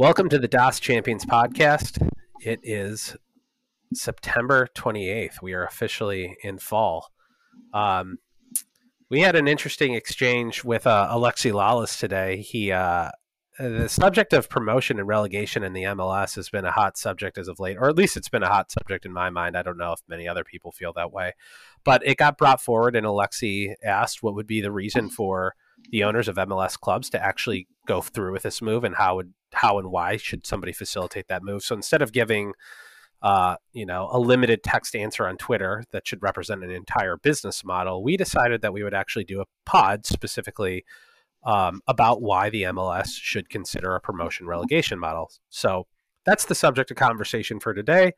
Welcome 0.00 0.30
to 0.30 0.38
the 0.38 0.48
DOS 0.48 0.80
Champions 0.80 1.26
podcast. 1.26 2.00
It 2.40 2.60
is 2.62 3.18
September 3.92 4.66
28th. 4.74 5.42
We 5.42 5.52
are 5.52 5.66
officially 5.66 6.38
in 6.42 6.56
fall. 6.56 7.10
Um, 7.74 8.16
we 9.10 9.20
had 9.20 9.36
an 9.36 9.46
interesting 9.46 9.92
exchange 9.92 10.64
with 10.64 10.86
uh, 10.86 11.10
Alexi 11.12 11.52
Lalas 11.52 11.98
today. 12.00 12.38
He, 12.38 12.72
uh, 12.72 13.10
the 13.58 13.90
subject 13.90 14.32
of 14.32 14.48
promotion 14.48 14.98
and 14.98 15.06
relegation 15.06 15.62
in 15.62 15.74
the 15.74 15.82
MLS 15.82 16.34
has 16.36 16.48
been 16.48 16.64
a 16.64 16.72
hot 16.72 16.96
subject 16.96 17.36
as 17.36 17.46
of 17.46 17.60
late, 17.60 17.76
or 17.78 17.90
at 17.90 17.96
least 17.96 18.16
it's 18.16 18.30
been 18.30 18.42
a 18.42 18.48
hot 18.48 18.72
subject 18.72 19.04
in 19.04 19.12
my 19.12 19.28
mind. 19.28 19.54
I 19.54 19.62
don't 19.62 19.76
know 19.76 19.92
if 19.92 20.00
many 20.08 20.26
other 20.26 20.44
people 20.44 20.72
feel 20.72 20.94
that 20.94 21.12
way, 21.12 21.34
but 21.84 22.00
it 22.06 22.16
got 22.16 22.38
brought 22.38 22.62
forward, 22.62 22.96
and 22.96 23.04
Alexi 23.04 23.74
asked 23.84 24.22
what 24.22 24.34
would 24.34 24.46
be 24.46 24.62
the 24.62 24.72
reason 24.72 25.10
for 25.10 25.56
the 25.90 26.04
owners 26.04 26.26
of 26.26 26.36
MLS 26.36 26.80
clubs 26.80 27.10
to 27.10 27.22
actually 27.22 27.68
go 27.86 28.00
through 28.00 28.32
with 28.32 28.44
this 28.44 28.62
move 28.62 28.82
and 28.82 28.94
how 28.94 29.16
would 29.16 29.34
how 29.52 29.78
and 29.78 29.90
why 29.90 30.16
should 30.16 30.46
somebody 30.46 30.72
facilitate 30.72 31.28
that 31.28 31.42
move. 31.42 31.62
So 31.62 31.74
instead 31.74 32.02
of 32.02 32.12
giving 32.12 32.52
uh, 33.22 33.56
you 33.72 33.84
know, 33.84 34.08
a 34.10 34.18
limited 34.18 34.62
text 34.62 34.96
answer 34.96 35.26
on 35.26 35.36
Twitter 35.36 35.84
that 35.92 36.06
should 36.06 36.22
represent 36.22 36.64
an 36.64 36.70
entire 36.70 37.16
business 37.16 37.64
model, 37.64 38.02
we 38.02 38.16
decided 38.16 38.62
that 38.62 38.72
we 38.72 38.82
would 38.82 38.94
actually 38.94 39.24
do 39.24 39.40
a 39.40 39.46
pod 39.66 40.06
specifically 40.06 40.84
um, 41.44 41.80
about 41.86 42.22
why 42.22 42.50
the 42.50 42.62
MLS 42.64 43.10
should 43.12 43.50
consider 43.50 43.94
a 43.94 44.00
promotion 44.00 44.46
relegation 44.46 44.98
model. 44.98 45.30
So 45.50 45.86
that's 46.24 46.46
the 46.46 46.54
subject 46.54 46.90
of 46.90 46.96
conversation 46.96 47.60
for 47.60 47.74
today. 47.74 48.12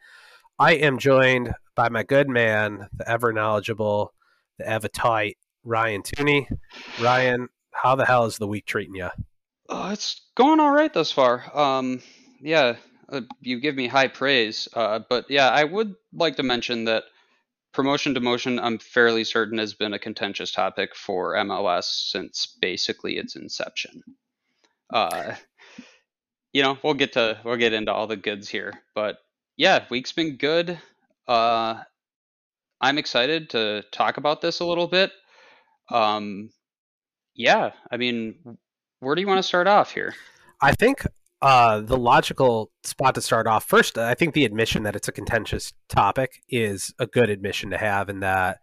I 0.59 0.75
am 0.75 0.99
joined 0.99 1.55
by 1.75 1.89
my 1.89 2.03
good 2.03 2.29
man, 2.29 2.89
the 2.93 3.09
ever 3.09 3.33
knowledgeable, 3.33 4.13
the 4.59 4.69
ever 4.69 4.89
tight 4.89 5.39
Rian 5.67 6.05
Tooney. 6.05 6.47
Rian, 6.97 7.47
how 7.73 7.97
the 7.97 8.05
hell 8.05 8.25
is 8.27 8.39
the 8.39 8.47
week 8.47 8.67
treating 8.67 8.95
you? 8.95 9.09
Uh, 9.73 9.89
it's 9.91 10.21
going 10.35 10.61
all 10.61 10.71
right 10.71 10.93
thus 10.93 11.11
far. 11.11 11.45
Um, 11.59 12.03
yeah, 12.43 12.77
uh, 13.09 13.23
you 13.41 13.59
give 13.59 13.75
me 13.75 13.89
high 13.89 14.09
praise. 14.09 14.69
Uh, 14.75 15.01
but 15.09 15.31
yeah, 15.31 15.49
I 15.49 15.65
would 15.65 15.95
like 16.13 16.37
to 16.37 16.43
mention 16.43 16.85
that 16.85 17.05
promotion 17.73 18.15
demotion, 18.15 18.61
I'm 18.63 18.77
fairly 18.77 19.25
certain, 19.25 19.57
has 19.57 19.73
been 19.73 19.95
a 19.95 19.99
contentious 19.99 20.53
topic 20.53 20.95
for 20.95 21.33
MLS 21.37 21.85
since 22.11 22.55
basically 22.61 23.17
its 23.17 23.35
inception. 23.35 24.03
Uh, 24.91 25.37
you 26.53 26.63
know, 26.63 26.77
we'll 26.83 26.93
get 26.93 27.15
to 27.15 27.41
we'll 27.43 27.57
get 27.57 27.73
into 27.73 27.95
all 27.95 28.07
the 28.07 28.17
goods 28.17 28.51
here, 28.51 28.75
but 28.95 29.17
yeah, 29.57 29.87
week's 29.89 30.13
been 30.13 30.37
good. 30.37 30.79
Uh, 31.27 31.83
I'm 32.79 32.99
excited 32.99 33.49
to 33.51 33.85
talk 33.91 34.19
about 34.19 34.43
this 34.43 34.61
a 34.61 34.67
little 34.67 34.89
bit. 34.89 35.13
Um, 35.89 36.51
yeah, 37.35 37.73
I 37.91 37.97
mean, 37.97 38.59
where 39.03 39.17
do 39.17 39.21
you 39.21 39.27
want 39.27 39.39
to 39.39 39.43
start 39.43 39.67
off 39.67 39.93
here? 39.93 40.15
I 40.61 40.73
think 40.73 41.05
uh, 41.43 41.81
the 41.81 41.99
logical 41.99 42.71
spot 42.85 43.17
to 43.17 43.21
start 43.21 43.49
off 43.49 43.65
first, 43.65 43.99
I 43.99 44.15
think 44.15 44.33
the 44.33 44.45
admission 44.45 44.85
that 44.85 44.95
it's 44.95 45.09
a 45.09 45.13
contentious 45.13 45.73
topic 45.89 46.41
is 46.49 46.95
a 47.01 47.07
good 47.09 47.29
admission 47.29 47.71
to 47.71 47.79
have, 47.79 48.09
in 48.09 48.21
that, 48.21 48.61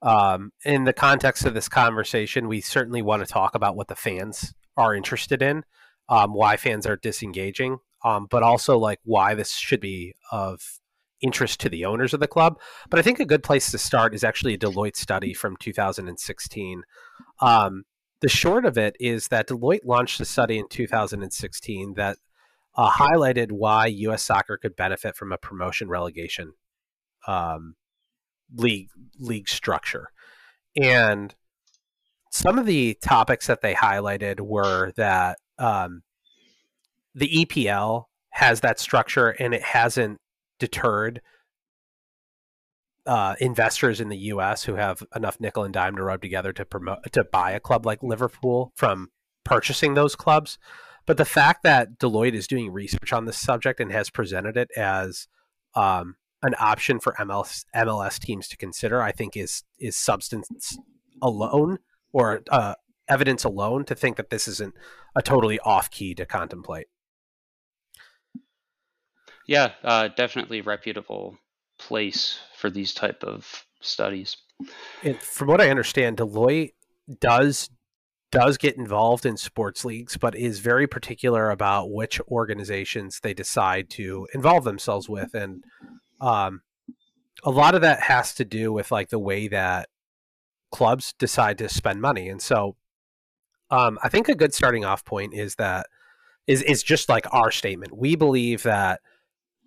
um, 0.00 0.52
in 0.64 0.84
the 0.84 0.92
context 0.92 1.44
of 1.44 1.54
this 1.54 1.68
conversation, 1.68 2.46
we 2.46 2.60
certainly 2.60 3.02
want 3.02 3.26
to 3.26 3.32
talk 3.32 3.56
about 3.56 3.74
what 3.74 3.88
the 3.88 3.96
fans 3.96 4.54
are 4.76 4.94
interested 4.94 5.42
in, 5.42 5.64
um, 6.08 6.32
why 6.32 6.56
fans 6.56 6.86
are 6.86 6.96
disengaging, 6.96 7.78
um, 8.04 8.28
but 8.30 8.44
also 8.44 8.78
like 8.78 9.00
why 9.02 9.34
this 9.34 9.52
should 9.54 9.80
be 9.80 10.14
of 10.30 10.60
interest 11.22 11.58
to 11.60 11.68
the 11.68 11.84
owners 11.84 12.14
of 12.14 12.20
the 12.20 12.28
club. 12.28 12.56
But 12.88 13.00
I 13.00 13.02
think 13.02 13.18
a 13.18 13.24
good 13.24 13.42
place 13.42 13.72
to 13.72 13.78
start 13.78 14.14
is 14.14 14.22
actually 14.22 14.54
a 14.54 14.58
Deloitte 14.58 14.96
study 14.96 15.34
from 15.34 15.56
2016. 15.56 16.82
Um, 17.40 17.82
the 18.22 18.28
short 18.28 18.64
of 18.64 18.78
it 18.78 18.96
is 19.00 19.28
that 19.28 19.48
Deloitte 19.48 19.84
launched 19.84 20.20
a 20.20 20.24
study 20.24 20.58
in 20.58 20.68
2016 20.68 21.94
that 21.94 22.16
uh, 22.74 22.90
highlighted 22.90 23.50
why 23.52 23.86
U.S. 23.86 24.22
soccer 24.22 24.56
could 24.56 24.76
benefit 24.76 25.16
from 25.16 25.32
a 25.32 25.38
promotion 25.38 25.88
relegation 25.88 26.54
um, 27.26 27.74
league 28.54 28.88
league 29.18 29.48
structure, 29.48 30.08
and 30.80 31.34
some 32.30 32.58
of 32.58 32.64
the 32.64 32.96
topics 33.02 33.46
that 33.48 33.60
they 33.60 33.74
highlighted 33.74 34.40
were 34.40 34.92
that 34.96 35.38
um, 35.58 36.02
the 37.14 37.44
EPL 37.44 38.04
has 38.30 38.60
that 38.60 38.80
structure 38.80 39.30
and 39.30 39.52
it 39.52 39.62
hasn't 39.62 40.18
deterred 40.58 41.20
uh, 43.06 43.34
investors 43.40 44.00
in 44.00 44.08
the 44.08 44.16
U.S. 44.16 44.64
who 44.64 44.74
have 44.74 45.02
enough 45.14 45.40
nickel 45.40 45.64
and 45.64 45.74
dime 45.74 45.96
to 45.96 46.02
rub 46.02 46.22
together 46.22 46.52
to 46.52 46.64
promote 46.64 47.12
to 47.12 47.24
buy 47.24 47.52
a 47.52 47.60
club 47.60 47.84
like 47.84 48.02
Liverpool 48.02 48.72
from 48.76 49.10
purchasing 49.44 49.94
those 49.94 50.14
clubs. 50.14 50.58
But 51.06 51.16
the 51.16 51.24
fact 51.24 51.64
that 51.64 51.98
Deloitte 51.98 52.34
is 52.34 52.46
doing 52.46 52.72
research 52.72 53.12
on 53.12 53.24
this 53.24 53.38
subject 53.38 53.80
and 53.80 53.90
has 53.90 54.08
presented 54.08 54.56
it 54.56 54.70
as 54.76 55.26
um, 55.74 56.16
an 56.42 56.54
option 56.60 57.00
for 57.00 57.14
MLS 57.14 57.64
MLS 57.74 58.20
teams 58.20 58.46
to 58.48 58.56
consider, 58.56 59.02
I 59.02 59.12
think 59.12 59.36
is 59.36 59.64
is 59.78 59.96
substance 59.96 60.78
alone 61.20 61.78
or 62.12 62.42
uh, 62.50 62.74
evidence 63.08 63.44
alone 63.44 63.84
to 63.86 63.94
think 63.94 64.16
that 64.16 64.30
this 64.30 64.46
isn't 64.46 64.74
a 65.16 65.22
totally 65.22 65.58
off 65.60 65.90
key 65.90 66.14
to 66.14 66.24
contemplate. 66.24 66.86
Yeah, 69.46 69.72
uh, 69.82 70.08
definitely 70.08 70.60
reputable 70.60 71.36
place 71.86 72.38
for 72.56 72.70
these 72.70 72.94
type 72.94 73.22
of 73.24 73.64
studies. 73.80 74.36
And 75.02 75.18
from 75.18 75.48
what 75.48 75.60
I 75.60 75.70
understand, 75.70 76.18
Deloitte 76.18 76.72
does 77.20 77.70
does 78.30 78.56
get 78.56 78.78
involved 78.78 79.26
in 79.26 79.36
sports 79.36 79.84
leagues, 79.84 80.16
but 80.16 80.34
is 80.34 80.60
very 80.60 80.86
particular 80.86 81.50
about 81.50 81.90
which 81.90 82.18
organizations 82.22 83.20
they 83.22 83.34
decide 83.34 83.90
to 83.90 84.26
involve 84.32 84.64
themselves 84.64 85.06
with, 85.08 85.34
and 85.34 85.64
um, 86.20 86.62
a 87.44 87.50
lot 87.50 87.74
of 87.74 87.82
that 87.82 88.00
has 88.00 88.34
to 88.34 88.44
do 88.44 88.72
with 88.72 88.90
like 88.90 89.10
the 89.10 89.18
way 89.18 89.48
that 89.48 89.88
clubs 90.70 91.12
decide 91.18 91.58
to 91.58 91.68
spend 91.68 92.00
money, 92.00 92.28
and 92.28 92.40
so 92.40 92.76
um, 93.70 93.98
I 94.02 94.08
think 94.08 94.28
a 94.28 94.34
good 94.34 94.54
starting 94.54 94.84
off 94.84 95.04
point 95.04 95.34
is 95.34 95.56
that 95.56 95.86
is 96.46 96.62
is 96.62 96.82
just 96.82 97.08
like 97.08 97.26
our 97.32 97.50
statement. 97.50 97.96
We 97.96 98.16
believe 98.16 98.62
that 98.62 99.00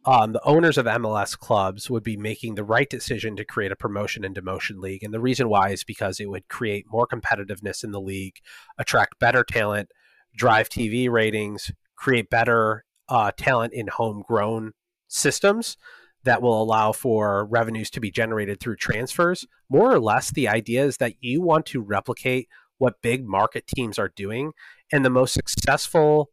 um, 0.05 0.33
the 0.33 0.43
owners 0.43 0.77
of 0.77 0.85
MLS 0.85 1.37
clubs 1.37 1.89
would 1.89 2.03
be 2.03 2.15
making 2.15 2.55
the 2.55 2.63
right 2.63 2.89
decision 2.89 3.35
to 3.35 3.45
create 3.45 3.71
a 3.71 3.75
promotion 3.75 4.23
and 4.23 4.35
demotion 4.35 4.79
league. 4.79 5.03
And 5.03 5.13
the 5.13 5.19
reason 5.19 5.49
why 5.49 5.69
is 5.69 5.83
because 5.83 6.19
it 6.19 6.29
would 6.29 6.47
create 6.47 6.85
more 6.91 7.07
competitiveness 7.07 7.83
in 7.83 7.91
the 7.91 8.01
league, 8.01 8.35
attract 8.77 9.19
better 9.19 9.43
talent, 9.43 9.89
drive 10.35 10.69
TV 10.69 11.09
ratings, 11.09 11.71
create 11.95 12.29
better 12.29 12.85
uh, 13.09 13.31
talent 13.35 13.73
in 13.73 13.87
homegrown 13.87 14.73
systems 15.07 15.75
that 16.23 16.41
will 16.41 16.61
allow 16.61 16.91
for 16.91 17.45
revenues 17.45 17.89
to 17.91 17.99
be 17.99 18.11
generated 18.11 18.59
through 18.59 18.75
transfers. 18.75 19.45
More 19.69 19.91
or 19.91 19.99
less, 19.99 20.31
the 20.31 20.47
idea 20.47 20.83
is 20.83 20.97
that 20.97 21.13
you 21.19 21.41
want 21.41 21.65
to 21.67 21.81
replicate 21.81 22.47
what 22.77 23.01
big 23.01 23.25
market 23.25 23.65
teams 23.67 23.97
are 23.97 24.11
doing. 24.15 24.51
And 24.91 25.03
the 25.03 25.09
most 25.09 25.33
successful 25.33 26.29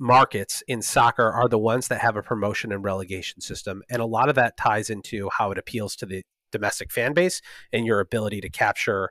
markets 0.00 0.62
in 0.66 0.80
soccer 0.80 1.30
are 1.30 1.48
the 1.48 1.58
ones 1.58 1.88
that 1.88 2.00
have 2.00 2.16
a 2.16 2.22
promotion 2.22 2.72
and 2.72 2.82
relegation 2.82 3.40
system. 3.42 3.82
And 3.90 4.00
a 4.00 4.06
lot 4.06 4.30
of 4.30 4.34
that 4.34 4.56
ties 4.56 4.88
into 4.88 5.28
how 5.36 5.52
it 5.52 5.58
appeals 5.58 5.94
to 5.96 6.06
the 6.06 6.22
domestic 6.50 6.90
fan 6.90 7.12
base 7.12 7.42
and 7.72 7.86
your 7.86 8.00
ability 8.00 8.40
to 8.40 8.48
capture 8.48 9.10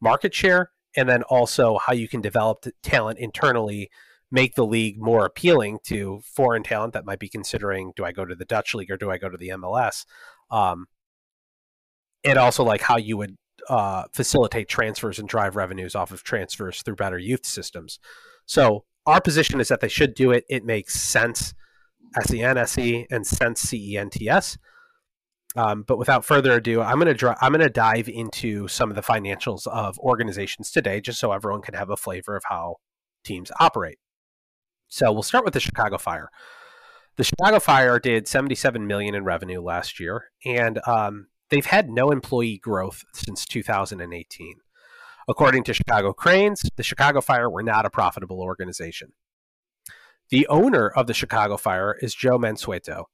market 0.00 0.34
share. 0.34 0.70
And 0.94 1.08
then 1.08 1.22
also 1.24 1.78
how 1.78 1.94
you 1.94 2.06
can 2.06 2.20
develop 2.20 2.66
talent 2.82 3.18
internally, 3.18 3.90
make 4.30 4.54
the 4.54 4.66
league 4.66 5.00
more 5.00 5.24
appealing 5.24 5.78
to 5.84 6.20
foreign 6.24 6.62
talent 6.62 6.92
that 6.92 7.06
might 7.06 7.18
be 7.18 7.28
considering 7.28 7.92
do 7.96 8.04
I 8.04 8.12
go 8.12 8.26
to 8.26 8.34
the 8.34 8.44
Dutch 8.44 8.74
league 8.74 8.90
or 8.90 8.96
do 8.98 9.10
I 9.10 9.18
go 9.18 9.30
to 9.30 9.38
the 9.38 9.48
MLS? 9.48 10.04
Um, 10.50 10.86
and 12.24 12.38
also 12.38 12.62
like 12.62 12.82
how 12.82 12.98
you 12.98 13.16
would 13.16 13.36
uh, 13.70 14.04
facilitate 14.12 14.68
transfers 14.68 15.18
and 15.18 15.28
drive 15.28 15.56
revenues 15.56 15.94
off 15.94 16.12
of 16.12 16.22
transfers 16.22 16.82
through 16.82 16.96
better 16.96 17.18
youth 17.18 17.46
systems. 17.46 17.98
So 18.44 18.84
our 19.06 19.20
position 19.20 19.60
is 19.60 19.68
that 19.68 19.80
they 19.80 19.88
should 19.88 20.14
do 20.14 20.32
it. 20.32 20.44
It 20.48 20.64
makes 20.64 21.00
sense, 21.00 21.54
S-E-N-S-E, 22.16 23.06
and 23.10 23.26
sense 23.26 23.60
C-E-N-T-S. 23.60 24.58
Um, 25.56 25.84
but 25.86 25.98
without 25.98 26.24
further 26.24 26.52
ado, 26.52 26.82
I'm 26.82 26.96
going 26.96 27.06
to 27.06 27.14
dr- 27.14 27.38
I'm 27.40 27.52
going 27.52 27.62
to 27.62 27.70
dive 27.70 28.08
into 28.08 28.68
some 28.68 28.90
of 28.90 28.96
the 28.96 29.02
financials 29.02 29.66
of 29.66 29.98
organizations 30.00 30.70
today, 30.70 31.00
just 31.00 31.18
so 31.18 31.32
everyone 31.32 31.62
can 31.62 31.74
have 31.74 31.88
a 31.88 31.96
flavor 31.96 32.36
of 32.36 32.44
how 32.48 32.76
teams 33.24 33.50
operate. 33.58 33.98
So 34.88 35.10
we'll 35.12 35.22
start 35.22 35.44
with 35.44 35.54
the 35.54 35.60
Chicago 35.60 35.96
Fire. 35.96 36.30
The 37.16 37.24
Chicago 37.24 37.58
Fire 37.58 37.98
did 37.98 38.28
77 38.28 38.86
million 38.86 39.14
in 39.14 39.24
revenue 39.24 39.62
last 39.62 39.98
year, 39.98 40.26
and 40.44 40.78
um, 40.86 41.28
they've 41.48 41.64
had 41.64 41.88
no 41.88 42.10
employee 42.10 42.58
growth 42.58 43.04
since 43.14 43.46
2018. 43.46 44.56
According 45.28 45.64
to 45.64 45.74
Chicago 45.74 46.12
Crain's, 46.12 46.62
the 46.76 46.82
Chicago 46.82 47.20
Fire 47.20 47.50
were 47.50 47.62
not 47.62 47.86
a 47.86 47.90
profitable 47.90 48.40
organization. 48.40 49.12
The 50.30 50.46
owner 50.48 50.88
of 50.88 51.06
the 51.06 51.14
Chicago 51.14 51.56
Fire 51.56 51.96
is 52.00 52.14
Joe 52.14 52.38
Mansueto. 52.38 53.04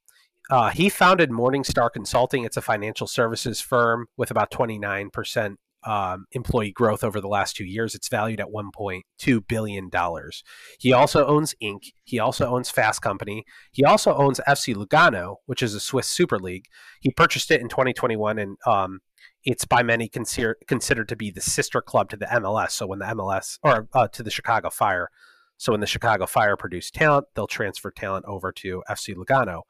Uh, 0.50 0.70
he 0.70 0.88
founded 0.88 1.31
Morningstar 1.31 1.91
Consulting. 1.91 2.44
It's 2.44 2.56
a 2.56 2.62
financial 2.62 3.06
services 3.06 3.61
firm 3.61 4.06
with 4.17 4.31
about 4.31 4.50
29% 4.50 5.56
um, 5.85 6.26
employee 6.32 6.73
growth 6.73 7.03
over 7.03 7.20
the 7.20 7.29
last 7.29 7.56
two 7.56 7.64
years. 7.64 7.94
It's 7.94 8.09
valued 8.09 8.41
at 8.41 8.49
1.2 8.49 9.49
billion 9.49 9.88
dollars. 9.88 10.43
He 10.79 10.93
also 10.93 11.26
owns 11.26 11.55
Inc. 11.62 11.93
He 12.05 12.19
also 12.19 12.47
owns 12.47 12.70
Fast 12.70 13.03
Company. 13.03 13.44
He 13.73 13.85
also 13.85 14.14
owns 14.14 14.41
FC 14.47 14.75
Lugano, 14.75 15.37
which 15.47 15.62
is 15.62 15.75
a 15.75 15.81
Swiss 15.81 16.06
Super 16.06 16.38
League. 16.38 16.67
He 17.00 17.11
purchased 17.11 17.50
it 17.50 17.61
in 17.61 17.69
2021, 17.69 18.38
and 18.38 18.56
um, 18.67 19.00
it's 19.44 19.64
by 19.64 19.82
many 19.82 20.08
consider, 20.08 20.56
considered 20.66 21.08
to 21.08 21.16
be 21.16 21.30
the 21.30 21.40
sister 21.40 21.80
club 21.80 22.10
to 22.10 22.16
the 22.16 22.26
MLS. 22.26 22.72
So 22.72 22.86
when 22.86 22.98
the 22.98 23.06
MLS 23.06 23.58
or 23.62 23.88
uh, 23.92 24.08
to 24.08 24.22
the 24.22 24.30
Chicago 24.30 24.70
Fire. 24.70 25.10
So 25.56 25.72
when 25.72 25.80
the 25.80 25.86
Chicago 25.86 26.26
Fire 26.26 26.56
produce 26.56 26.90
talent, 26.90 27.26
they'll 27.34 27.46
transfer 27.46 27.90
talent 27.90 28.24
over 28.26 28.50
to 28.52 28.82
FC 28.88 29.14
Lugano. 29.14 29.62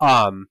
Um, 0.00 0.48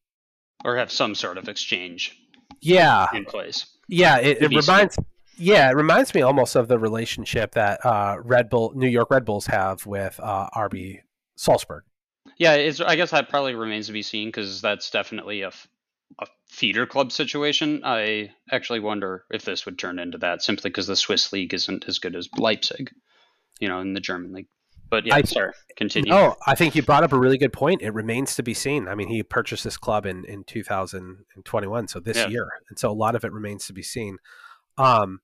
or 0.63 0.77
have 0.77 0.91
some 0.91 1.15
sort 1.15 1.37
of 1.37 1.47
exchange 1.47 2.17
yeah 2.61 3.07
in 3.13 3.25
place 3.25 3.65
yeah 3.87 4.17
it, 4.17 4.41
it 4.41 4.49
reminds 4.49 4.97
yeah 5.37 5.69
it 5.69 5.75
reminds 5.75 6.13
me 6.13 6.21
almost 6.21 6.55
of 6.55 6.67
the 6.67 6.79
relationship 6.79 7.53
that 7.53 7.83
uh, 7.85 8.17
red 8.23 8.49
bull 8.49 8.71
new 8.75 8.87
york 8.87 9.09
red 9.11 9.25
bulls 9.25 9.45
have 9.45 9.85
with 9.85 10.19
uh, 10.21 10.47
rb 10.55 10.99
salzburg 11.35 11.83
yeah 12.37 12.53
it's 12.53 12.79
i 12.81 12.95
guess 12.95 13.11
that 13.11 13.29
probably 13.29 13.55
remains 13.55 13.87
to 13.87 13.93
be 13.93 14.01
seen 14.01 14.29
because 14.29 14.61
that's 14.61 14.89
definitely 14.89 15.41
a, 15.41 15.49
a 15.49 15.51
feeder 16.55 16.85
club 16.85 17.11
situation 17.11 17.81
i 17.83 18.29
actually 18.51 18.79
wonder 18.79 19.25
if 19.31 19.43
this 19.43 19.65
would 19.65 19.77
turn 19.77 19.99
into 19.99 20.17
that 20.17 20.41
simply 20.41 20.69
because 20.69 20.87
the 20.87 20.95
swiss 20.95 21.33
league 21.33 21.53
isn't 21.53 21.85
as 21.87 21.99
good 21.99 22.15
as 22.15 22.29
leipzig 22.37 22.91
you 23.59 23.67
know 23.67 23.79
in 23.79 23.93
the 23.93 23.99
german 23.99 24.33
league 24.33 24.47
but 24.89 25.05
yeah, 25.05 25.15
I, 25.15 25.21
sorry, 25.23 25.51
continue. 25.75 26.13
Oh, 26.13 26.35
I 26.45 26.55
think 26.55 26.75
you 26.75 26.83
brought 26.83 27.03
up 27.03 27.11
a 27.11 27.17
really 27.17 27.37
good 27.37 27.53
point. 27.53 27.81
It 27.81 27.93
remains 27.93 28.35
to 28.35 28.43
be 28.43 28.53
seen. 28.53 28.87
I 28.87 28.95
mean, 28.95 29.07
he 29.07 29.23
purchased 29.23 29.63
this 29.63 29.77
club 29.77 30.05
in, 30.05 30.25
in 30.25 30.43
2021, 30.43 31.87
so 31.87 31.99
this 31.99 32.17
yeah. 32.17 32.27
year. 32.27 32.47
And 32.69 32.77
so 32.77 32.91
a 32.91 32.93
lot 32.93 33.15
of 33.15 33.25
it 33.25 33.33
remains 33.33 33.65
to 33.67 33.73
be 33.73 33.81
seen. 33.81 34.17
Um, 34.77 35.21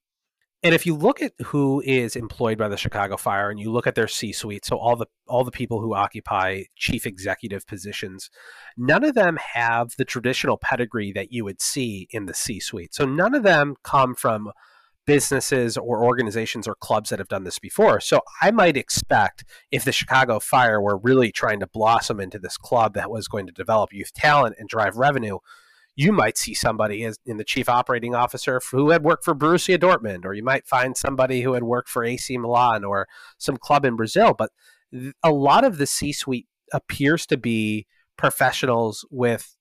and 0.64 0.76
if 0.76 0.86
you 0.86 0.96
look 0.96 1.22
at 1.22 1.34
who 1.46 1.82
is 1.86 2.16
employed 2.16 2.58
by 2.58 2.68
the 2.68 2.78
Chicago 2.78 3.18
Fire 3.18 3.50
and 3.50 3.60
you 3.60 3.72
look 3.72 3.88
at 3.88 3.96
their 3.96 4.08
C-suite, 4.08 4.66
so 4.66 4.78
all 4.78 4.96
the 4.96 5.08
all 5.28 5.44
the 5.44 5.52
people 5.52 5.82
who 5.82 5.96
occupy 5.96 6.64
chief 6.76 7.06
executive 7.06 7.66
positions, 7.66 8.30
none 8.78 9.04
of 9.04 9.16
them 9.16 9.38
have 9.54 9.94
the 9.98 10.06
traditional 10.06 10.58
pedigree 10.58 11.12
that 11.14 11.32
you 11.32 11.44
would 11.44 11.62
see 11.62 12.08
in 12.12 12.26
the 12.26 12.34
C-suite. 12.34 12.94
So 12.94 13.06
none 13.06 13.34
of 13.34 13.44
them 13.44 13.76
come 13.84 14.14
from 14.14 14.52
businesses 15.06 15.78
or 15.78 16.04
organizations 16.04 16.68
or 16.68 16.76
clubs 16.76 17.10
that 17.10 17.20
have 17.20 17.28
done 17.28 17.44
this 17.44 17.58
before. 17.58 18.00
So 18.00 18.22
I 18.42 18.52
might 18.52 18.78
expect 18.78 19.44
if 19.72 19.84
the 19.84 19.92
Chicago 19.92 20.40
Fire 20.40 20.80
were 20.80 20.98
really 20.98 21.32
trying 21.32 21.60
to 21.62 21.68
blossom 21.68 22.20
into 22.20 22.38
this 22.38 22.58
club 22.58 22.94
that 22.94 23.10
was 23.10 23.28
going 23.28 23.48
to 23.48 23.54
develop 23.54 23.92
youth 23.92 24.14
talent 24.14 24.56
and 24.60 24.70
drive 24.70 24.98
revenue, 24.98 25.40
you 25.96 26.12
might 26.12 26.38
see 26.38 26.54
somebody 26.54 27.04
as 27.04 27.18
in 27.26 27.38
the 27.38 27.44
chief 27.44 27.68
operating 27.68 28.16
officer 28.16 28.62
who 28.72 28.92
had 28.92 29.04
worked 29.04 29.26
for 29.26 29.36
Borussia 29.36 29.78
Dortmund, 29.78 30.26
or 30.26 30.34
you 30.34 30.44
might 30.44 30.68
find 30.68 30.96
somebody 30.96 31.42
who 31.42 31.54
had 31.54 31.64
worked 31.64 31.90
for 31.90 32.04
AC 32.04 32.38
Milan 32.38 32.84
or 32.84 33.08
some 33.38 33.58
club 33.58 33.86
in 33.86 33.96
Brazil. 33.96 34.34
But 34.38 34.52
a 35.24 35.32
lot 35.32 35.64
of 35.64 35.78
the 35.78 35.88
C-suite 35.88 36.48
appears 36.74 37.26
to 37.28 37.38
be 37.38 37.88
professionals 38.18 39.06
with 39.12 39.56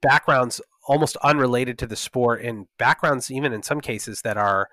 backgrounds 0.00 0.60
almost 0.86 1.16
unrelated 1.18 1.78
to 1.78 1.86
the 1.86 1.96
sport 1.96 2.42
and 2.42 2.66
backgrounds 2.78 3.30
even 3.30 3.52
in 3.52 3.62
some 3.62 3.80
cases 3.80 4.22
that 4.22 4.38
are 4.38 4.68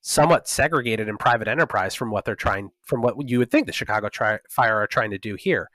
somewhat 0.00 0.46
segregated 0.46 1.08
in 1.08 1.16
private 1.16 1.48
enterprise 1.48 1.94
from 1.94 2.10
what 2.10 2.24
they're 2.24 2.36
trying 2.36 2.70
from 2.84 3.02
what 3.02 3.16
you 3.28 3.38
would 3.38 3.50
think 3.50 3.66
the 3.66 3.72
Chicago 3.72 4.08
tri- 4.08 4.38
Fire 4.48 4.76
are 4.76 4.86
trying 4.86 5.10
to 5.10 5.18
do 5.18 5.34
here. 5.34 5.68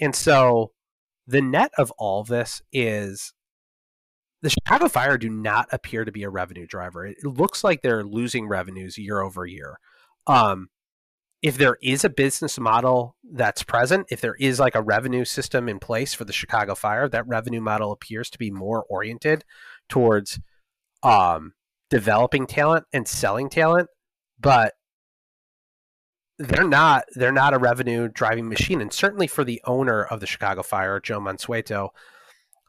And 0.00 0.14
so 0.14 0.72
the 1.26 1.42
net 1.42 1.72
of 1.76 1.90
all 1.98 2.24
this 2.24 2.62
is 2.72 3.34
the 4.42 4.50
Chicago 4.50 4.88
Fire 4.88 5.18
do 5.18 5.28
not 5.28 5.68
appear 5.72 6.04
to 6.04 6.12
be 6.12 6.22
a 6.22 6.30
revenue 6.30 6.66
driver. 6.66 7.06
It 7.06 7.24
looks 7.24 7.64
like 7.64 7.82
they're 7.82 8.04
losing 8.04 8.48
revenues 8.48 8.98
year 8.98 9.20
over 9.20 9.46
year. 9.46 9.78
Um, 10.26 10.68
if 11.42 11.56
there 11.56 11.78
is 11.82 12.04
a 12.04 12.10
business 12.10 12.58
model 12.58 13.16
that's 13.32 13.62
present, 13.62 14.06
if 14.10 14.20
there 14.20 14.34
is 14.40 14.58
like 14.58 14.74
a 14.74 14.82
revenue 14.82 15.24
system 15.24 15.68
in 15.68 15.78
place 15.78 16.14
for 16.14 16.24
the 16.24 16.32
Chicago 16.32 16.74
Fire, 16.74 17.08
that 17.08 17.28
revenue 17.28 17.60
model 17.60 17.92
appears 17.92 18.28
to 18.30 18.38
be 18.38 18.50
more 18.50 18.84
oriented 18.88 19.44
towards 19.88 20.40
um, 21.02 21.54
developing 21.90 22.46
talent 22.46 22.86
and 22.92 23.06
selling 23.06 23.48
talent, 23.48 23.88
but 24.40 24.74
they're 26.40 26.68
not 26.68 27.04
they're 27.14 27.32
not 27.32 27.54
a 27.54 27.58
revenue 27.58 28.08
driving 28.08 28.48
machine. 28.48 28.80
And 28.80 28.92
certainly 28.92 29.26
for 29.26 29.44
the 29.44 29.60
owner 29.64 30.04
of 30.04 30.20
the 30.20 30.26
Chicago 30.26 30.62
Fire, 30.62 31.00
Joe 31.00 31.20
Mansueto, 31.20 31.90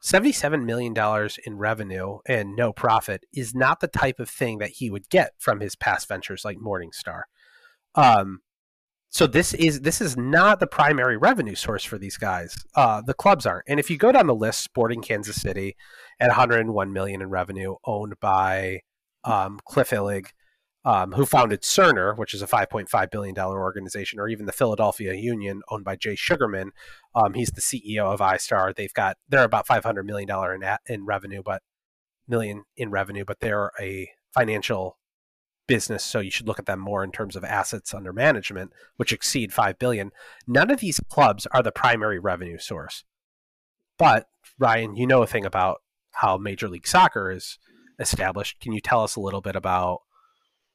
$77 0.02 0.64
million 0.64 0.94
in 1.44 1.58
revenue 1.58 2.18
and 2.26 2.56
no 2.56 2.72
profit 2.72 3.24
is 3.32 3.54
not 3.54 3.80
the 3.80 3.88
type 3.88 4.18
of 4.18 4.30
thing 4.30 4.58
that 4.58 4.70
he 4.70 4.90
would 4.90 5.08
get 5.10 5.32
from 5.38 5.60
his 5.60 5.76
past 5.76 6.08
ventures 6.08 6.44
like 6.44 6.58
Morningstar. 6.58 7.22
Um, 7.94 8.40
so 9.10 9.26
this 9.26 9.52
is 9.54 9.80
this 9.80 10.00
is 10.00 10.16
not 10.16 10.60
the 10.60 10.68
primary 10.68 11.16
revenue 11.16 11.56
source 11.56 11.84
for 11.84 11.98
these 11.98 12.16
guys. 12.16 12.56
Uh, 12.76 13.02
the 13.04 13.12
clubs 13.12 13.44
aren't. 13.44 13.64
And 13.68 13.80
if 13.80 13.90
you 13.90 13.98
go 13.98 14.12
down 14.12 14.28
the 14.28 14.34
list, 14.34 14.62
Sporting 14.62 15.02
Kansas 15.02 15.40
City 15.40 15.76
at 16.20 16.28
101 16.28 16.92
million 16.92 17.20
in 17.20 17.28
revenue, 17.28 17.74
owned 17.84 18.14
by 18.20 18.80
um, 19.24 19.58
Cliff 19.64 19.90
Illig, 19.90 20.26
um, 20.84 21.12
who 21.12 21.26
founded 21.26 21.62
Cerner, 21.62 22.16
which 22.16 22.32
is 22.32 22.42
a 22.42 22.46
5.5 22.46 23.10
billion 23.10 23.34
dollar 23.34 23.60
organization, 23.60 24.18
or 24.18 24.28
even 24.28 24.46
the 24.46 24.52
Philadelphia 24.52 25.14
Union, 25.14 25.62
owned 25.70 25.84
by 25.84 25.96
Jay 25.96 26.14
Sugarman. 26.14 26.72
Um, 27.14 27.34
he's 27.34 27.50
the 27.50 27.60
CEO 27.60 28.12
of 28.12 28.20
iStar. 28.20 28.74
They've 28.74 28.94
got 28.94 29.16
they're 29.28 29.44
about 29.44 29.66
500 29.66 30.04
million 30.04 30.28
dollar 30.28 30.54
in 30.54 30.62
in 30.86 31.04
revenue, 31.04 31.42
but 31.44 31.62
million 32.26 32.64
in 32.76 32.90
revenue, 32.90 33.24
but 33.26 33.40
they're 33.40 33.72
a 33.80 34.10
financial 34.32 34.96
business 35.70 36.02
so 36.02 36.18
you 36.18 36.32
should 36.32 36.48
look 36.48 36.58
at 36.58 36.66
them 36.66 36.80
more 36.80 37.04
in 37.04 37.12
terms 37.12 37.36
of 37.36 37.44
assets 37.44 37.94
under 37.94 38.12
management 38.12 38.72
which 38.96 39.12
exceed 39.12 39.52
5 39.52 39.78
billion 39.78 40.10
none 40.44 40.68
of 40.68 40.80
these 40.80 40.98
clubs 41.08 41.46
are 41.52 41.62
the 41.62 41.70
primary 41.70 42.18
revenue 42.18 42.58
source 42.58 43.04
but 43.96 44.26
Rian 44.60 44.98
you 44.98 45.06
know 45.06 45.22
a 45.22 45.28
thing 45.28 45.44
about 45.44 45.80
how 46.10 46.36
major 46.36 46.68
league 46.68 46.88
soccer 46.88 47.30
is 47.30 47.56
established 48.00 48.58
can 48.58 48.72
you 48.72 48.80
tell 48.80 49.04
us 49.04 49.14
a 49.14 49.20
little 49.20 49.40
bit 49.40 49.54
about 49.54 50.00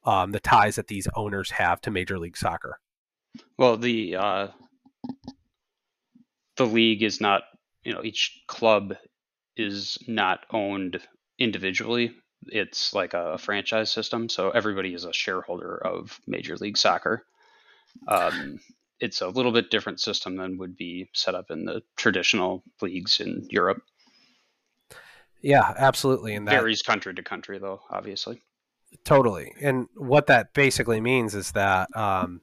um, 0.06 0.32
the 0.32 0.40
ties 0.40 0.76
that 0.76 0.88
these 0.88 1.08
owners 1.14 1.50
have 1.50 1.80
to 1.80 1.90
major 1.90 2.18
league 2.18 2.36
soccer 2.36 2.78
well 3.58 3.76
the 3.76 4.16
uh, 4.16 4.48
the 6.56 6.66
league 6.66 7.02
is 7.02 7.20
not 7.20 7.42
you 7.84 7.92
know 7.92 8.02
each 8.02 8.42
club 8.46 8.94
is 9.56 9.98
not 10.06 10.46
owned 10.50 11.00
individually 11.38 12.14
it's 12.48 12.94
like 12.94 13.14
a 13.14 13.38
franchise 13.38 13.90
system, 13.90 14.28
so 14.28 14.50
everybody 14.50 14.94
is 14.94 15.04
a 15.04 15.12
shareholder 15.12 15.76
of 15.76 16.20
Major 16.26 16.56
League 16.56 16.76
Soccer. 16.76 17.24
Um, 18.08 18.60
it's 19.00 19.20
a 19.20 19.28
little 19.28 19.52
bit 19.52 19.70
different 19.70 20.00
system 20.00 20.36
than 20.36 20.58
would 20.58 20.76
be 20.76 21.08
set 21.12 21.34
up 21.34 21.50
in 21.50 21.64
the 21.64 21.82
traditional 21.96 22.62
leagues 22.80 23.20
in 23.20 23.46
Europe. 23.50 23.82
Yeah, 25.42 25.74
absolutely. 25.76 26.34
And 26.34 26.46
that 26.48 26.52
varies 26.52 26.82
country 26.82 27.14
to 27.14 27.22
country, 27.22 27.58
though, 27.58 27.80
obviously. 27.90 28.40
Totally. 29.04 29.52
And 29.60 29.88
what 29.94 30.26
that 30.26 30.52
basically 30.52 31.00
means 31.00 31.34
is 31.34 31.52
that 31.52 31.88
um, 31.96 32.40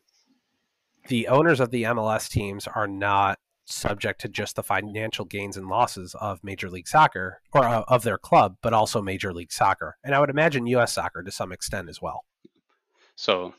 the 1.07 1.27
owners 1.27 1.59
of 1.59 1.71
the 1.71 1.83
MLS 1.83 2.29
teams 2.29 2.67
are 2.67 2.87
not 2.87 3.39
subject 3.65 4.21
to 4.21 4.27
just 4.27 4.55
the 4.55 4.63
financial 4.63 5.25
gains 5.25 5.57
and 5.57 5.67
losses 5.67 6.15
of 6.19 6.43
Major 6.43 6.69
League 6.69 6.87
Soccer 6.87 7.41
or 7.53 7.63
uh, 7.63 7.83
of 7.87 8.03
their 8.03 8.17
club, 8.17 8.57
but 8.61 8.73
also 8.73 9.01
Major 9.01 9.33
League 9.33 9.51
Soccer. 9.51 9.97
And 10.03 10.13
I 10.13 10.19
would 10.19 10.29
imagine 10.29 10.67
U.S. 10.67 10.93
soccer 10.93 11.23
to 11.23 11.31
some 11.31 11.51
extent 11.51 11.89
as 11.89 12.01
well. 12.01 12.25
So, 13.15 13.53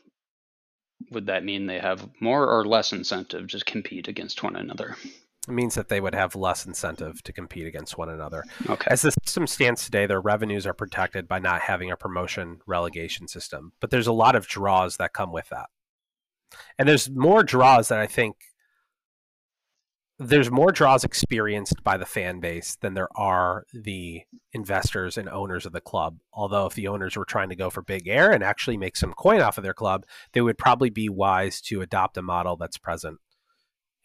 would 1.11 1.27
that 1.27 1.43
mean 1.43 1.65
they 1.65 1.79
have 1.79 2.07
more 2.19 2.47
or 2.47 2.65
less 2.65 2.93
incentive 2.93 3.47
to 3.49 3.59
compete 3.59 4.07
against 4.07 4.43
one 4.43 4.55
another? 4.55 4.95
It 5.47 5.51
means 5.51 5.75
that 5.75 5.89
they 5.89 6.01
would 6.01 6.15
have 6.15 6.35
less 6.35 6.65
incentive 6.65 7.21
to 7.23 7.33
compete 7.33 7.67
against 7.67 7.97
one 7.97 8.09
another. 8.09 8.43
Okay. 8.67 8.87
As 8.89 9.01
the 9.01 9.11
system 9.11 9.45
stands 9.47 9.83
today, 9.83 10.05
their 10.05 10.21
revenues 10.21 10.65
are 10.65 10.73
protected 10.73 11.27
by 11.27 11.39
not 11.39 11.61
having 11.61 11.91
a 11.91 11.97
promotion 11.97 12.59
relegation 12.65 13.27
system, 13.27 13.73
but 13.79 13.91
there's 13.91 14.07
a 14.07 14.13
lot 14.13 14.35
of 14.35 14.47
draws 14.47 14.97
that 14.97 15.13
come 15.13 15.31
with 15.31 15.49
that. 15.49 15.67
And 16.77 16.87
there's 16.87 17.09
more 17.09 17.43
draws 17.43 17.89
that 17.89 17.99
I 17.99 18.07
think 18.07 18.37
there's 20.17 20.49
more 20.49 20.71
draws 20.71 21.03
experienced 21.03 21.83
by 21.83 21.97
the 21.97 22.05
fan 22.05 22.39
base 22.39 22.77
than 22.79 22.93
there 22.93 23.09
are 23.15 23.65
the 23.73 24.21
investors 24.53 25.17
and 25.17 25.27
owners 25.27 25.65
of 25.65 25.73
the 25.73 25.81
club. 25.81 26.19
Although, 26.31 26.67
if 26.67 26.73
the 26.73 26.87
owners 26.87 27.17
were 27.17 27.25
trying 27.25 27.49
to 27.49 27.55
go 27.55 27.69
for 27.69 27.81
big 27.81 28.07
air 28.07 28.31
and 28.31 28.41
actually 28.43 28.77
make 28.77 28.95
some 28.95 29.13
coin 29.13 29.41
off 29.41 29.57
of 29.57 29.63
their 29.63 29.73
club, 29.73 30.05
they 30.31 30.41
would 30.41 30.57
probably 30.57 30.89
be 30.89 31.09
wise 31.09 31.59
to 31.61 31.81
adopt 31.81 32.17
a 32.17 32.21
model 32.21 32.55
that's 32.55 32.77
present 32.77 33.19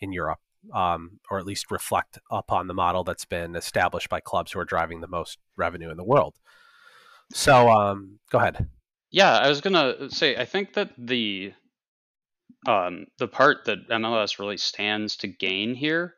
in 0.00 0.12
Europe, 0.12 0.40
um, 0.74 1.20
or 1.30 1.38
at 1.38 1.46
least 1.46 1.70
reflect 1.70 2.18
upon 2.30 2.66
the 2.66 2.74
model 2.74 3.04
that's 3.04 3.24
been 3.24 3.56
established 3.56 4.08
by 4.08 4.20
clubs 4.20 4.52
who 4.52 4.60
are 4.60 4.64
driving 4.64 5.00
the 5.00 5.08
most 5.08 5.38
revenue 5.56 5.90
in 5.90 5.96
the 5.96 6.04
world. 6.04 6.36
So, 7.32 7.68
um, 7.70 8.18
go 8.30 8.38
ahead. 8.38 8.68
Yeah, 9.10 9.38
I 9.38 9.48
was 9.48 9.60
gonna 9.60 10.10
say, 10.10 10.36
I 10.36 10.44
think 10.44 10.74
that 10.74 10.90
the 10.96 11.52
um, 12.66 13.06
the 13.18 13.28
part 13.28 13.64
that 13.66 13.88
MLS 13.88 14.38
really 14.38 14.58
stands 14.58 15.16
to 15.16 15.28
gain 15.28 15.74
here, 15.74 16.14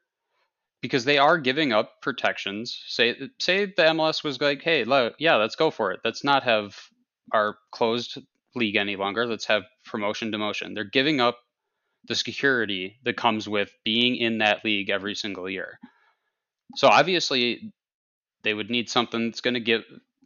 because 0.81 1.05
they 1.05 1.19
are 1.19 1.39
giving 1.39 1.73
up 1.73 2.03
protections. 2.03 2.83
Say 2.87 3.17
say 3.39 3.67
the 3.67 3.85
MLS 3.85 4.25
was 4.25 4.41
like, 4.41 4.63
hey, 4.63 4.85
lo- 4.85 5.13
yeah, 5.19 5.37
let's 5.37 5.57
go 5.57 5.71
for 5.71 5.93
it. 5.93 6.01
Let's 6.05 6.25
not 6.25 6.43
have 6.43 6.77
our 7.33 7.57
closed 7.71 8.19
league 8.55 8.77
any 8.77 8.97
longer. 8.97 9.27
Let's 9.27 9.47
have 9.47 9.63
promotion 9.87 10.31
demotion. 10.33 10.75
They're 10.75 10.85
giving 10.85 11.21
up 11.21 11.39
the 12.09 12.15
security 12.15 12.99
that 13.05 13.17
comes 13.17 13.49
with 13.49 13.71
being 13.85 14.17
in 14.17 14.39
that 14.39 14.65
league 14.65 14.91
every 14.91 15.15
single 15.15 15.49
year. 15.49 15.79
So 16.77 16.89
obviously, 16.89 17.73
they 18.43 18.55
would 18.55 18.71
need 18.71 18.89
something 18.89 19.27
that's 19.27 19.41
going 19.41 19.55
to 19.55 19.61
give 19.61 19.83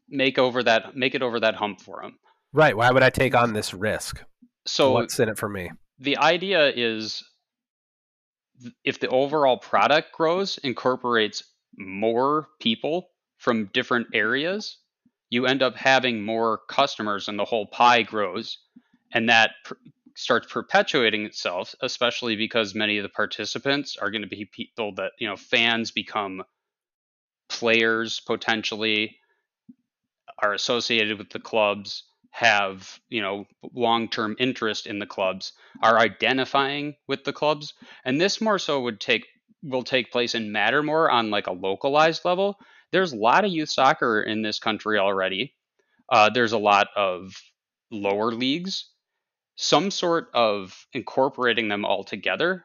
make 0.09 0.39
over 0.39 0.63
that 0.63 0.97
make 0.97 1.15
it 1.15 1.23
over 1.23 1.41
that 1.41 1.55
hump 1.55 1.81
for 1.81 2.01
them. 2.03 2.19
Right. 2.53 2.77
Why 2.77 2.91
would 2.91 3.03
I 3.03 3.11
take 3.11 3.35
on 3.35 3.53
this 3.53 3.75
risk? 3.75 4.23
So 4.67 4.93
what's 4.93 5.19
in 5.19 5.29
it 5.29 5.39
for 5.39 5.49
me? 5.49 5.71
The 5.99 6.17
idea 6.19 6.73
is 6.75 7.23
if 8.85 9.01
the 9.01 9.09
overall 9.09 9.59
product 9.59 10.13
grows, 10.13 10.59
incorporates 10.59 11.43
more 11.77 12.49
people 12.61 13.11
from 13.39 13.71
different 13.73 14.09
areas, 14.15 14.79
you 15.31 15.47
end 15.47 15.63
up 15.63 15.77
having 15.77 16.25
more 16.25 16.61
customers 16.69 17.29
and 17.29 17.39
the 17.39 17.45
whole 17.45 17.67
pie 17.67 18.03
grows. 18.03 18.59
And 19.13 19.29
that 19.29 19.53
pr- 19.65 19.75
starts 20.17 20.51
perpetuating 20.51 21.25
itself, 21.27 21.75
especially 21.83 22.37
because 22.37 22.75
many 22.75 22.99
of 22.99 23.03
the 23.03 23.09
participants 23.09 23.97
are 23.97 24.11
going 24.11 24.23
to 24.23 24.29
be 24.29 24.47
people 24.51 24.95
that, 24.97 25.13
you 25.19 25.29
know, 25.29 25.37
fans 25.37 25.91
become 25.91 26.43
players 27.49 28.21
potentially, 28.21 29.17
are 30.43 30.53
associated 30.53 31.19
with 31.19 31.31
the 31.31 31.39
clubs 31.39 32.05
have 32.31 33.01
you 33.09 33.23
know 33.23 33.47
long-term 33.73 34.37
interest 34.39 34.87
in 34.87 34.99
the 34.99 35.07
clubs 35.07 35.55
are 35.83 35.99
identifying 35.99 36.95
with 37.09 37.25
the 37.25 37.33
clubs. 37.33 37.73
And 38.05 38.21
this 38.21 38.43
more 38.43 38.59
so 38.59 38.83
would 38.83 39.01
take 39.01 39.27
will 39.63 39.83
take 39.83 40.13
place 40.13 40.35
in 40.35 40.53
Mattermore 40.53 41.11
on 41.11 41.31
like 41.31 41.47
a 41.47 41.53
localized 41.53 42.27
level. 42.27 42.59
There's 42.93 43.13
a 43.13 43.17
lot 43.17 43.47
of 43.47 43.51
youth 43.51 43.71
soccer 43.71 44.21
in 44.21 44.43
this 44.43 44.59
country 44.59 44.99
already. 44.99 45.55
Uh, 46.11 46.29
there's 46.29 46.53
a 46.53 46.59
lot 46.59 46.89
of 46.95 47.33
lower 47.91 48.33
leagues 48.33 48.91
some 49.57 49.91
sort 49.91 50.29
of 50.35 50.87
incorporating 50.93 51.69
them 51.69 51.85
all 51.85 52.05
together 52.05 52.65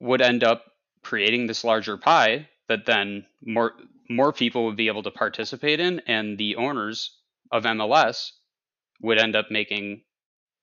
would 0.00 0.20
end 0.20 0.44
up 0.44 0.64
creating 1.02 1.46
this 1.46 1.64
larger 1.64 1.96
pie 1.96 2.48
that 2.68 2.86
then 2.86 3.24
more 3.40 3.72
more 4.10 4.32
people 4.32 4.64
would 4.66 4.76
be 4.76 4.88
able 4.88 5.02
to 5.02 5.10
participate 5.10 5.80
in 5.80 6.00
and 6.06 6.38
the 6.38 6.56
owners 6.56 7.18
of 7.52 7.64
MLS 7.64 8.30
would 9.00 9.18
end 9.18 9.36
up 9.36 9.50
making 9.50 10.02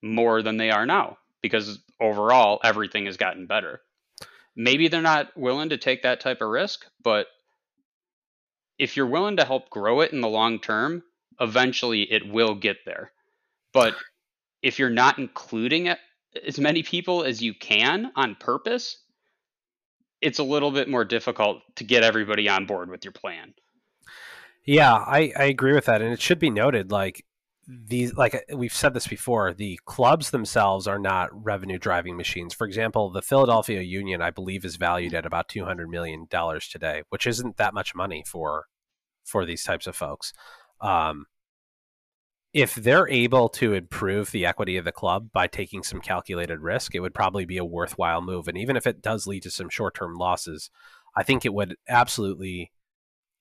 more 0.02 0.42
than 0.42 0.58
they 0.58 0.72
are 0.72 0.86
now 0.86 1.18
because 1.42 1.80
overall 2.02 2.60
everything 2.64 3.06
has 3.06 3.18
gotten 3.18 3.46
better. 3.46 3.82
Maybe 4.56 4.88
they're 4.88 5.02
not 5.02 5.36
willing 5.38 5.70
to 5.70 5.78
take 5.78 6.04
that 6.04 6.22
type 6.22 6.42
of 6.42 6.50
risk, 6.50 6.86
but 7.04 7.28
if 8.78 8.98
you're 8.98 9.06
willing 9.06 9.38
to 9.38 9.46
help 9.46 9.70
grow 9.70 10.02
it 10.02 10.12
in 10.12 10.22
the 10.22 10.28
long 10.28 10.60
term, 10.60 11.04
eventually 11.40 12.02
it 12.02 12.28
will 12.28 12.56
get 12.56 12.78
there. 12.86 13.12
But 13.76 13.94
if 14.64 14.80
you're 14.80 14.90
not 14.90 15.20
including 15.20 15.90
as 16.48 16.58
many 16.58 16.82
people 16.82 17.26
as 17.26 17.42
you 17.42 17.54
can 17.54 18.10
on 18.16 18.36
purpose, 18.40 19.04
it's 20.22 20.40
a 20.40 20.44
little 20.44 20.72
bit 20.72 20.88
more 20.88 21.04
difficult 21.04 21.62
to 21.76 21.84
get 21.84 22.02
everybody 22.02 22.48
on 22.48 22.68
board 22.68 22.90
with 22.90 23.04
your 23.04 23.12
plan. 23.12 23.54
Yeah, 24.66 24.94
I, 24.94 25.34
I 25.38 25.44
agree 25.44 25.74
with 25.74 25.86
that, 25.86 26.02
and 26.02 26.14
it 26.14 26.22
should 26.22 26.40
be 26.40 26.50
noted 26.50 26.90
like 26.90 27.26
these 27.68 28.14
like 28.14 28.46
we've 28.54 28.74
said 28.74 28.94
this 28.94 29.08
before 29.08 29.54
the 29.54 29.78
clubs 29.86 30.30
themselves 30.30 30.88
are 30.88 31.00
not 31.00 31.30
revenue 31.34 31.78
driving 31.78 32.16
machines. 32.16 32.54
For 32.54 32.66
example 32.66 33.10
the 33.10 33.24
philadelphia 33.24 33.82
union 33.82 34.22
i 34.22 34.30
believe 34.30 34.64
is 34.64 34.76
valued 34.76 35.16
at 35.16 35.26
about 35.26 35.50
200 35.50 35.90
million 35.90 36.28
dollars 36.30 36.68
today 36.68 37.02
which 37.10 37.26
isn't 37.26 37.58
that 37.58 37.74
much 37.74 37.96
money 37.96 38.24
for 38.24 38.66
for 39.24 39.48
these 39.48 39.64
types 39.64 39.88
of 39.88 39.96
folks. 39.96 40.32
Um, 40.80 41.26
if 42.56 42.74
they're 42.76 43.10
able 43.10 43.50
to 43.50 43.74
improve 43.74 44.32
the 44.32 44.46
equity 44.46 44.78
of 44.78 44.86
the 44.86 44.92
club 44.92 45.30
by 45.34 45.46
taking 45.46 45.84
some 45.84 46.00
calculated 46.00 46.60
risk 46.62 46.96
it 46.96 47.02
would 47.02 47.14
probably 47.14 47.46
be 47.46 47.58
a 47.58 47.66
worthwhile 47.66 48.22
move 48.22 48.48
and 48.48 48.58
even 48.58 48.76
if 48.76 48.88
it 48.88 49.02
does 49.02 49.28
lead 49.28 49.44
to 49.44 49.52
some 49.52 49.70
short-term 49.70 50.16
losses 50.16 50.70
i 51.16 51.22
think 51.22 51.46
it 51.46 51.54
would 51.54 51.76
absolutely 51.88 52.72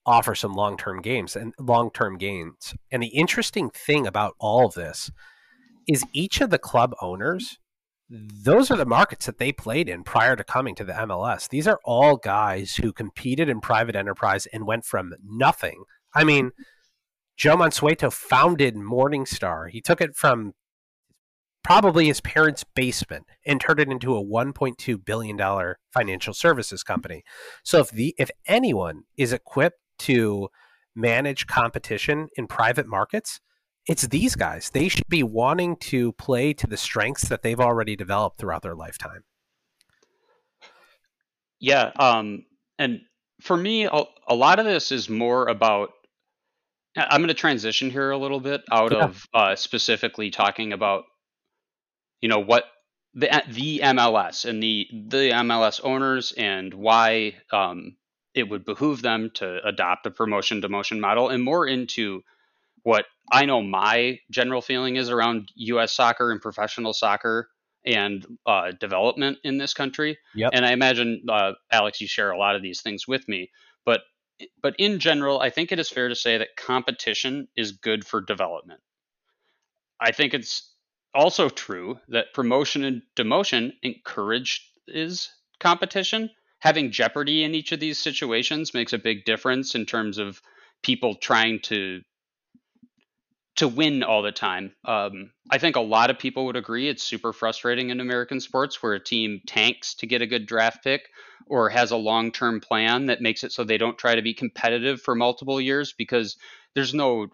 offer 0.05 0.35
some 0.35 0.53
long-term 0.53 1.01
gains 1.01 1.35
and 1.35 1.53
long-term 1.59 2.17
gains. 2.17 2.75
And 2.91 3.01
the 3.01 3.07
interesting 3.07 3.69
thing 3.69 4.05
about 4.05 4.35
all 4.39 4.67
of 4.67 4.75
this 4.75 5.11
is 5.87 6.05
each 6.13 6.41
of 6.41 6.49
the 6.49 6.59
club 6.59 6.93
owners 7.01 7.57
those 8.07 8.69
are 8.69 8.77
the 8.77 8.85
markets 8.85 9.25
that 9.25 9.39
they 9.39 9.51
played 9.51 9.89
in 9.89 10.03
prior 10.03 10.35
to 10.35 10.43
coming 10.43 10.75
to 10.75 10.83
the 10.83 10.93
MLS. 10.93 11.49
These 11.49 11.67
are 11.67 11.79
all 11.83 12.17
guys 12.17 12.75
who 12.75 12.93
competed 12.93 13.49
in 13.49 13.59
private 13.61 13.95
enterprise 13.95 14.45
and 14.53 14.67
went 14.67 14.85
from 14.85 15.15
nothing. 15.27 15.85
I 16.13 16.23
mean, 16.23 16.51
Joe 17.37 17.57
Mansueto 17.57 18.11
founded 18.11 18.75
Morningstar. 18.75 19.69
He 19.69 19.81
took 19.81 20.01
it 20.01 20.15
from 20.15 20.53
probably 21.63 22.05
his 22.05 22.21
parents' 22.21 22.63
basement 22.75 23.25
and 23.45 23.59
turned 23.59 23.79
it 23.79 23.89
into 23.89 24.15
a 24.15 24.23
1.2 24.23 25.03
billion 25.03 25.35
dollar 25.35 25.79
financial 25.91 26.33
services 26.33 26.83
company. 26.83 27.23
So 27.63 27.79
if 27.79 27.89
the 27.89 28.13
if 28.17 28.29
anyone 28.47 29.03
is 29.17 29.33
equipped 29.33 29.79
to 29.99 30.49
manage 30.95 31.47
competition 31.47 32.29
in 32.37 32.47
private 32.47 32.87
markets, 32.87 33.41
it's 33.87 34.07
these 34.07 34.35
guys. 34.35 34.69
They 34.69 34.87
should 34.87 35.07
be 35.07 35.23
wanting 35.23 35.75
to 35.77 36.13
play 36.13 36.53
to 36.53 36.67
the 36.67 36.77
strengths 36.77 37.27
that 37.27 37.41
they've 37.43 37.59
already 37.59 37.95
developed 37.95 38.39
throughout 38.39 38.61
their 38.61 38.75
lifetime. 38.75 39.23
Yeah, 41.59 41.91
um, 41.97 42.45
and 42.77 43.01
for 43.41 43.55
me, 43.55 43.85
a, 43.85 44.03
a, 44.27 44.35
lot 44.35 44.59
of 44.59 44.65
this 44.65 44.91
is 44.91 45.09
more 45.09 45.47
about. 45.47 45.91
I'm 46.95 47.21
going 47.21 47.27
to 47.27 47.33
transition 47.33 47.89
here 47.89 48.11
a 48.11 48.17
little 48.17 48.39
bit 48.39 48.63
out 48.71 48.91
yeah. 48.91 49.05
of 49.05 49.25
uh, 49.33 49.55
specifically 49.55 50.31
talking 50.31 50.73
about, 50.73 51.03
you 52.21 52.29
know, 52.29 52.39
what 52.39 52.65
the 53.13 53.43
the 53.49 53.81
MLS 53.83 54.45
and 54.45 54.61
the 54.61 54.87
the 54.91 55.31
MLS 55.31 55.81
owners 55.83 56.33
and 56.33 56.73
why 56.73 57.35
um, 57.51 57.95
it 58.33 58.49
would 58.49 58.65
behoove 58.65 59.01
them 59.01 59.31
to 59.35 59.65
adopt 59.65 60.05
a 60.05 60.11
promotion 60.11 60.61
demotion 60.61 60.99
model 60.99 61.29
and 61.29 61.43
more 61.43 61.67
into 61.67 62.21
what 62.83 63.05
I 63.31 63.45
know 63.45 63.61
my 63.61 64.19
general 64.29 64.61
feeling 64.61 64.97
is 64.97 65.09
around 65.09 65.51
U.S. 65.55 65.93
soccer 65.93 66.31
and 66.31 66.41
professional 66.41 66.93
soccer 66.93 67.49
and 67.85 68.25
uh, 68.45 68.71
development 68.79 69.37
in 69.43 69.57
this 69.57 69.73
country. 69.73 70.17
Yep. 70.35 70.51
And 70.53 70.65
I 70.65 70.71
imagine 70.71 71.23
uh, 71.29 71.53
Alex, 71.71 72.01
you 72.01 72.07
share 72.07 72.31
a 72.31 72.37
lot 72.37 72.55
of 72.55 72.61
these 72.61 72.81
things 72.81 73.07
with 73.07 73.27
me, 73.27 73.49
but 74.61 74.75
in 74.77 74.99
general, 74.99 75.39
I 75.39 75.49
think 75.49 75.71
it 75.71 75.79
is 75.79 75.89
fair 75.89 76.09
to 76.09 76.15
say 76.15 76.37
that 76.37 76.55
competition 76.57 77.47
is 77.55 77.73
good 77.73 78.05
for 78.05 78.21
development. 78.21 78.81
I 79.99 80.11
think 80.11 80.33
it's 80.33 80.71
also 81.13 81.49
true 81.49 81.99
that 82.09 82.33
promotion 82.33 82.83
and 82.83 83.01
demotion 83.15 83.73
encourages 83.81 85.29
competition 85.59 86.29
having 86.59 86.91
jeopardy 86.91 87.43
in 87.43 87.53
each 87.55 87.71
of 87.71 87.79
these 87.79 87.99
situations 87.99 88.73
makes 88.73 88.91
a 88.91 88.97
big 88.97 89.23
difference 89.23 89.75
in 89.75 89.85
terms 89.85 90.17
of 90.17 90.41
people 90.81 91.15
trying 91.15 91.59
to 91.59 92.01
to 93.55 93.67
win 93.67 94.03
all 94.03 94.21
the 94.21 94.31
time. 94.31 94.73
Um, 94.83 95.31
I 95.49 95.57
think 95.57 95.75
a 95.75 95.81
lot 95.81 96.09
of 96.09 96.19
people 96.19 96.45
would 96.45 96.55
agree 96.55 96.89
it's 96.89 97.03
super 97.03 97.31
frustrating 97.31 97.89
in 97.89 97.99
American 97.99 98.39
sports 98.39 98.83
where 98.83 98.93
a 98.93 99.03
team 99.03 99.41
tanks 99.47 99.95
to 99.95 100.07
get 100.07 100.21
a 100.21 100.27
good 100.27 100.45
draft 100.45 100.83
pick 100.83 101.07
or 101.47 101.69
has 101.69 101.91
a 101.91 101.97
long 101.97 102.31
term 102.31 102.59
plan 102.59 103.05
that 103.05 103.21
makes 103.21 103.43
it 103.43 103.51
so 103.51 103.63
they 103.63 103.77
don't 103.77 103.97
try 103.97 104.15
to 104.15 104.21
be 104.21 104.33
competitive 104.33 105.01
for 105.01 105.15
multiple 105.15 105.61
years 105.61 105.93
because 105.97 106.37
there's 106.73 106.93
no 106.93 107.27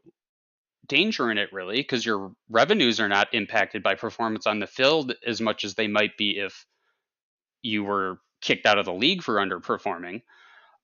danger 0.88 1.32
in 1.32 1.38
it 1.38 1.50
really 1.54 1.78
because 1.78 2.06
your 2.06 2.32
revenues 2.50 3.00
are 3.00 3.08
not 3.08 3.34
impacted 3.34 3.82
by 3.82 3.96
performance 3.96 4.46
on 4.46 4.60
the 4.60 4.68
field 4.68 5.14
as 5.26 5.40
much 5.40 5.64
as 5.64 5.76
they 5.76 5.88
might 5.88 6.18
be 6.18 6.38
if 6.38 6.66
you 7.62 7.84
were 7.84 8.20
kicked 8.42 8.66
out 8.66 8.78
of 8.78 8.86
the 8.86 8.94
league 8.94 9.24
for 9.24 9.36
underperforming. 9.36 10.22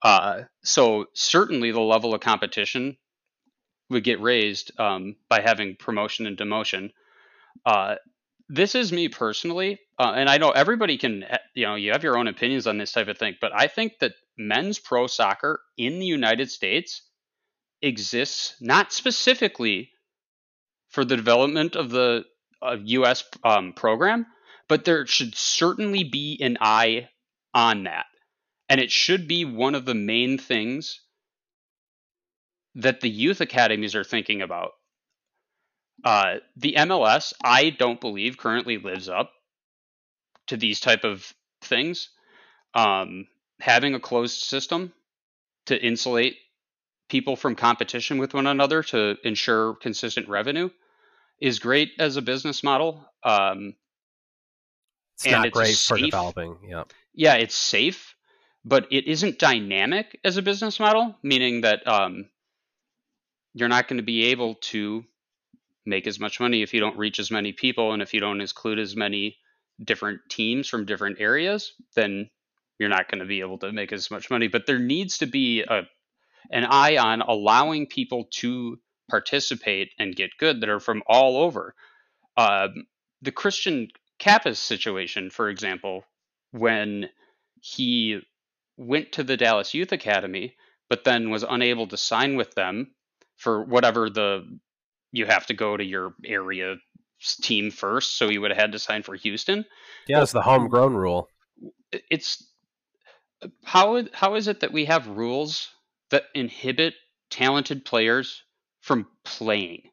Uh, 0.01 0.43
so 0.63 1.05
certainly 1.13 1.71
the 1.71 1.81
level 1.81 2.13
of 2.13 2.21
competition 2.21 2.97
would 3.89 4.03
get 4.03 4.21
raised 4.21 4.77
um, 4.79 5.15
by 5.29 5.41
having 5.41 5.75
promotion 5.75 6.27
and 6.27 6.37
demotion. 6.37 6.91
Uh, 7.65 7.95
this 8.49 8.75
is 8.75 8.91
me 8.93 9.09
personally, 9.09 9.79
uh, 9.99 10.13
and 10.15 10.29
I 10.29 10.37
know 10.37 10.51
everybody 10.51 10.97
can, 10.97 11.25
you 11.53 11.65
know, 11.65 11.75
you 11.75 11.91
have 11.91 12.03
your 12.03 12.17
own 12.17 12.27
opinions 12.27 12.67
on 12.67 12.77
this 12.77 12.91
type 12.91 13.07
of 13.07 13.17
thing, 13.17 13.35
but 13.41 13.51
I 13.53 13.67
think 13.67 13.99
that 13.99 14.13
men's 14.37 14.79
pro 14.79 15.07
soccer 15.07 15.59
in 15.77 15.99
the 15.99 16.05
United 16.05 16.49
States 16.49 17.01
exists 17.81 18.55
not 18.61 18.93
specifically 18.93 19.91
for 20.89 21.03
the 21.03 21.15
development 21.15 21.75
of 21.75 21.89
the 21.89 22.23
uh, 22.61 22.77
U.S. 22.83 23.23
Um, 23.43 23.73
program, 23.73 24.25
but 24.67 24.85
there 24.85 25.05
should 25.05 25.35
certainly 25.35 26.03
be 26.03 26.39
an 26.41 26.57
eye 26.61 27.09
on 27.53 27.83
that. 27.83 28.05
And 28.69 28.81
it 28.81 28.91
should 28.91 29.27
be 29.27 29.45
one 29.45 29.75
of 29.75 29.85
the 29.85 29.95
main 29.95 30.37
things 30.37 31.01
that 32.77 33.01
the 33.01 33.09
youth 33.09 33.41
academies 33.41 33.95
are 33.95 34.03
thinking 34.03 34.41
about. 34.41 34.73
Uh, 36.03 36.35
the 36.55 36.75
MLS, 36.77 37.33
I 37.43 37.71
don't 37.71 37.99
believe, 37.99 38.37
currently 38.37 38.77
lives 38.77 39.09
up 39.09 39.31
to 40.47 40.57
these 40.57 40.79
type 40.79 41.03
of 41.03 41.33
things. 41.61 42.09
Um, 42.75 43.27
having 43.59 43.95
a 43.95 43.99
closed 43.99 44.43
system 44.43 44.93
to 45.65 45.83
insulate 45.83 46.37
people 47.09 47.35
from 47.35 47.55
competition 47.55 48.19
with 48.19 48.35
one 48.35 48.45
another 48.45 48.83
to 48.83 49.17
ensure 49.23 49.73
consistent 49.75 50.29
revenue 50.29 50.69
is 51.41 51.57
great 51.57 51.91
as 51.97 52.15
a 52.15 52.21
business 52.21 52.63
model. 52.63 53.03
Um, 53.23 53.73
it's 55.15 55.25
not 55.25 55.47
it's 55.47 55.57
great 55.57 55.75
safe, 55.75 55.97
for 55.99 56.05
developing. 56.05 56.57
Yeah. 56.67 56.83
Yeah, 57.13 57.33
it's 57.35 57.55
safe, 57.55 58.15
but 58.63 58.87
it 58.91 59.07
isn't 59.07 59.39
dynamic 59.39 60.19
as 60.23 60.37
a 60.37 60.43
business 60.43 60.79
model, 60.79 61.15
meaning 61.23 61.61
that 61.61 61.87
um, 61.87 62.29
you're 63.57 63.69
not 63.69 63.87
going 63.87 63.97
to 63.97 64.03
be 64.03 64.25
able 64.25 64.55
to 64.55 65.03
make 65.85 66.05
as 66.05 66.19
much 66.19 66.39
money 66.39 66.61
if 66.61 66.73
you 66.73 66.79
don't 66.79 66.97
reach 66.97 67.17
as 67.17 67.31
many 67.31 67.53
people 67.53 67.93
and 67.93 68.01
if 68.01 68.13
you 68.13 68.19
don't 68.19 68.41
include 68.41 68.77
as 68.77 68.95
many 68.95 69.37
different 69.83 70.19
teams 70.29 70.67
from 70.67 70.85
different 70.85 71.19
areas, 71.19 71.73
then 71.95 72.29
you're 72.77 72.89
not 72.89 73.09
going 73.09 73.19
to 73.19 73.25
be 73.25 73.39
able 73.39 73.57
to 73.57 73.71
make 73.71 73.91
as 73.91 74.11
much 74.11 74.29
money. 74.29 74.47
But 74.47 74.67
there 74.67 74.79
needs 74.79 75.19
to 75.19 75.25
be 75.25 75.63
a 75.63 75.83
an 76.49 76.65
eye 76.65 76.97
on 76.97 77.21
allowing 77.21 77.87
people 77.87 78.27
to 78.31 78.79
participate 79.09 79.89
and 79.99 80.15
get 80.15 80.37
good 80.39 80.61
that 80.61 80.69
are 80.69 80.79
from 80.79 81.03
all 81.07 81.37
over. 81.37 81.73
Um, 82.37 82.85
the 83.21 83.33
Christian 83.33 83.89
Cappis 84.19 84.57
situation, 84.57 85.29
for 85.29 85.49
example, 85.49 86.05
when 86.51 87.09
he 87.59 88.21
went 88.77 89.11
to 89.13 89.23
the 89.23 89.35
Dallas 89.35 89.73
Youth 89.73 89.91
Academy, 89.91 90.55
but 90.89 91.03
then 91.03 91.31
was 91.31 91.43
unable 91.43 91.87
to 91.87 91.97
sign 91.97 92.37
with 92.37 92.53
them 92.53 92.91
for 93.37 93.63
whatever 93.63 94.09
the 94.09 94.59
you 95.11 95.25
have 95.25 95.45
to 95.47 95.53
go 95.53 95.77
to 95.77 95.83
your 95.83 96.13
area 96.25 96.75
team 97.41 97.71
first, 97.71 98.17
so 98.17 98.29
he 98.29 98.37
would 98.37 98.51
have 98.51 98.59
had 98.59 98.71
to 98.73 98.79
sign 98.79 99.03
for 99.03 99.15
Houston. 99.15 99.65
Yeah, 100.07 100.21
it's 100.21 100.31
the 100.31 100.41
homegrown 100.41 100.95
rule. 100.95 101.29
It's 101.91 102.43
how 103.63 104.03
how 104.13 104.35
is 104.35 104.47
it 104.47 104.61
that 104.61 104.73
we 104.73 104.85
have 104.85 105.07
rules 105.07 105.69
that 106.09 106.23
inhibit 106.33 106.95
talented 107.29 107.85
players 107.85 108.43
from 108.81 109.07
playing? 109.23 109.83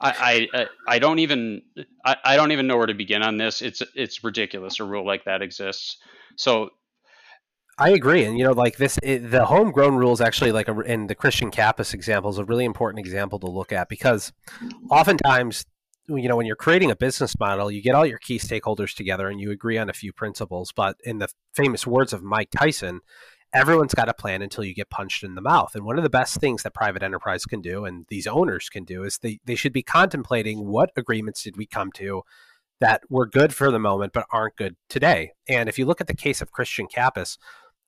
I, 0.00 0.48
I 0.52 0.66
I 0.88 0.98
don't 0.98 1.20
even 1.20 1.62
I, 2.04 2.16
I 2.24 2.36
don't 2.36 2.52
even 2.52 2.66
know 2.66 2.76
where 2.76 2.86
to 2.86 2.94
begin 2.94 3.22
on 3.22 3.36
this. 3.36 3.62
It's 3.62 3.82
it's 3.94 4.24
ridiculous 4.24 4.80
a 4.80 4.84
rule 4.84 5.06
like 5.06 5.24
that 5.24 5.42
exists. 5.42 5.98
So 6.36 6.70
I 7.78 7.90
agree, 7.90 8.24
and 8.24 8.38
you 8.38 8.44
know, 8.44 8.52
like 8.52 8.76
this, 8.76 8.98
it, 9.02 9.30
the 9.30 9.46
homegrown 9.46 9.96
rule 9.96 10.12
is 10.12 10.20
actually 10.20 10.52
like 10.52 10.68
a, 10.68 10.78
in 10.80 11.06
the 11.06 11.14
Christian 11.14 11.50
Cappis 11.50 11.94
example 11.94 12.30
is 12.30 12.38
a 12.38 12.44
really 12.44 12.66
important 12.66 13.04
example 13.04 13.38
to 13.40 13.46
look 13.46 13.72
at 13.72 13.88
because 13.88 14.32
oftentimes, 14.90 15.64
you 16.06 16.28
know, 16.28 16.36
when 16.36 16.46
you're 16.46 16.54
creating 16.54 16.90
a 16.90 16.96
business 16.96 17.38
model, 17.38 17.70
you 17.70 17.82
get 17.82 17.94
all 17.94 18.04
your 18.04 18.18
key 18.18 18.38
stakeholders 18.38 18.94
together 18.94 19.28
and 19.28 19.40
you 19.40 19.50
agree 19.50 19.78
on 19.78 19.88
a 19.88 19.94
few 19.94 20.12
principles. 20.12 20.70
But 20.74 20.96
in 21.04 21.18
the 21.18 21.28
famous 21.54 21.86
words 21.86 22.12
of 22.12 22.22
Mike 22.22 22.50
Tyson, 22.50 23.00
everyone's 23.54 23.94
got 23.94 24.08
a 24.08 24.14
plan 24.14 24.42
until 24.42 24.64
you 24.64 24.74
get 24.74 24.90
punched 24.90 25.24
in 25.24 25.34
the 25.34 25.40
mouth. 25.40 25.74
And 25.74 25.84
one 25.84 25.96
of 25.96 26.04
the 26.04 26.10
best 26.10 26.40
things 26.40 26.62
that 26.62 26.74
private 26.74 27.02
enterprise 27.02 27.46
can 27.46 27.62
do, 27.62 27.86
and 27.86 28.04
these 28.08 28.26
owners 28.26 28.68
can 28.68 28.84
do, 28.84 29.02
is 29.04 29.18
they 29.18 29.40
they 29.46 29.54
should 29.54 29.72
be 29.72 29.82
contemplating 29.82 30.66
what 30.66 30.90
agreements 30.94 31.42
did 31.42 31.56
we 31.56 31.66
come 31.66 31.90
to 31.92 32.22
that 32.80 33.02
were 33.08 33.26
good 33.26 33.54
for 33.54 33.70
the 33.70 33.78
moment 33.78 34.12
but 34.12 34.26
aren't 34.30 34.56
good 34.56 34.74
today. 34.88 35.32
And 35.48 35.68
if 35.68 35.78
you 35.78 35.86
look 35.86 36.00
at 36.00 36.08
the 36.08 36.16
case 36.16 36.42
of 36.42 36.50
Christian 36.50 36.88
Cappis 36.88 37.38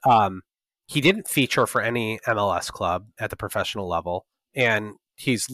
um, 0.08 0.42
he 0.86 1.00
didn't 1.00 1.28
feature 1.28 1.66
for 1.66 1.80
any 1.80 2.18
MLS 2.26 2.70
club 2.70 3.06
at 3.18 3.30
the 3.30 3.36
professional 3.36 3.88
level, 3.88 4.26
and 4.54 4.94
he's. 5.16 5.46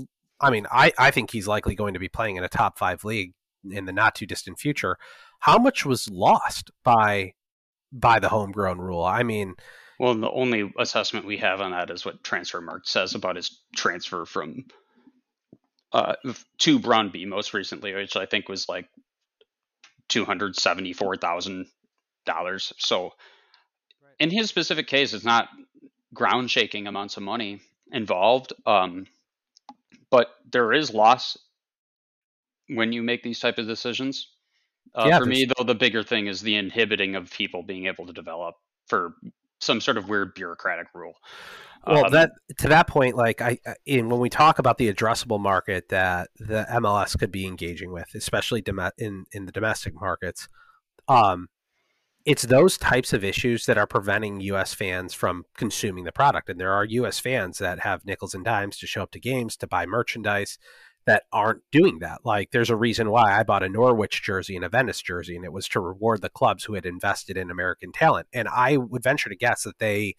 I 0.42 0.50
mean, 0.50 0.66
I, 0.70 0.92
I 0.98 1.10
think 1.10 1.30
he's 1.30 1.46
likely 1.46 1.74
going 1.74 1.92
to 1.92 2.00
be 2.00 2.08
playing 2.08 2.36
in 2.36 2.44
a 2.44 2.48
top 2.48 2.78
five 2.78 3.04
league 3.04 3.34
in 3.70 3.84
the 3.84 3.92
not 3.92 4.14
too 4.14 4.24
distant 4.26 4.58
future. 4.58 4.96
How 5.40 5.58
much 5.58 5.84
was 5.84 6.08
lost 6.10 6.70
by 6.82 7.34
by 7.92 8.18
the 8.18 8.28
homegrown 8.28 8.78
rule? 8.78 9.04
I 9.04 9.22
mean, 9.22 9.54
well, 9.98 10.14
the 10.14 10.30
only 10.30 10.72
assessment 10.78 11.26
we 11.26 11.36
have 11.38 11.60
on 11.60 11.72
that 11.72 11.90
is 11.90 12.06
what 12.06 12.22
Transfermarkt 12.22 12.86
says 12.86 13.14
about 13.14 13.36
his 13.36 13.60
transfer 13.76 14.24
from 14.24 14.64
uh, 15.92 16.14
to 16.58 16.80
Brøndby 16.80 17.26
most 17.26 17.52
recently, 17.52 17.92
which 17.94 18.16
I 18.16 18.26
think 18.26 18.48
was 18.48 18.68
like 18.68 18.88
two 20.08 20.24
hundred 20.24 20.56
seventy 20.56 20.92
four 20.92 21.16
thousand 21.16 21.66
dollars. 22.24 22.72
So 22.78 23.10
in 24.20 24.30
his 24.30 24.48
specific 24.48 24.86
case, 24.86 25.14
it's 25.14 25.24
not 25.24 25.48
ground 26.14 26.50
shaking 26.50 26.86
amounts 26.86 27.16
of 27.16 27.22
money 27.22 27.60
involved. 27.90 28.52
Um, 28.66 29.06
but 30.10 30.28
there 30.52 30.72
is 30.72 30.92
loss 30.92 31.38
when 32.68 32.92
you 32.92 33.02
make 33.02 33.22
these 33.22 33.40
type 33.40 33.58
of 33.58 33.66
decisions. 33.66 34.28
Uh, 34.94 35.06
yeah, 35.08 35.18
for 35.18 35.26
me, 35.26 35.46
though, 35.46 35.64
the 35.64 35.74
bigger 35.74 36.02
thing 36.02 36.26
is 36.26 36.40
the 36.40 36.56
inhibiting 36.56 37.16
of 37.16 37.30
people 37.30 37.62
being 37.62 37.86
able 37.86 38.06
to 38.06 38.12
develop 38.12 38.56
for 38.86 39.14
some 39.60 39.80
sort 39.80 39.96
of 39.96 40.08
weird 40.08 40.34
bureaucratic 40.34 40.88
rule. 40.94 41.14
Well, 41.86 42.06
um, 42.06 42.12
that 42.12 42.32
to 42.58 42.68
that 42.68 42.88
point, 42.88 43.14
like 43.14 43.40
I, 43.40 43.58
in 43.86 44.08
when 44.08 44.20
we 44.20 44.28
talk 44.28 44.58
about 44.58 44.78
the 44.78 44.92
addressable 44.92 45.40
market 45.40 45.88
that 45.88 46.28
the 46.38 46.66
MLS 46.72 47.18
could 47.18 47.32
be 47.32 47.46
engaging 47.46 47.92
with, 47.92 48.08
especially 48.14 48.62
in 48.98 49.24
in 49.32 49.46
the 49.46 49.52
domestic 49.52 49.94
markets, 49.94 50.48
um, 51.08 51.48
it's 52.30 52.42
those 52.42 52.78
types 52.78 53.12
of 53.12 53.24
issues 53.24 53.66
that 53.66 53.76
are 53.76 53.88
preventing 53.88 54.40
U.S. 54.42 54.72
fans 54.72 55.12
from 55.12 55.46
consuming 55.56 56.04
the 56.04 56.12
product. 56.12 56.48
And 56.48 56.60
there 56.60 56.72
are 56.72 56.84
U.S. 56.84 57.18
fans 57.18 57.58
that 57.58 57.80
have 57.80 58.06
nickels 58.06 58.34
and 58.34 58.44
dimes 58.44 58.78
to 58.78 58.86
show 58.86 59.02
up 59.02 59.10
to 59.10 59.18
games 59.18 59.56
to 59.56 59.66
buy 59.66 59.84
merchandise 59.84 60.56
that 61.06 61.24
aren't 61.32 61.62
doing 61.72 61.98
that. 61.98 62.20
Like, 62.24 62.52
there's 62.52 62.70
a 62.70 62.76
reason 62.76 63.10
why 63.10 63.36
I 63.36 63.42
bought 63.42 63.64
a 63.64 63.68
Norwich 63.68 64.22
jersey 64.22 64.54
and 64.54 64.64
a 64.64 64.68
Venice 64.68 65.02
jersey, 65.02 65.34
and 65.34 65.44
it 65.44 65.52
was 65.52 65.66
to 65.70 65.80
reward 65.80 66.22
the 66.22 66.28
clubs 66.28 66.62
who 66.62 66.74
had 66.74 66.86
invested 66.86 67.36
in 67.36 67.50
American 67.50 67.90
talent. 67.90 68.28
And 68.32 68.46
I 68.46 68.76
would 68.76 69.02
venture 69.02 69.28
to 69.28 69.34
guess 69.34 69.64
that 69.64 69.80
they 69.80 70.14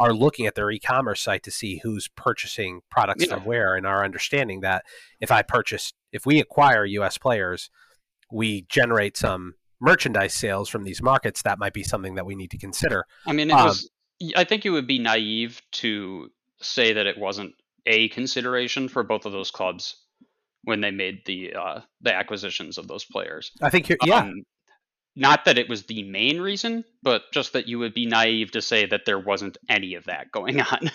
are 0.00 0.12
looking 0.12 0.48
at 0.48 0.56
their 0.56 0.68
e-commerce 0.68 1.20
site 1.20 1.44
to 1.44 1.52
see 1.52 1.78
who's 1.84 2.08
purchasing 2.08 2.80
products 2.90 3.24
yeah. 3.24 3.34
from 3.34 3.44
where, 3.44 3.76
and 3.76 3.86
are 3.86 4.04
understanding 4.04 4.62
that 4.62 4.84
if 5.20 5.30
I 5.30 5.42
purchase, 5.42 5.92
if 6.10 6.26
we 6.26 6.40
acquire 6.40 6.84
U.S. 6.84 7.18
players, 7.18 7.70
we 8.32 8.62
generate 8.62 9.16
some 9.16 9.54
merchandise 9.82 10.32
sales 10.32 10.68
from 10.68 10.84
these 10.84 11.02
markets, 11.02 11.42
that 11.42 11.58
might 11.58 11.74
be 11.74 11.82
something 11.82 12.14
that 12.14 12.24
we 12.24 12.34
need 12.34 12.52
to 12.52 12.58
consider. 12.58 13.04
I 13.26 13.32
mean, 13.32 13.50
it 13.50 13.54
um, 13.54 13.66
was. 13.66 13.90
I 14.36 14.44
think 14.44 14.64
it 14.64 14.70
would 14.70 14.86
be 14.86 15.00
naive 15.00 15.60
to 15.72 16.28
say 16.60 16.92
that 16.92 17.06
it 17.06 17.18
wasn't 17.18 17.54
a 17.86 18.08
consideration 18.10 18.88
for 18.88 19.02
both 19.02 19.26
of 19.26 19.32
those 19.32 19.50
clubs 19.50 19.96
when 20.62 20.80
they 20.80 20.92
made 20.92 21.22
the 21.26 21.54
uh, 21.54 21.80
the 22.00 22.14
acquisitions 22.14 22.78
of 22.78 22.86
those 22.88 23.04
players. 23.04 23.50
I 23.60 23.70
think, 23.70 23.92
yeah. 24.04 24.18
Um, 24.18 24.44
not 25.14 25.44
that 25.44 25.58
it 25.58 25.68
was 25.68 25.82
the 25.82 26.04
main 26.04 26.40
reason, 26.40 26.84
but 27.02 27.22
just 27.34 27.52
that 27.52 27.68
you 27.68 27.78
would 27.80 27.92
be 27.92 28.06
naive 28.06 28.52
to 28.52 28.62
say 28.62 28.86
that 28.86 29.02
there 29.04 29.18
wasn't 29.18 29.58
any 29.68 29.94
of 29.94 30.04
that 30.04 30.30
going 30.32 30.60
on. 30.72 30.90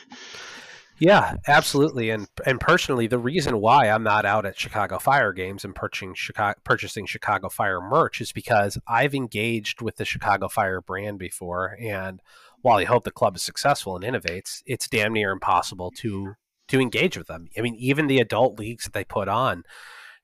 Yeah, 0.99 1.35
absolutely. 1.47 2.09
And 2.09 2.27
and 2.45 2.59
personally, 2.59 3.05
the 3.07 3.19
reason 3.19 3.59
why 3.61 3.87
I'm 3.89 4.03
not 4.03 4.25
out 4.25 4.45
at 4.47 4.57
Chicago 4.59 4.97
Fire 4.97 5.31
games 5.31 5.63
and 5.63 5.75
purchasing 5.75 6.15
Chicago, 6.15 6.59
purchasing 6.63 7.05
Chicago 7.05 7.49
Fire 7.49 7.79
merch 7.79 8.19
is 8.19 8.31
because 8.31 8.79
I've 8.87 9.13
engaged 9.13 9.81
with 9.81 9.97
the 9.97 10.05
Chicago 10.05 10.47
Fire 10.47 10.81
brand 10.81 11.19
before, 11.19 11.77
and 11.79 12.19
while 12.61 12.77
I 12.79 12.85
hope 12.85 13.03
the 13.03 13.11
club 13.11 13.35
is 13.35 13.43
successful 13.43 13.95
and 13.95 14.03
innovates, 14.03 14.63
it's 14.65 14.87
damn 14.87 15.13
near 15.13 15.31
impossible 15.31 15.91
to 15.97 16.33
to 16.69 16.81
engage 16.81 17.15
with 17.15 17.27
them. 17.27 17.47
I 17.55 17.61
mean, 17.61 17.75
even 17.75 18.07
the 18.07 18.19
adult 18.19 18.57
leagues 18.57 18.85
that 18.85 18.93
they 18.93 19.03
put 19.03 19.27
on, 19.27 19.63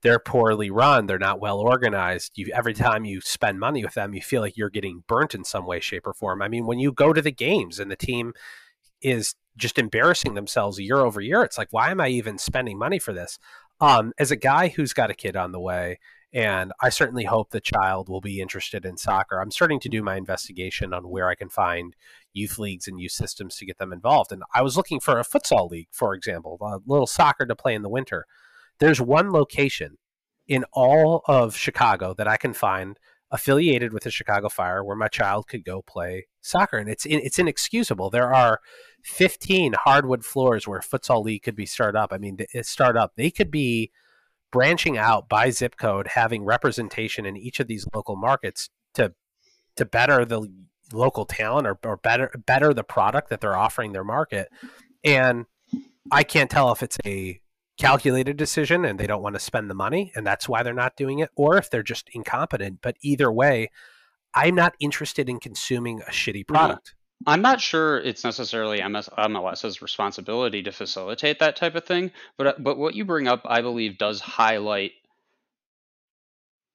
they're 0.01 0.19
poorly 0.19 0.71
run. 0.71 1.05
They're 1.05 1.19
not 1.19 1.39
well 1.39 1.59
organized. 1.59 2.31
You 2.35 2.51
every 2.51 2.73
time 2.73 3.05
you 3.05 3.21
spend 3.21 3.59
money 3.59 3.83
with 3.83 3.93
them, 3.93 4.15
you 4.15 4.21
feel 4.21 4.41
like 4.41 4.57
you're 4.57 4.71
getting 4.71 5.03
burnt 5.07 5.35
in 5.35 5.43
some 5.43 5.67
way, 5.67 5.79
shape, 5.79 6.07
or 6.07 6.13
form. 6.13 6.41
I 6.41 6.47
mean, 6.47 6.65
when 6.65 6.79
you 6.79 6.91
go 6.91 7.13
to 7.13 7.21
the 7.21 7.31
games 7.31 7.79
and 7.79 7.91
the 7.91 7.95
team 7.95 8.33
is 9.01 9.35
just 9.57 9.77
embarrassing 9.77 10.33
themselves 10.33 10.79
year 10.79 10.97
over 10.97 11.21
year. 11.21 11.43
It's 11.43 11.57
like, 11.57 11.69
why 11.71 11.91
am 11.91 12.01
I 12.01 12.09
even 12.09 12.37
spending 12.37 12.77
money 12.77 12.99
for 12.99 13.13
this? 13.13 13.39
Um, 13.79 14.13
as 14.17 14.31
a 14.31 14.35
guy 14.35 14.69
who's 14.69 14.93
got 14.93 15.11
a 15.11 15.15
kid 15.15 15.35
on 15.35 15.51
the 15.51 15.59
way, 15.59 15.99
and 16.33 16.71
I 16.81 16.89
certainly 16.89 17.25
hope 17.25 17.51
the 17.51 17.61
child 17.61 18.09
will 18.09 18.21
be 18.21 18.41
interested 18.41 18.85
in 18.85 18.97
soccer. 18.97 19.39
I'm 19.39 19.51
starting 19.51 19.79
to 19.81 19.89
do 19.89 20.01
my 20.01 20.15
investigation 20.15 20.91
on 20.91 21.09
where 21.09 21.29
I 21.29 21.35
can 21.35 21.49
find 21.49 21.95
youth 22.33 22.57
leagues 22.57 22.87
and 22.87 22.99
youth 22.99 23.11
systems 23.11 23.55
to 23.57 23.65
get 23.65 23.77
them 23.77 23.93
involved. 23.93 24.31
And 24.31 24.41
I 24.53 24.63
was 24.63 24.75
looking 24.75 24.99
for 24.99 25.19
a 25.19 25.23
futsal 25.23 25.69
league, 25.69 25.89
for 25.91 26.15
example, 26.15 26.57
a 26.59 26.79
little 26.89 27.05
soccer 27.05 27.45
to 27.45 27.55
play 27.55 27.75
in 27.75 27.83
the 27.83 27.89
winter. 27.89 28.25
There's 28.79 28.99
one 28.99 29.31
location 29.31 29.97
in 30.47 30.65
all 30.73 31.21
of 31.27 31.55
Chicago 31.55 32.15
that 32.15 32.27
I 32.27 32.37
can 32.37 32.53
find 32.53 32.97
affiliated 33.29 33.93
with 33.93 34.03
the 34.03 34.11
Chicago 34.11 34.49
Fire 34.49 34.83
where 34.83 34.95
my 34.95 35.07
child 35.07 35.47
could 35.47 35.63
go 35.63 35.81
play 35.81 36.27
soccer, 36.41 36.77
and 36.77 36.89
it's 36.89 37.05
it's 37.05 37.39
inexcusable. 37.39 38.09
There 38.09 38.33
are 38.33 38.59
15 39.03 39.73
hardwood 39.73 40.23
floors 40.23 40.67
where 40.67 40.79
futsal 40.79 41.23
league 41.23 41.43
could 41.43 41.55
be 41.55 41.65
started 41.65 41.97
up. 41.97 42.13
I 42.13 42.17
mean, 42.17 42.37
start 42.61 42.97
up. 42.97 43.13
They 43.15 43.31
could 43.31 43.51
be 43.51 43.91
branching 44.51 44.97
out 44.97 45.27
by 45.27 45.49
zip 45.49 45.77
code, 45.77 46.07
having 46.07 46.43
representation 46.43 47.25
in 47.25 47.35
each 47.35 47.59
of 47.59 47.67
these 47.67 47.87
local 47.93 48.15
markets 48.15 48.69
to 48.93 49.13
to 49.75 49.85
better 49.85 50.23
the 50.23 50.47
local 50.91 51.25
talent 51.25 51.67
or, 51.67 51.77
or 51.83 51.97
better 51.97 52.31
better 52.45 52.73
the 52.73 52.83
product 52.83 53.29
that 53.29 53.41
they're 53.41 53.57
offering 53.57 53.91
their 53.91 54.03
market. 54.03 54.49
And 55.03 55.45
I 56.11 56.23
can't 56.23 56.49
tell 56.49 56.71
if 56.71 56.83
it's 56.83 56.97
a 57.05 57.41
calculated 57.77 58.37
decision 58.37 58.85
and 58.85 58.99
they 58.99 59.07
don't 59.07 59.23
want 59.23 59.35
to 59.35 59.39
spend 59.39 59.69
the 59.69 59.75
money 59.75 60.11
and 60.15 60.25
that's 60.25 60.47
why 60.47 60.61
they're 60.61 60.73
not 60.73 60.95
doing 60.95 61.19
it 61.19 61.31
or 61.35 61.57
if 61.57 61.71
they're 61.71 61.81
just 61.81 62.07
incompetent 62.13 62.77
but 62.83 62.95
either 63.01 63.31
way 63.31 63.67
i'm 64.35 64.53
not 64.53 64.75
interested 64.79 65.27
in 65.27 65.39
consuming 65.39 65.99
a 66.01 66.11
shitty 66.11 66.41
mm-hmm. 66.41 66.53
product 66.53 66.93
I'm 67.25 67.41
not 67.41 67.61
sure 67.61 67.99
it's 67.99 68.23
necessarily 68.23 68.81
MS, 68.87 69.09
MLS's 69.17 69.81
responsibility 69.81 70.63
to 70.63 70.71
facilitate 70.71 71.39
that 71.39 71.55
type 71.55 71.75
of 71.75 71.85
thing, 71.85 72.11
but 72.37 72.61
but 72.63 72.77
what 72.77 72.95
you 72.95 73.05
bring 73.05 73.27
up, 73.27 73.41
I 73.45 73.61
believe, 73.61 73.97
does 73.97 74.19
highlight 74.19 74.91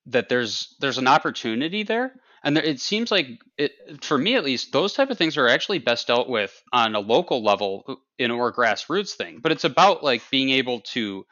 that 0.07 0.29
there's 0.29 0.75
there's 0.81 0.99
an 0.99 1.09
opportunity 1.09 1.83
there, 1.83 2.13
and 2.43 2.57
there, 2.57 2.65
it 2.65 2.81
seems 2.81 3.11
like 3.11 3.27
it 3.57 3.73
for 4.03 4.17
me 4.17 4.37
at 4.37 4.45
least, 4.45 4.73
those 4.73 4.95
type 4.95 5.11
of 5.11 5.19
things 5.19 5.37
are 5.37 5.49
actually 5.49 5.79
best 5.79 6.07
dealt 6.07 6.29
with 6.29 6.63
on 6.73 6.95
a 6.95 7.01
local 7.01 7.43
level 7.43 7.85
uh, 7.89 7.95
in 8.19 8.31
or 8.31 8.53
grassroots 8.53 9.13
thing. 9.13 9.41
But 9.43 9.53
it's 9.53 9.65
about 9.65 10.03
like 10.03 10.23
being 10.31 10.51
able 10.51 10.81
to 10.93 11.27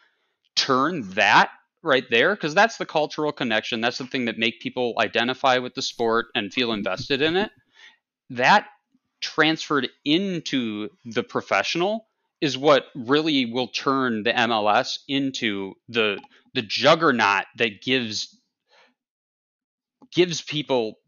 turn 0.56 1.02
that 1.10 1.50
right 1.82 2.04
there 2.10 2.34
because 2.34 2.54
that's 2.54 2.76
the 2.76 2.86
cultural 2.86 3.32
connection. 3.32 3.80
That's 3.80 3.98
the 3.98 4.06
thing 4.06 4.26
that 4.26 4.38
make 4.38 4.60
people 4.60 4.94
identify 4.98 5.58
with 5.58 5.74
the 5.74 5.82
sport 5.82 6.26
and 6.34 6.52
feel 6.52 6.72
invested 6.72 7.22
in 7.22 7.36
it. 7.36 7.50
That 8.30 8.66
transferred 9.20 9.88
into 10.04 10.88
the 11.04 11.22
professional 11.22 12.06
is 12.40 12.58
what 12.58 12.84
really 12.94 13.46
will 13.46 13.68
turn 13.68 14.22
the 14.22 14.32
MLS 14.32 14.98
into 15.08 15.74
the 15.88 16.20
the 16.54 16.62
juggernaut 16.62 17.44
that 17.56 17.82
gives 17.82 18.38
gives 20.14 20.42
people 20.42 20.98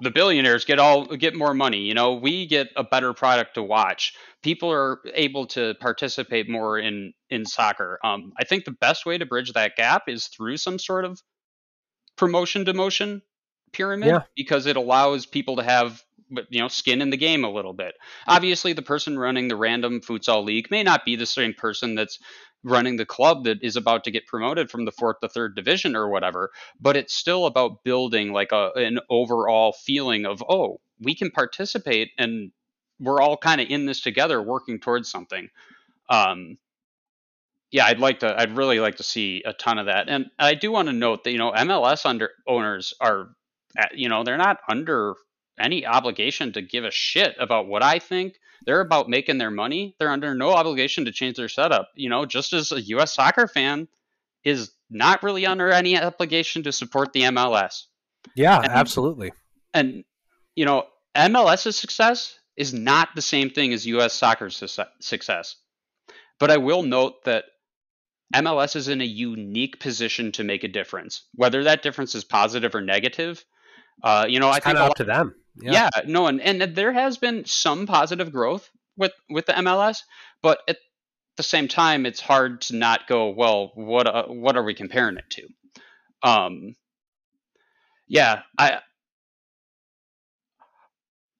the 0.00 0.10
billionaires 0.10 0.64
get 0.64 0.78
all 0.78 1.06
get 1.06 1.34
more 1.34 1.54
money 1.54 1.78
you 1.78 1.94
know? 1.94 2.14
We 2.14 2.46
get 2.46 2.68
a 2.76 2.84
better 2.84 3.12
product 3.12 3.54
to 3.54 3.62
watch. 3.62 4.14
People 4.42 4.70
are 4.72 5.00
able 5.14 5.46
to 5.48 5.74
participate 5.80 6.48
more 6.48 6.78
in 6.78 7.12
in 7.30 7.44
soccer. 7.44 7.98
Um, 8.04 8.32
i 8.38 8.44
think 8.44 8.64
the 8.64 8.72
best 8.72 9.06
way 9.06 9.18
to 9.18 9.26
bridge 9.26 9.52
that 9.52 9.76
gap 9.76 10.04
is 10.08 10.26
through 10.26 10.56
some 10.56 10.78
sort 10.78 11.04
of 11.04 11.20
promotion 12.16 12.64
demotion 12.64 13.22
pyramid 13.72 14.08
yeah. 14.08 14.22
because 14.34 14.66
it 14.66 14.76
allows 14.76 15.26
people 15.26 15.56
to 15.56 15.62
have 15.62 16.02
you 16.30 16.60
know 16.60 16.68
skin 16.68 17.00
in 17.02 17.10
the 17.10 17.16
game 17.16 17.44
a 17.44 17.50
little 17.50 17.72
bit. 17.72 17.94
Obviously 18.26 18.72
the 18.72 18.82
person 18.82 19.18
running 19.18 19.48
the 19.48 19.56
random 19.56 20.00
futsal 20.00 20.44
league 20.44 20.70
may 20.70 20.82
not 20.82 21.04
be 21.04 21.16
the 21.16 21.26
same 21.26 21.54
person 21.54 21.94
that's 21.94 22.18
running 22.62 22.96
the 22.96 23.06
club 23.06 23.44
that 23.44 23.62
is 23.62 23.76
about 23.76 24.04
to 24.04 24.10
get 24.10 24.26
promoted 24.26 24.70
from 24.70 24.84
the 24.84 24.92
fourth 24.92 25.20
to 25.20 25.28
third 25.28 25.54
division 25.54 25.94
or 25.94 26.08
whatever 26.08 26.50
but 26.80 26.96
it's 26.96 27.14
still 27.14 27.46
about 27.46 27.84
building 27.84 28.32
like 28.32 28.50
a 28.50 28.72
an 28.74 28.98
overall 29.08 29.72
feeling 29.72 30.26
of 30.26 30.42
oh 30.48 30.80
we 31.00 31.14
can 31.14 31.30
participate 31.30 32.10
and 32.18 32.50
we're 32.98 33.20
all 33.20 33.36
kind 33.36 33.60
of 33.60 33.68
in 33.68 33.86
this 33.86 34.00
together 34.00 34.40
working 34.42 34.80
towards 34.80 35.10
something. 35.10 35.48
Um 36.08 36.58
yeah 37.72 37.84
i'd 37.86 37.98
like 37.98 38.20
to 38.20 38.40
i'd 38.40 38.56
really 38.56 38.78
like 38.78 38.96
to 38.96 39.02
see 39.02 39.42
a 39.44 39.52
ton 39.52 39.78
of 39.78 39.86
that. 39.86 40.08
And 40.08 40.26
i 40.38 40.54
do 40.54 40.72
want 40.72 40.88
to 40.88 40.92
note 40.92 41.24
that 41.24 41.32
you 41.32 41.38
know 41.38 41.52
mls 41.52 42.06
under 42.06 42.30
owners 42.46 42.94
are 43.00 43.30
you 43.92 44.08
know 44.08 44.24
they're 44.24 44.36
not 44.36 44.58
under 44.68 45.14
any 45.58 45.86
obligation 45.86 46.52
to 46.52 46.62
give 46.62 46.84
a 46.84 46.90
shit 46.90 47.34
about 47.38 47.66
what 47.66 47.82
I 47.82 47.98
think. 47.98 48.34
They're 48.64 48.80
about 48.80 49.08
making 49.08 49.38
their 49.38 49.50
money. 49.50 49.94
They're 49.98 50.10
under 50.10 50.34
no 50.34 50.50
obligation 50.50 51.04
to 51.04 51.12
change 51.12 51.36
their 51.36 51.48
setup. 51.48 51.90
You 51.94 52.10
know, 52.10 52.26
just 52.26 52.52
as 52.52 52.72
a 52.72 52.80
U.S. 52.80 53.14
soccer 53.14 53.46
fan 53.46 53.88
is 54.44 54.70
not 54.90 55.22
really 55.22 55.46
under 55.46 55.70
any 55.70 55.98
obligation 56.00 56.62
to 56.64 56.72
support 56.72 57.12
the 57.12 57.22
MLS. 57.22 57.84
Yeah, 58.34 58.58
and, 58.58 58.72
absolutely. 58.72 59.32
And, 59.74 60.04
you 60.54 60.64
know, 60.64 60.84
MLS's 61.14 61.76
success 61.76 62.38
is 62.56 62.72
not 62.72 63.10
the 63.14 63.22
same 63.22 63.50
thing 63.50 63.72
as 63.72 63.86
U.S. 63.86 64.14
soccer's 64.14 64.62
success. 65.00 65.56
But 66.38 66.50
I 66.50 66.58
will 66.58 66.82
note 66.82 67.24
that 67.24 67.44
MLS 68.34 68.76
is 68.76 68.88
in 68.88 69.00
a 69.00 69.04
unique 69.04 69.80
position 69.80 70.32
to 70.32 70.44
make 70.44 70.64
a 70.64 70.68
difference. 70.68 71.22
Whether 71.34 71.64
that 71.64 71.82
difference 71.82 72.14
is 72.14 72.24
positive 72.24 72.74
or 72.74 72.80
negative, 72.80 73.44
uh, 74.02 74.26
you 74.28 74.40
know, 74.40 74.48
it's 74.48 74.66
I 74.66 74.70
think 74.70 74.78
up 74.78 74.96
to 74.96 75.04
them. 75.04 75.34
Yeah. 75.60 75.88
yeah, 75.94 76.02
no, 76.06 76.26
and, 76.26 76.40
and 76.40 76.60
there 76.74 76.92
has 76.92 77.18
been 77.18 77.44
some 77.46 77.86
positive 77.86 78.32
growth 78.32 78.68
with 78.96 79.12
with 79.30 79.46
the 79.46 79.54
MLS, 79.54 80.02
but 80.42 80.60
at 80.68 80.78
the 81.36 81.42
same 81.42 81.68
time, 81.68 82.06
it's 82.06 82.20
hard 82.20 82.62
to 82.62 82.76
not 82.76 83.06
go, 83.06 83.30
well, 83.30 83.72
what 83.74 84.06
uh, 84.06 84.26
what 84.26 84.56
are 84.56 84.62
we 84.64 84.74
comparing 84.74 85.16
it 85.18 85.30
to? 85.30 85.48
Um, 86.22 86.76
yeah, 88.08 88.42
I 88.58 88.80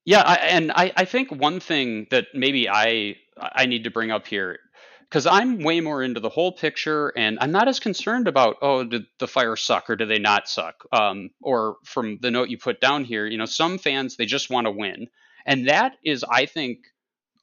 yeah, 0.05 0.23
I, 0.25 0.35
and 0.37 0.73
I, 0.73 0.93
I 0.97 1.05
think 1.05 1.31
one 1.31 1.61
thing 1.61 2.07
that 2.11 2.29
maybe 2.33 2.69
I 2.69 3.17
I 3.37 3.67
need 3.67 3.85
to 3.85 3.91
bring 3.91 4.11
up 4.11 4.27
here 4.27 4.59
because 5.09 5.27
I'm 5.27 5.63
way 5.63 5.81
more 5.81 6.03
into 6.03 6.21
the 6.21 6.29
whole 6.29 6.53
picture, 6.53 7.13
and 7.17 7.39
I'm 7.41 7.53
not 7.53 7.69
as 7.69 7.81
concerned 7.81 8.29
about 8.29 8.57
oh, 8.63 8.85
did 8.85 9.07
the 9.19 9.29
fire 9.29 9.57
suck 9.57 9.89
or 9.89 9.97
do 9.97 10.07
they 10.07 10.19
not 10.19 10.49
suck? 10.49 10.85
Um, 10.93 11.31
or 11.41 11.77
from 11.85 12.19
the 12.21 12.31
note 12.31 12.49
you 12.49 12.59
put 12.59 12.81
down 12.81 13.05
here, 13.05 13.27
you 13.27 13.39
know, 13.39 13.47
some 13.47 13.79
fans 13.79 14.17
they 14.17 14.27
just 14.27 14.51
want 14.51 14.67
to 14.67 14.71
win, 14.71 15.09
and 15.47 15.69
that 15.69 15.93
is, 16.05 16.25
I 16.29 16.47
think, 16.47 16.79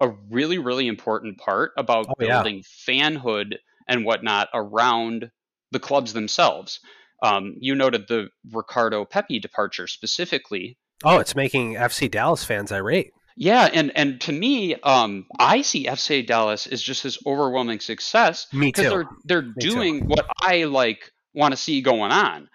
a 0.01 0.09
really 0.29 0.57
really 0.57 0.87
important 0.87 1.37
part 1.37 1.71
about 1.77 2.07
oh, 2.09 2.13
building 2.17 2.57
yeah. 2.57 2.61
fanhood 2.87 3.55
and 3.87 4.05
whatnot 4.05 4.49
around 4.53 5.31
the 5.71 5.79
clubs 5.79 6.13
themselves. 6.13 6.79
Um, 7.21 7.55
you 7.59 7.73
noted 7.75 8.07
the 8.07 8.29
Ricardo 8.51 9.05
Pepi 9.05 9.39
departure 9.39 9.87
specifically. 9.87 10.77
Oh, 11.05 11.19
it's 11.19 11.35
making 11.35 11.75
FC 11.75 12.11
Dallas 12.11 12.43
fans 12.43 12.71
irate. 12.71 13.13
Yeah, 13.35 13.69
and 13.73 13.91
and 13.95 14.21
to 14.21 14.31
me, 14.31 14.75
um, 14.75 15.25
I 15.39 15.61
see 15.61 15.85
FC 15.85 16.25
Dallas 16.25 16.67
as 16.67 16.81
just 16.81 17.03
this 17.03 17.17
overwhelming 17.25 17.79
success. 17.79 18.47
Me 18.53 18.71
too. 18.71 18.81
Because 18.81 18.91
they're 18.91 19.09
they're 19.25 19.41
me 19.41 19.53
doing 19.57 19.99
too. 20.01 20.05
what 20.07 20.25
I 20.41 20.65
like 20.65 21.11
want 21.33 21.51
to 21.51 21.57
see 21.57 21.81
going 21.81 22.11
on. 22.11 22.49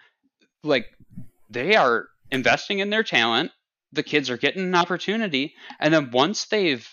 Like 0.63 0.85
they 1.49 1.75
are 1.75 2.07
investing 2.31 2.79
in 2.79 2.89
their 2.89 3.03
talent. 3.03 3.51
The 3.91 4.03
kids 4.03 4.29
are 4.29 4.37
getting 4.37 4.63
an 4.63 4.75
opportunity, 4.75 5.55
and 5.79 5.93
then 5.93 6.11
once 6.11 6.45
they've 6.45 6.87